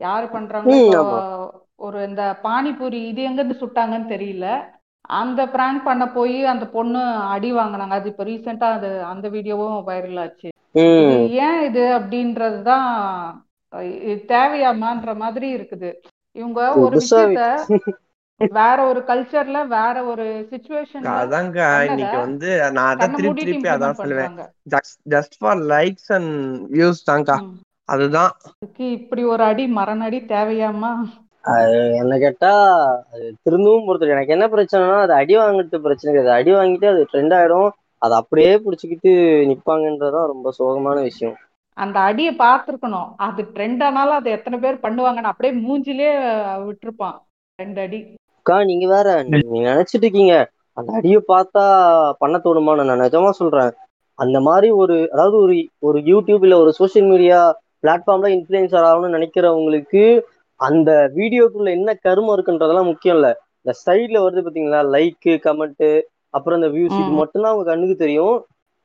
யாரு 0.00 0.26
பண்றாங்க. 0.30 0.72
ஒரு 1.80 1.98
இந்த 2.08 2.22
பானிபூரி 2.44 3.00
இது 3.10 3.20
எங்க 3.22 3.40
இருந்து 3.40 3.60
சுட்டாங்கன்னு 3.60 4.08
தெரியல. 4.08 4.46
அந்த 5.18 5.46
பிராங்க் 5.46 5.84
பண்ண 5.84 6.04
போய் 6.08 6.44
அந்த 6.44 6.64
பொண்ணு 6.68 7.00
அடி 7.28 7.52
வாங்கினாங்க. 7.52 7.88
அது 7.90 8.08
இப்போ 8.08 8.24
ரீசெண்டா 8.24 8.68
அது 8.72 8.90
அந்த 9.04 9.28
வீடியோவும் 9.28 9.78
வைரல் 9.86 10.20
ஆச்சு. 10.20 10.48
ஏன் 11.44 11.60
இது 11.68 11.84
அப்படின்றதுதான் 11.98 12.90
இது 14.02 14.22
தேவையாமான்ற 14.28 15.16
மாதிரி 15.16 15.48
இருக்குது. 15.56 15.90
இவங்க 16.36 16.60
ஒரு 16.76 16.96
விஷயத்த 16.98 17.46
வேற 18.56 18.78
ஒரு 18.84 19.00
கல்ச்சர்ல 19.06 19.66
வேற 19.68 20.04
ஒரு 20.04 20.24
சுச்சுவேஷன்ல 20.50 21.14
அதாங்க 21.14 21.60
இன்னைக்கு 21.88 22.18
வந்து 22.18 22.50
நான் 22.72 22.98
கண்ணை 23.00 23.16
திருப்பி 23.16 23.42
திருப்பி 23.42 23.68
அதான் 23.68 23.98
சொல்லுவேன். 24.00 24.36
Just 25.06 25.34
for 25.38 25.58
likes 25.72 26.12
and 26.16 26.34
views 26.70 27.00
ம். 27.38 27.48
அதுதான். 27.88 28.32
இப்படி 28.90 29.22
ஒரு 29.24 29.42
அடி 29.44 29.66
மரணடி 29.72 30.20
தேவையாமா? 30.28 30.92
என்ன 31.98 32.18
கேட்டா 32.18 32.52
அது 33.12 33.34
திரும்பவும் 33.42 33.84
பொறுத்தது 33.86 34.12
எனக்கு 34.12 34.32
என்ன 34.32 34.46
பிரச்சனைனா 34.46 35.00
அது 35.00 35.12
அடி 35.12 35.36
வாங்குறது 35.36 35.78
பிரச்சனை 35.78 36.20
கிடையாது. 36.20 36.30
அடி 36.30 36.52
வாங்கிட்டு 36.52 36.88
அது 36.88 37.06
ட்ரெண்ட் 37.12 37.34
ஆயிடும். 37.38 37.70
அதை 37.98 38.18
அப்படியே 38.18 38.56
பிடிச்சிக்கிட்டு 38.56 39.12
நிப்பாங்கன்றதுதான் 39.50 40.26
ரொம்ப 40.26 40.52
சோகமான 40.58 41.02
விஷயம். 41.02 41.36
அந்த 41.74 42.00
அடியை 42.00 42.36
பார்த்துருக்கணும். 42.36 43.08
அது 43.16 43.42
ட்ரெண்ட் 43.42 43.82
ஆனாலும் 43.82 44.14
அது 44.14 44.30
எத்தனை 44.30 44.58
பேர் 44.58 44.74
பண்ணுவாங்கன்னு 44.74 45.30
அப்படியே 45.32 45.54
மூஞ்சிலே 45.62 46.10
விட்டுருப்பான். 46.66 47.18
ரெண்டு 47.56 47.80
அடி. 47.80 48.14
அக்கா 48.36 48.64
நீங்க 48.64 48.86
வேற 48.86 49.22
நீங்க 49.22 49.70
நினைச்சிட்டு 49.70 50.04
இருக்கீங்க. 50.04 50.50
அந்த 50.72 50.92
அடியை 50.92 51.20
பார்த்தா 51.28 52.10
பண்ண 52.18 52.40
தோணுமா 52.44 52.84
நான் 52.84 53.00
நிஜமா 53.00 53.30
சொல்றேன். 53.30 53.70
அந்த 54.14 54.40
மாதிரி 54.40 54.70
ஒரு 54.70 55.10
அதாவது 55.12 55.36
ஒரு 55.36 55.68
ஒரு 55.78 55.98
யூடியூப் 55.98 56.42
இல்ல 56.42 56.58
ஒரு 56.58 56.72
சோஷியல் 56.72 57.08
மீடியா 57.08 57.60
பிளாட்ஃபார்ம்ல 57.82 58.28
இன்ஃபுளுசர் 58.34 58.86
ஆகணும்னு 58.88 59.16
நினைக்கிறவங்களுக்கு 59.16 60.20
அந்த 60.60 60.90
வீடியோக்குள்ள 61.16 61.68
என்ன 61.70 61.90
கருமம் 62.00 62.34
இருக்குன்றதெல்லாம் 62.34 62.90
முக்கியம் 62.90 63.16
இல்ல 63.18 63.28
இந்த 63.60 63.72
சைட்ல 63.82 64.22
வருது 64.24 64.44
பாத்தீங்களா? 64.44 64.80
லைக் 64.94 65.16
கமெண்ட் 65.44 65.88
அப்புறம் 66.34 66.58
இந்த 66.60 66.70
வியூஸ் 66.74 66.98
இது. 66.98 67.12
மட்டும்தான் 67.20 67.52
அவங்க 67.52 67.66
கண்ணுக்கு 67.66 67.96
தெரியும். 67.96 68.36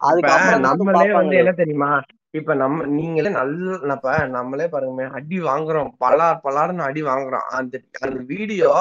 அதுக்கப்புறம் 0.01 0.65
நம்மளே 0.67 1.09
வந்து 1.13 1.35
என்ன 1.39 1.51
தெரியுமா? 1.61 1.91
இப்ப 2.33 2.53
நம்ம 2.55 2.85
நீங்களே 2.93 3.31
நல்ல 3.31 3.95
நம்மளே 4.35 4.65
பாருங்க 4.67 5.03
அடி 5.19 5.37
வாங்குறோம். 5.43 5.89
பலார் 6.01 6.43
பலார்னு 6.45 6.83
அடி 6.83 7.01
வாங்குறோம். 7.03 7.47
அந்த 7.57 7.75
அந்த 7.99 8.19
வீடியோ 8.31 8.71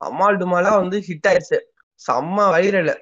அம்மாள் 0.00 0.40
டுமாலா 0.40 0.72
வந்து 0.76 0.96
ஹிட் 1.06 1.28
ஆயிடுச்சு. 1.30 1.58
செம்ம 2.00 2.38
வைரல் 2.52 2.92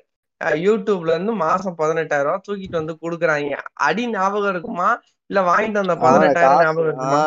யூடியூப்ல 0.62 1.14
இருந்து 1.14 1.32
மாசம் 1.40 1.76
பதினெட்டாயிரம் 1.78 2.28
ரூபாய் 2.28 2.44
தூக்கிட்டு 2.46 2.80
வந்து 2.80 2.94
குடுக்குறாங்க. 3.02 3.54
அடி 3.86 4.04
ஞாபகம் 4.10 4.52
இருக்குமா? 4.52 4.88
இல்ல 5.30 5.40
வாங்கிட்டு 5.48 5.82
வந்த 5.82 5.96
பதினெட்டாயிரம் 6.04 6.60
ஞாபகம் 6.60 6.88
இருக்குமா? 6.88 7.22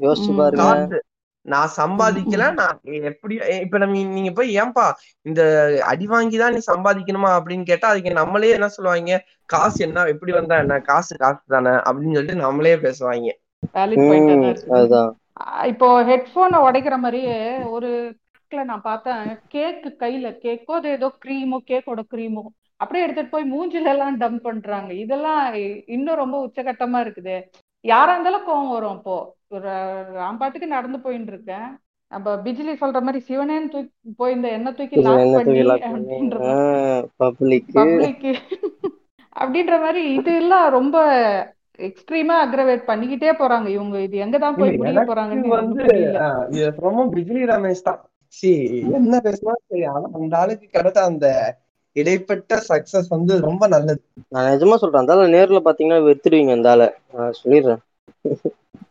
யோசிச்சு. 0.00 0.32
பாருங்க. 0.38 0.68
நான் 1.46 1.74
சம்பாதிக்கல 1.76 2.44
நான் 2.54 2.76
எப்படி 3.10 3.34
இப்ப 3.60 3.78
நம்ம 3.78 4.04
நீங்க 4.16 4.30
போய் 4.32 4.50
ஏன்பா 4.60 4.86
இந்த 5.26 5.40
அடி 5.84 6.06
வாங்கிதான் 6.06 6.54
நீ 6.54 6.60
சம்பாதிக்கணுமா 6.66 7.30
அப்படின்னு 7.38 7.64
கேட்டா 7.64 7.88
அதுக்கு 7.88 8.12
நம்மளே 8.12 8.50
என்ன 8.50 8.68
சொல்லுவாங்க 8.68 9.18
காசு 9.46 9.78
என்ன 9.86 10.06
எப்படி 10.14 10.32
வந்தா 10.32 10.58
என்ன 10.58 10.80
காசு 10.80 11.14
காசு 11.16 11.42
தானே 11.46 11.74
அப்படின்னு 11.88 12.16
சொல்லிட்டு 12.16 12.44
நம்மளே 12.44 12.76
பேசுவாங்க. 12.86 13.30
இப்போ 15.68 15.86
ஹெட்ஃபோனை 16.10 16.58
உடைக்கிற 16.66 16.96
மாதிரியே 16.96 17.38
ஒரு 17.68 17.90
நான் 18.52 18.82
பார்த்தேன் 18.82 19.22
கேக்கு 19.54 19.88
கையில 20.02 20.26
கேக்கோ 20.42 20.72
அது 20.72 20.88
ஏதோ 20.88 21.08
க்ரீமோ 21.24 21.58
கேக்கோட 21.70 22.02
க்ரீமோ 22.12 22.42
அப்படியே 22.80 23.04
எடுத்துட்டு 23.04 23.32
போய் 23.32 23.50
மூஞ்சில 23.52 23.90
எல்லாம் 23.92 24.18
டம்ப் 24.20 24.44
பண்றாங்க. 24.46 24.90
இதெல்லாம் 24.94 25.42
இன்னும் 25.86 26.20
ரொம்ப 26.22 26.36
உச்சகட்டமா 26.46 26.98
இருக்குது. 27.04 27.36
யாரா 27.84 28.12
இருந்தாலும் 28.14 28.46
கோவம் 28.46 28.74
வரும் 28.74 28.94
அப்போ. 28.96 29.16
ஒரு 29.54 29.72
நான் 30.16 30.38
பாட்டுக்கு 30.40 30.68
நடந்து 30.68 30.98
போயிட்டு 30.98 31.32
இருக்கேன். 31.32 31.66
நம்ம 32.12 32.34
பிஜிலி 32.44 32.72
சொல்ற 32.82 32.98
மாதிரி 33.02 33.20
சிவனேன்னு 33.28 33.70
தூக்கி 33.72 33.92
போய் 34.16 34.34
இந்த 34.36 34.48
எண்ணெய் 34.56 34.76
தூக்கி 34.78 35.02
லாக் 35.06 35.34
பண்ணி 35.36 35.58
அப்படின்ற 39.36 39.74
மாதிரி 39.84 40.02
இதெல்லாம் 40.16 40.66
ரொம்ப 40.76 40.96
எக்ஸ்ட்ரீமா 41.78 42.34
அக்ரவேட் 42.44 42.88
பண்ணிக்கிட்டே 42.90 43.32
போறாங்க. 43.40 43.68
இவங்க 43.76 43.96
இது 44.06 44.16
எங்க 44.24 44.36
தான் 44.38 44.58
போய் 44.58 44.76
முடிய 44.80 45.02
போறாங்கன்னு 45.08 45.54
வந்து 45.54 45.84
இது 46.54 46.66
ரொம்ப 46.86 47.04
பிஜிலி 47.14 47.42
ரமேஷ் 47.52 47.86
தான். 47.88 48.00
சி 48.34 48.50
என்ன 48.98 49.16
பேசினா 49.24 49.54
சரி 49.64 49.82
அந்த 50.18 50.34
ஆளுக்கு 50.38 50.66
கிடைத்த 50.68 50.98
அந்த 51.10 51.26
இடைப்பட்ட 51.94 52.62
சக்சஸ் 52.68 53.08
வந்து 53.08 53.40
ரொம்ப 53.40 53.66
நல்லது. 53.66 54.00
நான் 54.28 54.52
நிஜமா 54.52 54.74
சொல்றேன் 54.74 55.00
அந்த 55.00 55.14
நேர்ல 55.14 55.60
பாத்தீங்கன்னா 55.64 56.04
வெறுத்துடுவீங்க 56.04 56.52
அந்த 56.52 56.70
ஆளை. 56.70 56.90
நான் 57.12 57.32
சொல்லிடுறேன். 57.44 57.76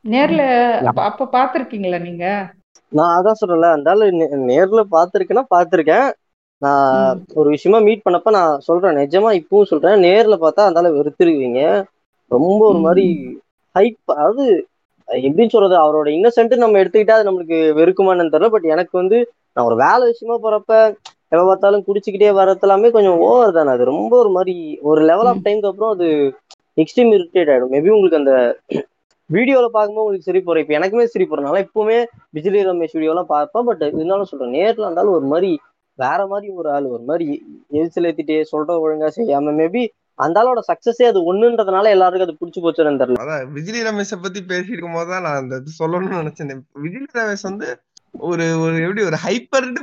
நேர்ல 0.09 0.71
அப்ப- 0.83 1.29
பாத்திருக்கீங்களா 1.31 2.01
நீங்க? 2.01 2.51
நான் 2.89 3.23
அதான் 3.23 3.33
சொல்றேன்ல 3.45 3.71
அந்த 3.71 3.89
ஆளு 3.89 4.05
நே- 4.05 4.51
நேர்ல 4.51 4.83
பாத்திருக்கேன்னா 4.91 5.43
பாத்திருக்கேன். 5.55 6.11
நான். 6.57 7.25
ஒரு 7.33 7.49
விஷயமா 7.49 7.81
மீட் 7.81 8.01
பண்ணப்ப 8.09 8.29
நான் 8.29 8.59
சொல்றேன் 8.59 8.95
நிஜமா 8.95 9.43
இப்பவும் 9.43 9.63
சொல்றேன் 9.63 9.99
நேர்ல 9.99 10.31
பார்த்தா 10.31 10.53
அந்த 10.53 10.79
ஆளை 10.79 10.91
வெறுத்துருவீங்க 10.91 11.83
ரொம்ப 12.27 12.67
ஒரு 12.67 12.79
மாதிரி 12.79 13.37
ஹைப் 13.79 13.97
அதாவது 14.05 14.67
எப்படின்னு 15.07 15.49
சொல்றது 15.49 15.75
அவரோட 15.77 16.07
இன்னசென்ட் 16.07 16.57
நம்ம 16.57 16.79
எடுத்துக்கிட்டா 16.79 17.11
அது 17.11 17.31
நம்மளுக்கு 17.31 17.55
வெறுக்குமான்னு 17.77 18.29
தெரியல 18.29 18.49
பட் 18.49 18.63
எனக்கு 18.63 18.97
வந்து 18.97 19.31
நான் 19.53 19.65
ஒரு 19.65 19.75
வேலை 19.75 20.07
விஷயமா 20.07 20.37
போறப்ப 20.39 20.95
எப்ப 21.33 21.43
பார்த்தாலும் 21.49 21.83
குடிச்சுக்கிட்டே 21.87 22.31
வர்றது 22.39 22.65
எல்லாமே 22.67 22.89
கொஞ்சம் 22.95 23.19
ஓவர் 23.27 23.55
தானே. 23.57 23.71
அது 23.75 23.83
ரொம்ப 23.91 24.13
ஒரு 24.23 24.31
மாதிரி 24.37 24.55
ஒரு 24.89 25.01
லெவல் 25.09 25.29
ஆஃப் 25.31 25.45
டைம்க்கு 25.45 25.69
அப்புறம் 25.71 25.93
அது 25.95 26.07
எக்ஸ்ட்ரீம் 26.81 27.13
இரிட்டேட் 27.17 27.51
ஆயிடும். 27.53 27.73
மேபி 27.75 27.93
உங்களுக்கு 27.95 28.21
அந்த 28.21 28.33
வீடியோல 29.29 29.67
பார்க்கும்போது 29.75 30.03
உங்களுக்கு 30.03 30.29
சரி 30.29 30.41
போறேன் 30.47 30.63
இப்போ 30.63 30.75
எனக்குமே 30.77 31.05
சரி 31.13 31.25
போறனால 31.29 31.61
இப்பவுமே 31.65 31.97
விஜய் 32.37 32.65
ரமேஷ் 32.69 32.95
வீடியோலாம் 32.97 33.29
பார்ப்பேன். 33.35 33.65
பட் 33.69 33.83
இருந்தாலும் 33.97 34.29
சொல்றேன் 34.31 34.55
நேர்ல 34.57 34.85
இருந்தாலும் 34.87 35.15
ஒரு 35.17 35.27
மாதிரி 35.33 35.51
வேற 35.99 36.19
மாதிரி 36.31 36.47
ஒரு 36.59 36.69
ஆள் 36.75 36.85
ஒரு 36.95 37.03
மாதிரி 37.09 37.27
எரிச்சல் 37.79 38.07
ஏத்திட்டே 38.09 38.37
சொல்ற 38.51 38.77
ஒழுங்கா 38.83 39.09
செய்யாம 39.17 39.53
மேபி 39.59 39.83
அந்த 40.19 40.37
ஆளோட 40.41 40.61
சக்சஸே 40.69 41.05
அது 41.11 41.19
ஒண்ணுன்றதுனால 41.29 41.91
எல்லாருக்கும் 41.95 42.27
அது 42.27 42.39
பிடிச்சி 42.41 42.59
போச்சுன்னு 42.63 43.01
தெரியல. 43.01 43.21
அதான் 43.23 43.47
விஜய் 43.57 43.85
ரமேஷை 43.87 44.17
பத்தி 44.25 44.39
பேசியிருக்கும் 44.51 44.97
போது 44.97 45.09
தான் 45.13 45.25
நான் 45.27 45.39
அந்த 45.41 45.55
சொல்லணும்னு 45.79 46.21
நினைச்சேன். 46.21 46.63
விஜய் 46.85 47.07
ரமேஷ் 47.19 47.47
வந்து 47.49 47.67
ஒரு 48.19 48.59
ஒரு 48.59 48.81
எப்படி 48.81 49.03
ஒரு 49.03 49.17
ஹைப்பர்டு 49.25 49.75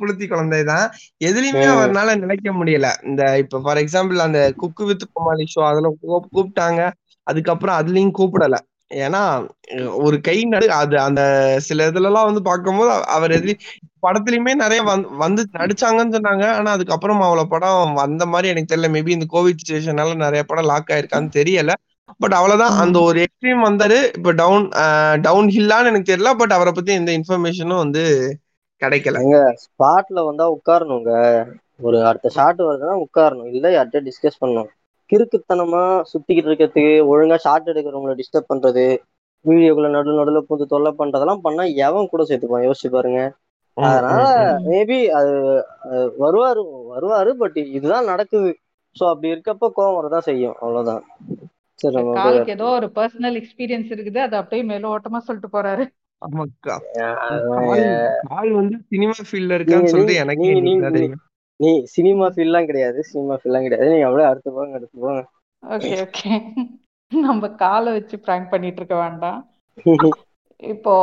புளுத்தி 0.00 0.28
குழந்தை 0.28 0.64
தான் 0.64 0.90
எதுலயுமே 1.24 1.52
ம். 1.52 1.78
அவர்னால 1.78 2.18
நிலைக்க 2.18 2.52
முடியல. 2.52 3.06
இந்த 3.06 3.38
இப்ப 3.38 3.60
ஃபார் 3.60 3.76
எக்ஸாம்பிள் 3.76 4.16
அந்த 4.16 4.54
குக்கு 4.62 4.84
வித் 4.84 5.02
குமாலி 5.02 5.44
ஷோ 5.54 5.64
அதுல 5.66 5.94
கூப்- 6.02 6.36
கூப்பிட்டாங்க. 6.36 6.92
அதுக்கப்புறம் 7.22 7.78
அதுலயும் 7.78 8.10
கூப்பிடல. 8.18 8.54
ஏன்னா 8.94 9.48
ஒரு 9.94 10.20
கை 10.20 10.44
நடு 10.44 10.72
அது 10.72 10.98
அந்த 10.98 11.54
சில 11.60 11.90
இதுல 11.90 12.04
எல்லாம் 12.04 12.24
வந்து 12.24 12.42
பார்க்கும்போது 12.42 12.90
அவ- 12.90 13.04
அவர் 13.04 13.30
எதுலயும் 13.30 13.58
படத்துலயுமே 14.02 14.54
நிறைய 14.54 14.82
வந்து 15.18 15.48
நடிச்சாங்கன்னு 15.52 16.16
சொன்னாங்க. 16.16 16.50
ஆனா 16.50 16.70
அதுக்கப்புறம் 16.70 17.20
அவ்வளவு 17.20 17.48
படம் 17.48 17.92
வந்த 17.92 18.26
மாதிரி 18.26 18.48
எனக்கு 18.48 18.76
தெரியல. 18.76 18.78
மேபி 18.78 19.08
இந்த 19.08 19.26
கோவிட் 19.32 19.56
சுச்சுவேஷனால 19.66 20.14
நிறைய 20.14 20.42
படம் 20.42 20.64
லாக் 20.64 20.88
ஆயிருக்கான்னு 20.88 21.30
தெரியல. 21.36 21.72
பட் 22.16 22.32
அவ்வளவுதான். 22.32 22.76
அந்த 22.78 22.98
ஒரு 23.00 23.18
எக்ஸ்ட்ரீம் 23.20 23.64
வந்தாரு 23.64 24.16
இப்ப 24.16 24.32
டவுன் 24.32 24.64
டவுன் 25.22 25.48
ஹில்லான்னு 25.48 25.90
எனக்கு 25.90 26.12
தெரியல. 26.12 26.32
பட் 26.36 26.52
அவரை 26.52 26.72
பத்தி 26.72 26.92
எந்த 26.92 27.12
இன்ஃபர்மேஷனும் 27.12 27.82
வந்து 27.84 28.04
கிடைக்கல. 28.82 29.18
ஸ்பாட்ல 29.64 30.24
வந்தா 30.24 30.46
உட்காரணுங்க. 30.52 31.12
ஒரு 31.80 32.06
அடுத்த 32.06 32.28
ஷாட் 32.28 32.60
வருதுன்னா 32.60 33.04
உட்காரணும். 33.04 33.50
இல்ல 33.50 33.68
யார்கிட்ட 33.76 34.00
டிஸ்கஸ் 34.08 34.40
பண்ணணும். 34.40 34.70
கிறுக்குத்தனமா 35.10 35.82
சுத்திக்கிட்டு 36.10 36.48
இருக்கிறதுக்கு 36.48 36.84
ஒழுங்கா 37.10 37.36
ஷாட் 37.36 37.70
எடுக்கிறவங்கள 37.70 38.14
டிஸ்டர்ப் 38.20 38.50
பண்றது 38.52 38.84
வீடியோக்குள்ள 39.44 39.90
நடு 39.90 40.10
நடுல 40.12 40.38
புது 40.42 40.66
தொல்லை 40.66 40.92
பண்றதெல்லாம் 40.98 41.42
பண்ணா 41.42 41.62
எவன் 41.86 42.08
கூட 42.08 42.22
சேர்த்துப்பான்? 42.22 42.66
யோசிச்சு 42.66 42.90
பாருங்க. 42.90 43.20
அதனால. 43.76 44.22
மேபி 44.68 44.98
அது 45.18 45.32
வருவாரு 46.22 46.62
வருவாரு 46.92 47.30
பட் 47.34 47.56
இதுதான் 47.70 48.04
நடக்குது. 48.04 48.50
சோ 48.96 49.08
அப்படி 49.08 49.32
இருக்கப்ப 49.32 49.70
கோவம் 49.76 49.98
வரதான் 49.98 50.26
செய்யும். 50.28 50.56
அவ்வளவுதான். 50.60 51.02
காலுக்கு 52.12 52.52
ஏதோ 52.52 52.64
ஒரு 52.64 52.90
பர்சனல் 52.94 53.42
எக்ஸ்பீரியன்ஸ் 53.42 53.90
இருக்குது 53.92 54.18
அது 54.18 54.36
அப்படியே 54.36 54.68
மேல 54.68 54.96
ஓட்டமா 54.96 55.18
சொல்லிட்டு 55.18 55.62
போறாரு. 55.62 55.84
கால் 58.26 58.50
வந்து 58.50 58.78
சினிமா 58.88 59.10
ஃபீல்ட்ல 59.10 59.58
இருக்கான்னு 59.58 59.84
சொல்லிட்டு 59.84 60.14
எனக்கே 60.14 60.52
நீ- 61.64 61.82
சினிமா 61.82 62.26
ஃபீல்லாம் 62.26 62.64
கிடையாது 62.64 63.04
சினிமா 63.04 63.34
ஃபீல்லாம் 63.34 63.62
கிடையாது. 63.62 63.90
நீங்க 63.90 64.04
அப்படியே 64.04 64.28
அடுத்து 64.28 64.52
போங்க 64.52 64.74
அடுத்து 64.74 64.98
போங்க. 65.00 65.26
ஓகே 65.68 66.06
ஓகே 66.06 66.42
நம்ம 67.20 67.50
காலை 67.50 67.92
வச்சு 67.92 68.18
பிராங்க் 68.18 68.50
பண்ணிட்டு 68.50 68.76
இருக்க 68.76 68.96
வேண்டாம். 68.96 69.48
இப்போ 70.56 70.94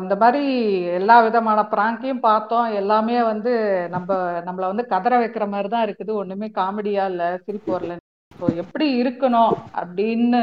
இந்த 0.00 0.16
மாதிரி 0.16 0.44
எல்லா 0.82 1.22
விதமான 1.22 1.68
பிராங்கையும் 1.70 2.18
பார்த்தோம். 2.18 2.64
எல்லாமே 2.64 3.22
வந்து 3.22 3.86
நம்ம 3.88 4.14
நம்மள 4.40 4.66
வந்து 4.66 4.86
கதற 4.86 5.26
வைக்கிற 5.26 5.48
மாதிரி 5.48 5.68
தான் 5.68 5.88
இருக்குது. 5.88 6.12
ஒண்ணுமே 6.12 6.50
காமெடியா 6.54 7.04
இல்ல 7.04 7.40
சிரிப்பு 7.44 7.78
வரல 7.78 7.96
ஸோ 8.44 8.48
எப்படி 8.62 8.86
இருக்கணும் 9.02 9.52
அப்படின்னு 9.80 10.40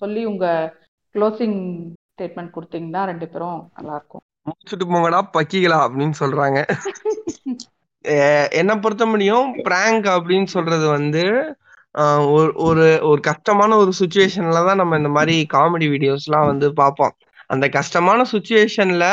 சொல்லி 0.00 0.22
உங்க 0.30 0.46
க்ளோசிங் 1.14 1.58
ஸ்டேட்மெண்ட் 2.08 2.54
கொடுத்தீங்கன்னா 2.54 3.02
ரெண்டு 3.10 3.26
பேரும் 3.32 3.60
நல்லா 3.76 3.96
இருக்கும் 3.98 4.22
முடிச்சுட்டு 4.46 4.86
போங்கடா 4.90 5.20
பக்கிகளா 5.36 5.78
அப்படின்னு 5.84 6.16
சொல்றாங்க. 6.22 6.58
என்னை 8.58 8.74
பொறுத்த 8.82 9.04
முடியும் 9.12 9.46
பிராங்க் 9.66 10.06
அப்படின்னு 10.16 10.48
சொல்றது 10.54 10.86
வந்து 10.96 11.22
ஒரு 12.34 12.50
ஒரு 12.66 12.86
ஒரு 13.10 13.20
கஷ்டமான 13.28 13.76
ஒரு 13.82 13.92
சுச்சுவேஷன்ல 14.00 14.60
தான் 14.68 14.80
நம்ம 14.82 14.98
இந்த 15.00 15.10
மாதிரி 15.16 15.36
காமெடி 15.54 15.88
வீடியோஸ்லாம் 15.94 16.48
வந்து 16.50 16.68
பார்ப்போம். 16.82 17.14
அந்த 17.50 17.66
கஷ்டமான 17.78 18.20
சுச்சுவேஷன்ல 18.32 19.06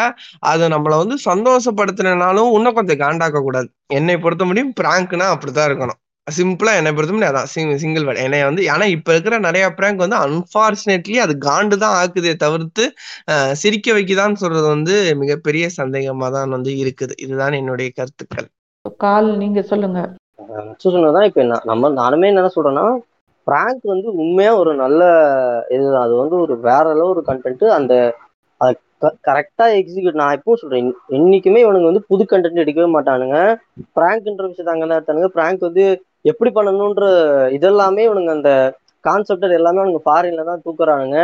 அது 0.52 0.68
நம்மள 0.76 0.96
வந்து 1.04 1.18
சந்தோஷப்படுத்தினாலும் 1.30 2.54
இன்னும் 2.58 2.78
கொஞ்சம் 2.80 3.02
காண்டாக்க 3.04 3.42
கூடாது 3.42 3.70
என்னை 4.00 4.18
பொறுத்த 4.26 4.46
முடியும் 4.52 4.74
பிராங்க்னா 4.82 5.28
அப்படித்தான் 5.36 5.70
இருக்கணும். 5.72 6.00
சிம்பிளா 6.28 6.74
என்னை 6.80 6.92
பொறுத்த 6.92 7.14
முடியும் 7.14 7.32
அதான் 7.32 7.50
சிங்கிள் 7.82 8.06
வேர்ட் 8.08 8.22
என்னை 8.26 8.40
வந்து 8.48 8.62
ஆனா 8.74 8.86
இப்ப 8.96 9.12
இருக்கிற 9.14 9.38
நிறைய 9.46 9.66
பிராங்க் 9.78 10.04
வந்து 10.04 10.18
அன்பார்ச்சுனேட்லி 10.24 11.18
அது 11.24 11.34
காண்டு 11.48 11.76
தான் 11.84 11.96
ஆக்குதே 12.02 12.34
தவிர்த்து 12.44 12.84
சிரிக்க 13.62 13.96
வைக்குதான்னு 13.98 14.42
சொல்றது 14.44 14.68
வந்து 14.76 14.94
மிகப்பெரிய 15.22 15.68
சந்தேகமா 15.80 16.30
தான் 16.38 16.56
வந்து 16.56 16.74
இருக்குது. 16.84 17.16
இதுதான் 17.26 17.60
என்னுடைய 17.62 17.90
கருத்துக்கள். 18.00 18.48
கால் 19.04 19.30
நீங்க 19.42 19.60
சொல்லுங்க. 19.72 20.00
சொன்னதான் 20.84 21.28
இப்ப 21.30 21.44
நான் 21.52 21.68
நம்ம 21.72 21.90
நானுமே 22.00 22.30
என்ன 22.32 22.52
சொல்றேன்னா 22.56 22.86
பிராங்க் 23.48 23.86
வந்து 23.92 24.10
உண்மையா 24.24 24.52
ஒரு 24.62 24.72
நல்ல 24.82 25.02
இதுதான். 25.76 26.06
அது 26.06 26.14
வந்து 26.22 26.36
ஒரு 26.44 26.54
வேற 26.68 26.86
அளவு 26.94 27.12
ஒரு 27.14 27.22
கண்டென்ட் 27.30 27.66
அந்த 27.78 27.94
அதை 28.62 28.72
கரெக்டா 29.28 29.66
எக்ஸிக்யூட் 29.80 30.20
நான் 30.22 30.36
எப்பவும் 30.38 30.62
சொல்றேன் 30.62 30.88
என்னைக்குமே 31.18 31.62
இவனுங்க 31.64 31.90
வந்து 31.90 32.08
புது 32.12 32.24
கண்டென்ட் 32.26 32.64
எடுக்கவே 32.64 32.90
மாட்டானுங்க. 32.96 33.38
பிராங்க்ன்ற 33.98 34.46
விஷயத்த 34.50 34.74
அங்கதான் 34.76 35.00
எடுத்தானுங்க. 35.00 35.32
பிராங்க் 35.38 35.68
வந்து 35.70 35.86
எப்படி 36.26 36.50
பண்ணணுன்ற 36.56 37.06
இதெல்லாமே 37.58 38.04
இவனுங்க 38.08 38.32
அந்த 38.38 38.52
கான்செப்டர் 39.04 39.58
எல்லாமே 39.60 39.82
அவனுங்க 39.82 40.02
ஃபாரின்ல 40.06 40.44
தான் 40.50 40.64
தூக்குறானுங்க. 40.66 41.18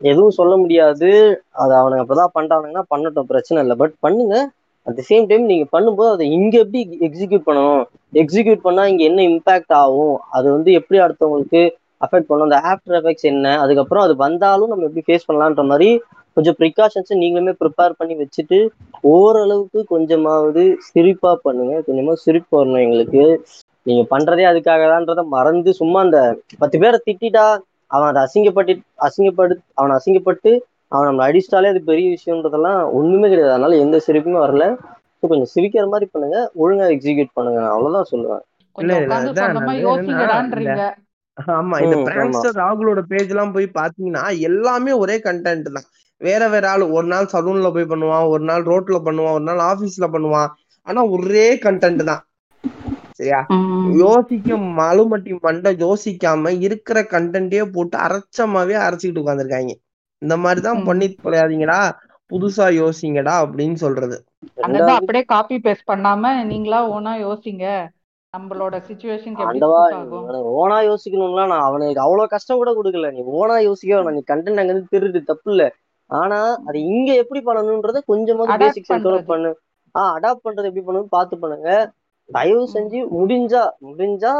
எதுவும் 0.00 0.36
சொல்ல 0.38 0.52
முடியாது. 0.56 1.08
அது 1.62 1.72
அவனுங்க 1.80 2.04
அப்பதான் 2.04 2.34
பண்றானுங்கன்னா 2.38 2.84
பண்ணட்டும் 2.92 3.30
பிரச்சனை 3.32 3.62
இல்லை. 3.62 3.76
பட் 3.82 3.94
பண்ணுங்க. 4.06 4.36
அட் 4.86 4.98
த 4.98 5.02
சேம் 5.10 5.26
டைம் 5.30 5.50
நீங்க 5.52 5.64
பண்ணும்போது 5.72 6.10
அதை 6.14 6.26
இங்க 6.36 6.54
எப்படி 6.64 6.80
எக்ஸிக்யூட் 7.06 7.48
பண்ணணும்? 7.48 7.82
எக்ஸிக்யூட் 8.22 8.62
பண்ணா 8.66 8.82
இங்க 8.92 9.02
என்ன 9.10 9.20
இம்பாக்ட் 9.30 9.74
ஆகும்? 9.82 10.16
அது 10.36 10.46
வந்து 10.56 10.70
எப்படி 10.80 10.98
அடுத்தவங்களுக்கு 11.06 11.62
அஃபெக்ட் 12.00 12.28
பண்ணும்? 12.30 12.48
அந்த 12.48 12.60
ஆஃப்டர் 12.70 12.96
எஃபெக்ட்ஸ் 13.00 13.28
என்ன? 13.32 13.46
அதுக்கப்புறம் 13.64 14.04
அது 14.06 14.14
வந்தாலும் 14.24 14.70
நம்ம 14.72 14.86
எப்படி 14.88 15.04
ஃபேஸ் 15.08 15.28
பண்ணலான்ற 15.28 15.64
மாதிரி 15.72 15.88
கொஞ்சம் 16.36 16.56
ப்ரிகாஷன்ஸ் 16.60 17.12
நீங்களுமே 17.22 17.52
ப்ரிப்பேர் 17.62 17.98
பண்ணி 18.00 18.14
வச்சுட்டு 18.22 18.58
ஓரளவுக்கு 19.14 19.80
கொஞ்சமாவது 19.94 20.62
சிரிப்பா 20.88 21.32
பண்ணுங்க. 21.46 21.74
கொஞ்சமா 21.88 22.12
சிரிப்பு 22.24 22.52
வரணும் 22.58 22.84
எங்களுக்கு. 22.86 23.24
நீங்க 23.88 24.02
பண்றதே 24.12 24.44
அதுக்காக 24.50 24.86
தான்றத 24.92 25.22
மறந்து 25.36 25.70
சும்மா 25.80 25.98
அந்த 26.06 26.18
பத்து 26.62 26.76
பேரை 26.82 26.98
திட்டிட்டா 27.06 27.44
அவன் 27.94 28.08
அதை 28.10 28.20
அசிங்கப்பட்டு 28.26 28.72
அசிங்கப்படு 29.06 29.54
அவனை 29.78 29.92
அசிங்கப்பட்டு 29.98 30.50
அவன் 30.92 31.06
நம்மளை 31.08 31.26
அடிச்சிட்டாலே 31.28 31.70
அது 31.72 31.80
பெரிய 31.90 32.06
விஷயம்ன்றதெல்லாம் 32.16 32.80
ஒண்ணுமே 32.98 33.26
கிடையாது. 33.32 33.54
அதனால 33.54 33.76
எந்த 33.84 33.96
சிரிப்புமே 34.06 34.38
வரல. 34.44 34.66
ஸோ 35.18 35.26
கொஞ்சம் 35.30 35.50
சிரிக்கிற 35.54 35.84
மாதிரி 35.92 36.06
பண்ணுங்க. 36.12 36.38
ஒழுங்கா 36.62 36.86
எக்ஸிக்யூட் 36.94 37.36
பண்ணுங்க. 37.38 37.60
அவ்வளவுதான் 37.74 38.10
சொல்லுவேன். 38.12 38.42
ஆமா 41.56 41.76
இந்த 41.84 41.96
பிராங்க்ஸ்டர் 42.08 42.56
ராகுலோட 42.62 43.00
பேஜ் 43.10 43.32
எல்லாம் 43.34 43.54
போய் 43.56 43.66
பாத்தீங்கன்னா 43.80 44.22
எல்லாமே 44.48 44.92
ஒரே 45.02 45.16
கண்டென்ட் 45.26 45.68
தான். 45.76 45.88
வேற 46.20 46.42
வேற 46.48 46.64
ஆள் 46.70 46.84
ஒரு 46.96 47.06
நாள் 47.12 47.32
சலூன்ல 47.32 47.68
போய் 47.74 47.90
பண்ணுவான் 47.92 48.24
ஒரு 48.34 48.44
நாள் 48.50 48.64
ரோட்ல 48.70 48.98
பண்ணுவான் 49.08 49.36
ஒரு 49.38 49.46
நாள் 49.50 49.60
ஆபீஸ்ல 49.70 50.08
பண்ணுவான். 50.14 50.48
ஆனா 50.86 51.00
ஒரே 51.16 51.46
கண்டென்ட் 51.66 52.02
தான். 52.10 52.22
சரியா? 53.18 53.38
ம். 53.48 53.98
யோசிக்க 53.98 54.56
மலுமட்டி 54.78 55.40
மண்டை 55.40 55.70
யோசிக்காம 55.76 56.60
இருக்கிற 56.60 56.98
கண்டென்ட்டே 57.02 57.62
போட்டு 57.72 57.98
அரைச்சமாவே 57.98 58.76
அரைச்சிக்கிட்டு 58.86 59.22
உட்காந்துருக்காங்க 59.22 59.72
இந்த 60.22 60.36
மாதிரிதான். 60.36 60.84
பண்ணி 60.84 61.06
தொலையாதீங்கடா 61.24 61.80
புதுசா 62.30 62.66
யோசிங்கடா 62.80 63.34
அப்படின்னு 63.42 63.74
சொல்றது. 63.74 64.16
அப்படியே 64.88 65.24
காப்பி 65.24 65.56
பேஸ்ட் 65.56 65.88
பண்ணாம 65.92 66.44
நீங்களா 66.44 66.80
ஓனா 66.90 67.12
யோசிங்க. 67.26 67.66
நம்மளோட 68.34 68.76
சுச்சுவேஷனுக்கு 68.88 69.44
ஓனா 70.58 70.78
யோசிக்கணும்லாம் 70.88 71.46
நான் 71.46 71.60
அவனுக்கு 71.60 72.00
அவ்வளவு 72.00 72.28
கஷ்டம் 72.28 72.56
கூட 72.56 72.72
கொடுக்கல. 72.72 73.12
நீ 73.12 73.20
ஓனா 73.38 73.58
யோசிக்க 73.58 73.96
வேணாம். 73.96 74.12
நீ 74.12 74.22
கண்டென்ட் 74.26 74.60
அங்க 74.60 74.72
இருந்து 74.72 74.92
திருடு 74.92 75.24
தப்பு 75.24 75.50
இல்ல. 75.50 75.64
ஆனா 76.10 76.38
அது 76.66 76.80
இங்க 76.80 77.14
எப்படி 77.14 77.40
பண்ணணும்ன்றத 77.44 77.98
கொஞ்சமாவது 78.06 78.52
அடாப்ட் 78.52 78.58
பேசிக் 78.58 78.84
சென்ஸோட 78.88 78.94
பண்றது. 78.94 79.22
பண்ணு. 79.22 79.50
ஆஹ் 79.98 80.12
அடாப்ட் 80.16 80.44
பண்றது 80.44 80.68
எப்படி 80.70 80.82
பண்ணணும் 80.86 81.06
பார்த்து 81.08 81.38
பண்ணுங்க. 81.38 81.70
தயவு. 82.28 82.64
செஞ்சு 82.74 82.98
முடிஞ்சா 83.14 83.62
முடிஞ்சா 83.88 84.32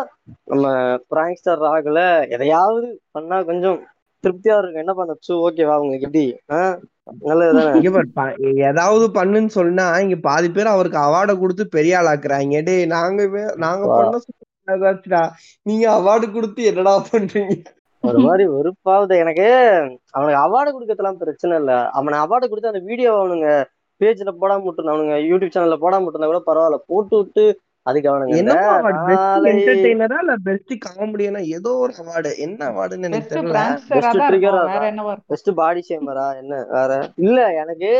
நம்ம 0.50 0.64
பிராங்க்ஸ்டர் 1.12 1.62
ராகுல 1.64 2.00
எதையாவது 2.36 2.86
பண்ணா 3.14 3.38
கொஞ்சம் 3.50 3.78
திருப்தியா 4.24 4.56
இருக்கும். 4.58 4.82
என்ன 4.84 4.94
பண்ணச்சு 4.98 5.32
ஓகேவா 5.46 5.74
உங்களுக்கு 5.82 6.06
எப்படி? 6.08 6.24
ஏதாவது 8.68 9.04
பண்ணுன்னு 9.18 9.50
சொன்னா 9.58 9.86
இங்க 10.04 10.16
பாதி 10.26 10.48
பேர் 10.56 10.74
அவருக்கு 10.74 10.98
அவார்டை 11.04 11.34
கொடுத்து 11.36 11.64
பெரிய 11.76 11.98
ஆள் 11.98 12.10
ஆக்குறாங்க 12.12 12.60
டேய் 12.68 12.84
நாங்க 12.94 13.22
நாங்க. 13.64 13.84
பண்ண 13.92 15.20
நீங்க 15.66 15.84
அவார்டு 15.98 16.26
கொடுத்து 16.32 16.62
என்னடா 16.70 16.94
பண்றீங்க? 17.06 17.54
ஒரு 18.04 18.18
மாதிரி 18.24 18.44
வெறுப்பாவது 18.54 19.14
எனக்கு 19.22 19.46
அவனுக்கு 20.16 20.40
அவார்டு 20.42 20.70
கொடுக்கறதுலாம் 20.74 21.20
பிரச்சனை 21.22 21.54
இல்ல. 21.60 21.72
அவனை 21.98 22.16
அவார்டு 22.24 22.46
கொடுத்து 22.48 22.72
அந்த 22.72 22.82
வீடியோ 22.90 23.12
அவனுங்க 23.20 23.48
பேஜ்ல 24.00 24.32
போடாம 24.42 24.64
விட்டுருந்தா 24.64 24.94
அவனுங்க 24.94 25.16
யூடியூப் 25.30 25.54
சேனல்ல 25.54 25.78
போடாம 25.84 26.04
விட்டுருந்தா 26.04 26.30
கூட 26.32 26.42
பரவாயில்ல. 26.48 26.78
போட்டு 26.90 27.14
விட்டு 27.20 27.44
அதுக்கு 27.86 28.08
என்னமோ 28.38 28.64
அவார்டு 28.70 28.98
பெஸ்ட் 29.04 29.26
நாளை 29.26 29.50
என்டர்டெய்னரா 29.52 30.18
இல்ல 30.24 30.34
பெஸ்ட் 30.46 30.72
காமெடியனா 30.86 31.40
ஏதோ 31.56 31.70
ஒரு 31.84 31.92
அவார்டு 32.02 32.32
என்ன 32.46 32.60
அவார்டுன்னு 32.70 33.08
எனக்கு 33.08 33.22
பெஸ்ட் 33.22 33.36
தெரியல. 33.36 33.62
பெஸ்ட் 33.90 34.20
ட்ரிகரா 34.24 34.62
பாடி 35.62 35.82
ஷேமரா 35.88 36.26
என்ன 36.40 36.60
வேற? 36.74 36.90
இல்ல 37.26 37.38
எனக்கு 37.62 37.92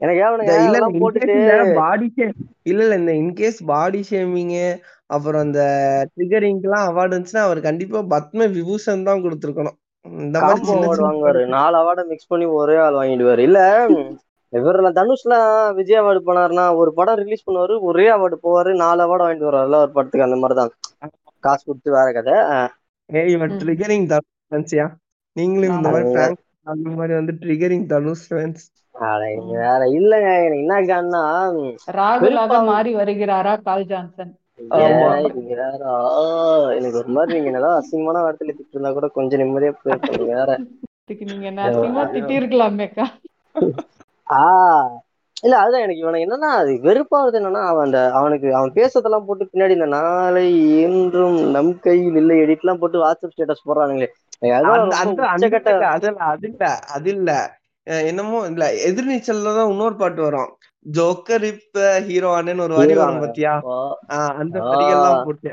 எனக்கு 0.00 1.00
போட்டுட்டு 1.02 1.34
இந்த 1.36 1.54
பாடி 1.78 2.08
ஷேம் 2.16 2.34
இல்ல 2.70 2.80
இல்ல 2.84 2.96
இந்த 3.02 3.12
இன்கேஸ் 3.20 3.60
பாடி 3.72 4.00
ஷேமிங் 4.10 4.54
அப்புறம் 5.10 5.44
இந்த 5.48 5.62
ட்ரிகரிங்க்குலாம் 6.14 6.86
அவார்டு 6.88 7.12
இருந்துச்சுன்னா 7.12 7.46
அவர் 7.48 7.60
கண்டிப்பா 7.68 7.98
பத்ம 8.14 8.48
விபூஷன் 8.56 9.06
தான் 9.08 9.22
கொடுத்துருக்கணும். 9.24 9.76
இந்த 10.04 10.38
மாதிரி 10.40 10.66
சின்ன 10.68 10.88
வாங்குவாரு. 11.04 11.42
நாலு 11.54 11.76
அவார்டை 11.80 12.04
மிக்ஸ் 12.10 12.30
பண்ணி 12.32 12.46
ஒரே 12.58 12.76
ஆள் 12.84 12.98
வாங்கிடுவாரு. 13.00 13.42
இல்ல 13.48 13.60
இவர்ல 14.56 14.88
தனுஷ்லாம் 14.98 15.48
விஜய் 15.78 16.00
அவார்டு 16.00 16.20
போனாருன்னா 16.26 16.64
ஒரு 16.76 16.90
படம் 16.94 17.20
ரிலீஸ் 17.20 17.46
பண்ணுவாரு 17.46 17.74
ஒரே 17.88 18.06
அவார்டு 18.12 18.36
போவாரு 18.42 18.70
நாலு 18.82 19.02
அவார்டு 19.04 19.24
வாங்கிட்டு 19.24 19.48
வருவாருல்ல 19.48 19.82
ஒரு 19.84 19.92
படத்துக்கு 19.92 20.26
அந்த 20.26 20.38
மாதிரிதான். 20.42 20.72
காசு 21.42 21.62
கொடுத்து 21.64 21.96
வேற 21.96 22.08
கதை. 22.12 22.36
ஏய் 23.10 23.32
இவன். 23.34 23.54
ட்ரிகரிங் 23.60 24.06
தனுஷ் 24.12 24.32
ஃபேன்ஸியா 24.48 24.86
நீங்களும் 25.36 25.74
இந்த 25.74 25.88
மாதிரி 25.88 26.08
பிராங்க் 26.14 26.40
அந்த 26.66 26.88
மாதிரி 26.96 27.14
வந்து 27.18 27.32
ட்ரிகரிங் 27.42 27.86
தனுஷ் 27.86 28.26
ஃபேன்ஸ். 28.28 28.64
வேற 29.54 29.80
இல்லங்க. 29.96 30.28
எனக்கு 30.40 30.62
என்ன 30.62 30.76
காரணம்னா 30.84 31.22
ராகுலாக 31.96 32.60
மாறி 32.68 32.92
வருகிறாரா 32.96 33.54
கால் 33.62 33.88
ஜான்சன்? 33.90 34.32
எனக்கு 36.76 36.98
ஒரு 36.98 37.10
மாதிரி 37.16 37.38
நீங்க 37.38 37.52
ஏதாவது 37.54 37.78
அசிங்கமான 37.80 38.22
வார்த்தையில 38.24 38.54
திட்டு 38.54 38.74
இருந்தா 38.74 38.92
கூட 38.92 39.08
கொஞ்சம் 39.16 39.42
நிம்மதியா 39.42 39.72
போயிருப்பேன் 39.76 40.16
நீங்க 40.16 40.34
வேற. 40.34 40.50
நீங்க 41.24 41.46
என்ன 41.50 41.66
அசிங்கமா 41.68 42.04
திட்டி 42.14 42.34
இருக்கலாமேக்கா 42.40 43.06
ஆ. 44.26 44.42
இல்ல 45.42 45.54
அதுதான் 45.58 45.82
எனக்கு 45.82 46.02
இவனை 46.02 46.20
என்னன்னா 46.24 46.50
அது 46.60 46.72
வெறுப்பாவது 46.84 47.36
என்னன்னா 47.40 47.62
அவன் 47.70 47.86
அந்த 47.86 47.98
அவனுக்கு 48.18 48.48
அவன் 48.54 48.70
பேசுறதெல்லாம் 48.76 49.26
போட்டு 49.26 49.44
பின்னாடி 49.46 49.74
இந்த 49.76 49.88
நாளை 49.94 50.44
என்றும் 50.84 51.36
நம் 51.54 51.72
கையில் 51.80 52.16
இல்லை 52.16 52.36
எடிட்லாம் 52.44 52.80
போட்டு 52.80 53.02
வாட்ஸ்அப் 53.02 53.34
ஸ்டேட்டஸ் 53.34 53.66
போடுறானுங்களே. 53.66 54.08
அது 56.30 56.46
இல்ல 56.48 56.64
அது 56.94 57.10
இல்ல 57.14 57.30
என்னமோ 58.06 58.38
இல்ல 58.46 58.64
எதிர்நீச்சல்ல 58.86 59.52
தான் 59.54 59.70
இன்னொரு 59.72 59.96
பாட்டு 59.96 60.20
வரும். 60.22 60.50
ஜோக்கர் 60.86 61.44
இப்ப 61.50 61.76
ஹீரோவானு 62.06 62.56
ஒரு 62.64 62.74
வரி 62.76 62.94
வரும் 62.96 63.22
பாத்தியா? 63.24 63.52
ஆஹ் 64.14 64.34
அந்த 64.40 64.56
ஆ. 64.60 64.70
வரியெல்லாம் 64.72 65.20
போட்டு. 65.26 65.52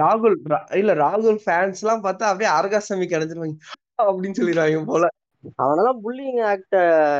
ராகுல் 0.00 0.36
இல்ல 0.78 0.92
ராகுல் 1.00 1.38
ஃபேன்ஸ் 1.44 1.80
எல்லாம் 1.82 2.04
பார்த்தா 2.04 2.28
அப்படியே 2.30 2.50
அரகாசமி 2.58 3.06
கிடைச்சிருவாங்க 3.06 3.56
அப்படின்னு 4.02 4.32
சொல்லிடுவாங்க 4.40 4.84
போல. 4.84 5.06
அவனெல்லாம் 5.62 5.98
புல்லிங் 6.04 6.40
ஆக்ட 6.42 6.76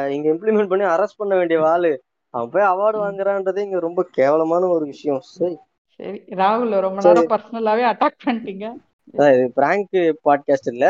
இங்க 0.08 0.30
இம்ப்ளிமெண்ட் 0.30 0.68
பண்ணி 0.68 0.84
அரெஸ்ட் 0.84 1.16
பண்ண 1.16 1.36
வேண்டிய 1.36 1.68
ஆளு. 1.68 2.02
அவன் 2.30 2.50
போய் 2.50 2.62
அவார்டு 2.62 3.04
வாங்குறான்றதே 3.04 3.58
இங்க 3.58 3.78
ரொம்ப 3.78 4.06
கேவலமான 4.10 4.66
ஒரு 4.66 4.84
விஷயம். 4.84 5.20
சரி. 5.20 5.56
சரி 5.96 6.24
ராகுல் 6.28 6.80
ரொம்ப. 6.80 7.12
நேரம் 7.12 7.28
பர்சனலாவே 7.28 7.84
அட்டாக் 7.92 8.18
பண்ணிட்டீங்க. 8.24 8.74
இது 9.04 9.52
பிராங்க் 9.54 10.18
பாட்காஸ்ட் 10.24 10.72
இல்ல 10.72 10.86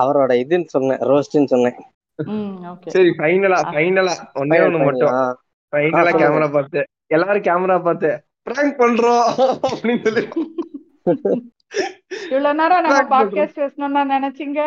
அவரோட 0.00 0.32
இதுன்னு 0.42 0.64
சொன்னேன் 0.64 0.98
ரோஸ்ட்னு 0.98 1.44
சொன்னேன். 1.44 1.74
ம் 2.16 2.64
ஓகே 2.64 2.88
சரி 2.88 3.08
ஃபைனலா 3.08 3.58
ஃபைனலா 3.72 4.12
ஒண்ணு 4.34 4.48
final. 4.48 4.84
மட்டும். 4.84 5.38
ஃபைனலா. 5.72 6.18
கேமரா 6.18 6.52
பார்த்து. 6.52 6.86
எல்லாரும் 7.06 7.42
கேமரா 7.42 7.82
பார்த்து 7.82 8.24
பிராங்க் 8.42 8.80
பண்றோம் 8.80 9.24
அப்படின்னு 9.62 10.02
சொல்லி. 10.02 10.28
இவ்வளவு 12.30 12.54
நேரம் 12.54 12.82
நம்ம. 12.82 13.24
பாட்காஸ்ட் 13.24 13.70
பேசணும்னா 13.88 14.12
நினைச்சீங்க? 14.12 14.60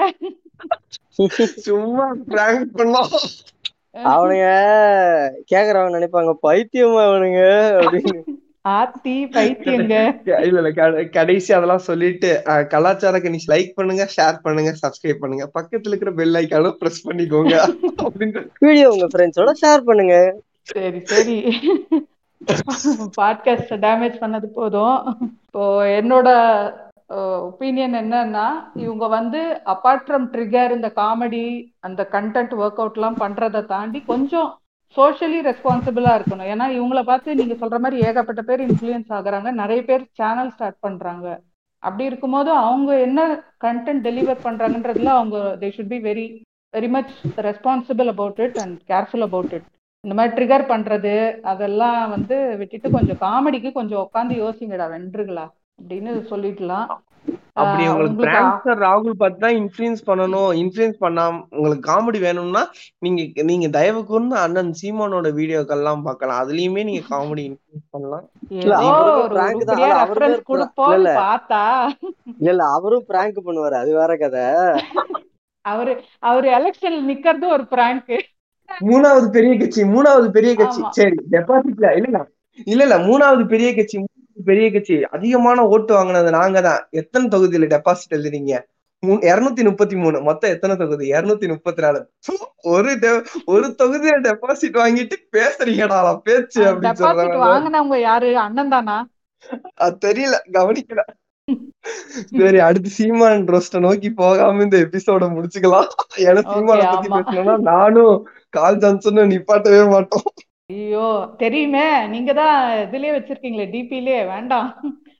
சும்மா 1.43 2.15
பிராங்க் 2.27 2.67
பண்ணோம் 2.75 3.07
அவனுங்க 3.93 4.45
கேக்குறவங்க 5.51 5.95
நினைப்பாங்க 5.95 6.33
பைத்தியமா 6.43 7.05
அவனுங்க 7.05 7.41
அப்படின்னு. 7.79 8.23
ஆத்தி 8.61 9.25
பைத்தியங்க. 9.25 10.21
இல்ல 10.41 10.41
இல்ல 10.41 10.71
கட- 10.71 11.03
கடைசி 11.03 11.53
அதெல்லாம் 11.53 11.77
சொல்லிட்டு 11.77 12.41
கலாச்சார 12.43 13.17
கணிஷ் 13.17 13.51
லைக் 13.51 13.71
பண்ணுங்க 13.75 14.09
ஷேர் 14.17 14.39
பண்ணுங்க 14.41 14.75
சப்ஸ்கிரைப் 14.81 15.13
பண்ணுங்க. 15.13 15.49
பக்கத்துல 15.59 15.87
இருக்கிற 15.87 16.11
பெல் 16.11 16.33
ஐக்கானும் 16.33 16.71
பிரஸ் 16.71 17.07
பண்ணிக்கோங்க. 17.07 18.47
வீடியோ 18.59 18.89
உங்க 18.89 19.07
ஃப்ரெண்ட்ஸோட 19.07 19.51
ஷேர் 19.61 19.81
பண்ணுங்க. 19.81 20.41
சரி 20.61 20.99
சரி. 20.99 21.59
பாட்காஸ்ட் 23.21 23.75
டேமேஜ் 23.75 24.17
பண்ணது 24.21 24.45
போதும். 24.45 25.17
இப்போ 25.45 25.85
என்னோட 25.85 26.73
ஒப்பீனியன் 27.47 27.95
என்னன்னா 28.01 28.45
இவங்க 28.83 29.05
வந்து 29.07 29.41
அப்பார்ட் 29.73 30.05
ஃப்ரம் 30.05 30.27
ட்ரிகர் 30.33 30.75
இந்த 30.75 30.89
காமெடி 30.95 31.45
அந்த 31.87 32.01
கண்டென்ட் 32.11 32.53
ஒர்க் 32.61 32.79
அவுட்லாம் 32.83 33.19
பண்றதை 33.23 33.61
தாண்டி 33.65 33.99
கொஞ்சம் 34.13 34.49
சோஷியலி 34.95 35.39
ரெஸ்பான்சிபிளா 35.49 36.11
இருக்கணும். 36.17 36.49
ஏன்னா 36.53 36.65
இவங்கள 36.77 37.01
பார்த்து 37.03 37.35
நீங்க 37.39 37.55
சொல்ற 37.61 37.77
மாதிரி 37.83 37.97
ஏகப்பட்ட 38.07 38.41
பேர் 38.49 38.63
இன்ஃபுளுயன்ஸ் 38.67 39.11
ஆகுறாங்க. 39.17 39.51
நிறைய 39.61 39.81
பேர் 39.89 40.03
சேனல் 40.19 40.51
ஸ்டார்ட் 40.55 40.83
பண்றாங்க. 40.85 41.27
அப்படி 41.83 42.03
இருக்கும்போது 42.09 42.51
அவங்க 42.51 42.91
என்ன 43.07 43.21
கண்டென்ட் 43.65 44.05
டெலிவர் 44.07 44.45
பண்றாங்கன்றதுல 44.47 45.11
அவங்க 45.17 45.37
they 45.61 45.69
should 45.75 45.93
be 45.93 45.99
very 46.09 46.25
very 46.73 46.89
much 46.95 47.13
responsible 47.47 48.09
about 48.13 48.39
it 48.45 48.57
and 48.63 48.77
careful 48.91 49.25
about 49.27 49.53
it 49.57 49.67
இந்த 50.03 50.15
மாதிரி 50.17 50.33
ட்ரிகர் 50.37 50.65
பண்றது 50.71 51.13
அதெல்லாம் 51.51 52.09
வந்து 52.15 52.37
விட்டுட்டு 52.61 52.89
கொஞ்சம் 52.97 53.21
காமெடிக்கு 53.25 53.71
கொஞ்சம் 53.71 54.03
உட்காந்து 54.05 54.35
யோசிங்கடா 54.43 54.87
வென்றுகளா. 54.95 55.45
அப்படின்னு 55.79 56.11
சொல்லிடலாம் 56.29 56.87
அப்படி 57.53 57.83
உங்களுக்கு 57.87 58.23
பிராங்க்ஸ்டர் 58.23 58.79
ராகுல் 58.79 59.19
பார்த்து 59.19 59.39
தான் 59.39 59.55
இன்ஃபுளுன்ஸ் 59.55 60.01
பண்ணணும். 60.07 60.49
இன்ஃபுளுன்ஸ் 60.61 60.97
பண்ணாம 60.99 61.39
உங்களுக்கு 61.49 61.83
காமெடி 61.89 62.19
வேணும்னா 62.19 62.61
நீங்க 62.99 63.43
நீங்க 63.43 63.67
தயவு 63.69 64.01
கூர்ந்து 64.05 64.35
அண்ணன் 64.35 64.71
சீமானோட 64.81 65.29
வீடியோக்கள் 65.39 65.77
எல்லாம் 65.77 66.03
பார்க்கலாம். 66.03 66.41
அதுலயுமே 66.43 66.83
நீங்க 66.83 67.03
காமெடி 67.09 67.43
இன்ஃபுளுன்ஸ் 67.49 67.87
பண்ணலாம். 67.89 68.25
இல்ல, 68.49 68.73
இல்ல. 70.95 71.13
பார்த்தா. 71.21 71.61
இல்ல 72.39 72.49
இல்ல 72.49 72.63
அவரும் 72.75 73.07
பிராங்க் 73.09 73.45
பண்ணுவாரு. 73.47 73.77
அது 73.83 73.93
வேற 73.93 74.15
கதை. 74.17 74.45
அவரு 75.65 75.93
அவரு 76.21 76.47
எலெக்ஷன்ல 76.49 77.01
நிக்கிறது 77.11 77.45
ஒரு 77.47 77.65
பிராங்க் 77.65 78.13
மூணாவது 78.69 79.27
பெரிய 79.29 79.53
கட்சி 79.57 79.81
மூணாவது 79.85 80.27
பெரிய 80.29 80.51
கட்சி. 80.55 80.81
சரி 80.91 81.17
டெபாசிட்ல 81.31 81.89
இல்ல 81.97 82.19
இல்ல 82.67 82.81
இல்ல 82.83 82.97
மூணாவது 83.07 83.43
பெரிய 83.45 83.69
கட்சி 83.75 83.97
பெரிய 84.45 84.67
கட்சி 84.71 84.95
அதிகமான 85.17 85.65
ஓட்டு 85.73 85.93
வாங்கினது 85.93 86.31
நாங்க 86.37 86.61
தான் 86.61 86.81
எத்தனை 87.01 87.27
தொகுதியில 87.33 87.69
டெபாசிட் 87.73 88.15
எழுதுறீங்க 88.17 88.53
இருநூத்தி 89.29 89.63
முப்பத்தி 89.63 89.95
மூணு. 89.95 90.17
மொத்தம் 90.27 90.51
எத்தனை 90.51 90.75
தொகுதி? 90.77 91.05
இருநூத்தி 91.11 91.47
முப்பத்தி 91.47 91.81
நாலு. 91.81 91.99
ஒரு 92.73 92.91
ஒரு 93.45 93.65
தொகுதியில 93.81 94.15
டெபாசிட் 94.27 94.79
வாங்கிட்டு 94.81 95.17
பேசுறீங்கடா 95.35 95.99
பேச்சு 96.23 96.61
அப்படின்னு 96.63 97.01
சொல்றாங்க 97.01 97.35
வாங்கினவங்க 97.43 97.99
யாரு? 97.99 98.29
அண்ணன் 98.45 98.73
தானா? 98.73 98.95
அது 99.75 99.97
தெரியல 100.05 100.35
கவனிக்கல. 100.57 101.03
சரி 102.39 102.59
அடுத்து 102.67 102.89
சீமான் 102.89 103.45
ரோஸ்ட 103.53 103.79
நோக்கி 103.79 104.09
போகாம 104.21 104.63
இந்த 104.63 104.77
எபிசோட 104.85 105.23
முடிச்சுக்கலாம். 105.33 105.91
ஏன்னா 106.27 106.41
சீமான 106.51 106.87
பத்தி. 106.91 107.09
பேசணும்னா 107.09 107.57
நானும் 107.71 108.15
கால் 108.49 108.81
ஜான்சனும் 108.83 109.31
நிப்பாட்டவே 109.33 109.83
மாட்டோம். 109.91 110.27
ஐயோ 110.69 111.07
தெரியுமே. 111.41 111.87
நீங்க 112.13 112.31
தான் 112.41 112.55
இதுலயே 112.83 113.11
வச்சிருக்கீங்களே 113.15 113.65
டிபிலே 113.73 114.15
வேண்டாம். 114.33 114.69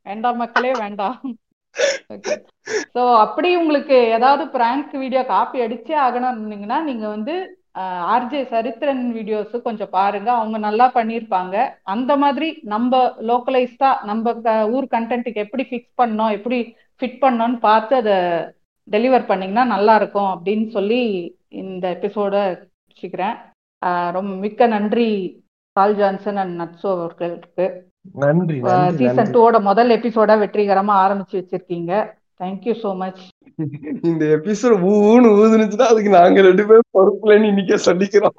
வேண்டாம் 0.10 0.40
மக்களே 0.44 0.72
வேண்டாம். 0.84 1.18
சோ 2.96 3.02
அப்படி 3.26 3.50
உங்களுக்கு 3.62 3.98
ஏதாவது 4.18 4.44
பிராங்க் 4.56 4.94
வீடியோ 5.04 5.22
காப்பி 5.34 5.58
அடிச்சே 5.66 5.96
ஆகணும்னீங்கன்னா 6.06 6.80
நீங்க 6.90 7.06
வந்து 7.16 7.36
ஆர்ஜே 8.16 8.42
சரித்திரன் 8.52 9.06
வீடியோஸ் 9.18 9.56
கொஞ்சம் 9.68 9.94
பாருங்க. 9.96 10.30
அவங்க 10.40 10.58
நல்லா 10.68 10.86
பண்ணியிருப்பாங்க. 10.98 11.56
அந்த 11.94 12.12
மாதிரி 12.24 12.48
நம்ம 12.74 13.02
லோக்கலைஸ்டா 13.30 13.90
நம்ம 14.10 14.34
ஊர் 14.76 14.88
கண்டென்ட்டுக்கு 14.96 15.44
எப்படி 15.46 15.64
ஃபிக்ஸ் 15.72 16.00
பண்ணோம் 16.02 16.36
எப்படி 16.38 16.60
ஃபிட் 17.02 17.20
பண்ணோம்னு 17.26 17.60
பார்த்து 17.70 17.96
அதை 18.04 18.18
டெலிவர் 18.88 19.30
பண்ணீங்கன்னா 19.32 19.66
நல்லா 19.76 19.96
இருக்கும் 20.02 20.32
அப்படின்னு 20.36 20.68
சொல்லி 20.78 21.02
இந்த 21.64 21.86
எபிசோட 21.98 22.34
வச்சுக்கிறேன். 22.90 23.36
ரொம்ப 24.16 24.32
மிக்க 24.44 24.68
நன்றி 24.68 25.10
கால் 25.76 25.96
ஜான்சன் 26.00 26.40
அண்ட் 26.44 26.56
நட்சோ 26.62 26.90
அவர்களுக்கு. 26.98 27.66
நன்றி 28.24 28.58
சீசன் 29.00 29.34
டூவோட 29.36 29.58
முதல் 29.70 29.90
எபிசோட 29.96 30.32
வெற்றிகரமா 30.44 30.94
ஆரம்பிச்சு 31.06 31.36
வச்சிருக்கீங்க. 31.40 31.94
தேங்க்யூ 32.42 32.74
ஸோ 32.84 32.92
மச் 33.02 33.24
இந்த 34.10 34.24
எபிசோட் 34.38 34.86
ஊன்னு 34.92 35.30
ஊதுனுச்சுன்னா 35.42 35.88
அதுக்கு 35.92 36.12
நாங்க 36.18 36.42
ரெண்டு 36.48 36.64
பேரும் 36.70 36.94
பொறுப்புலன்னு 36.98 37.52
இன்னைக்கே 37.52 37.78
சொல்லிக்கிறோம். 37.88 38.36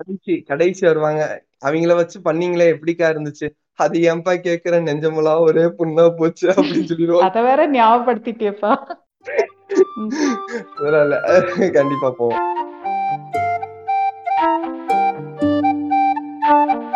கடைசி 0.00 0.34
கடைசி 0.50 0.82
வருவாங்க. 0.88 1.22
அவங்கள 1.66 1.94
வச்சு 2.00 2.18
பண்ணீங்களே 2.28 2.66
எப்படிக்கா 2.74 3.06
இருந்துச்சு? 3.12 3.48
அது 3.84 3.96
ஏன்பா 4.10 4.32
கேக்குற 4.46 4.80
நெஞ்சமெல்லாம் 4.88 5.44
ஒரே 5.48 5.64
புண்ணா 5.78 6.04
போச்சு 6.20 6.46
அப்படின்னு 6.56 6.88
சொல்லிடுவாங்க 6.90 7.28
அத 7.28 7.42
வேற 7.48 7.66
ஞாபகப்படுத்திட்டேப்பா 7.76 8.72
கண்டிப்பா 11.78 12.10
போவோம். 12.20 12.44
Thank 16.48 16.70
you. 16.72 16.87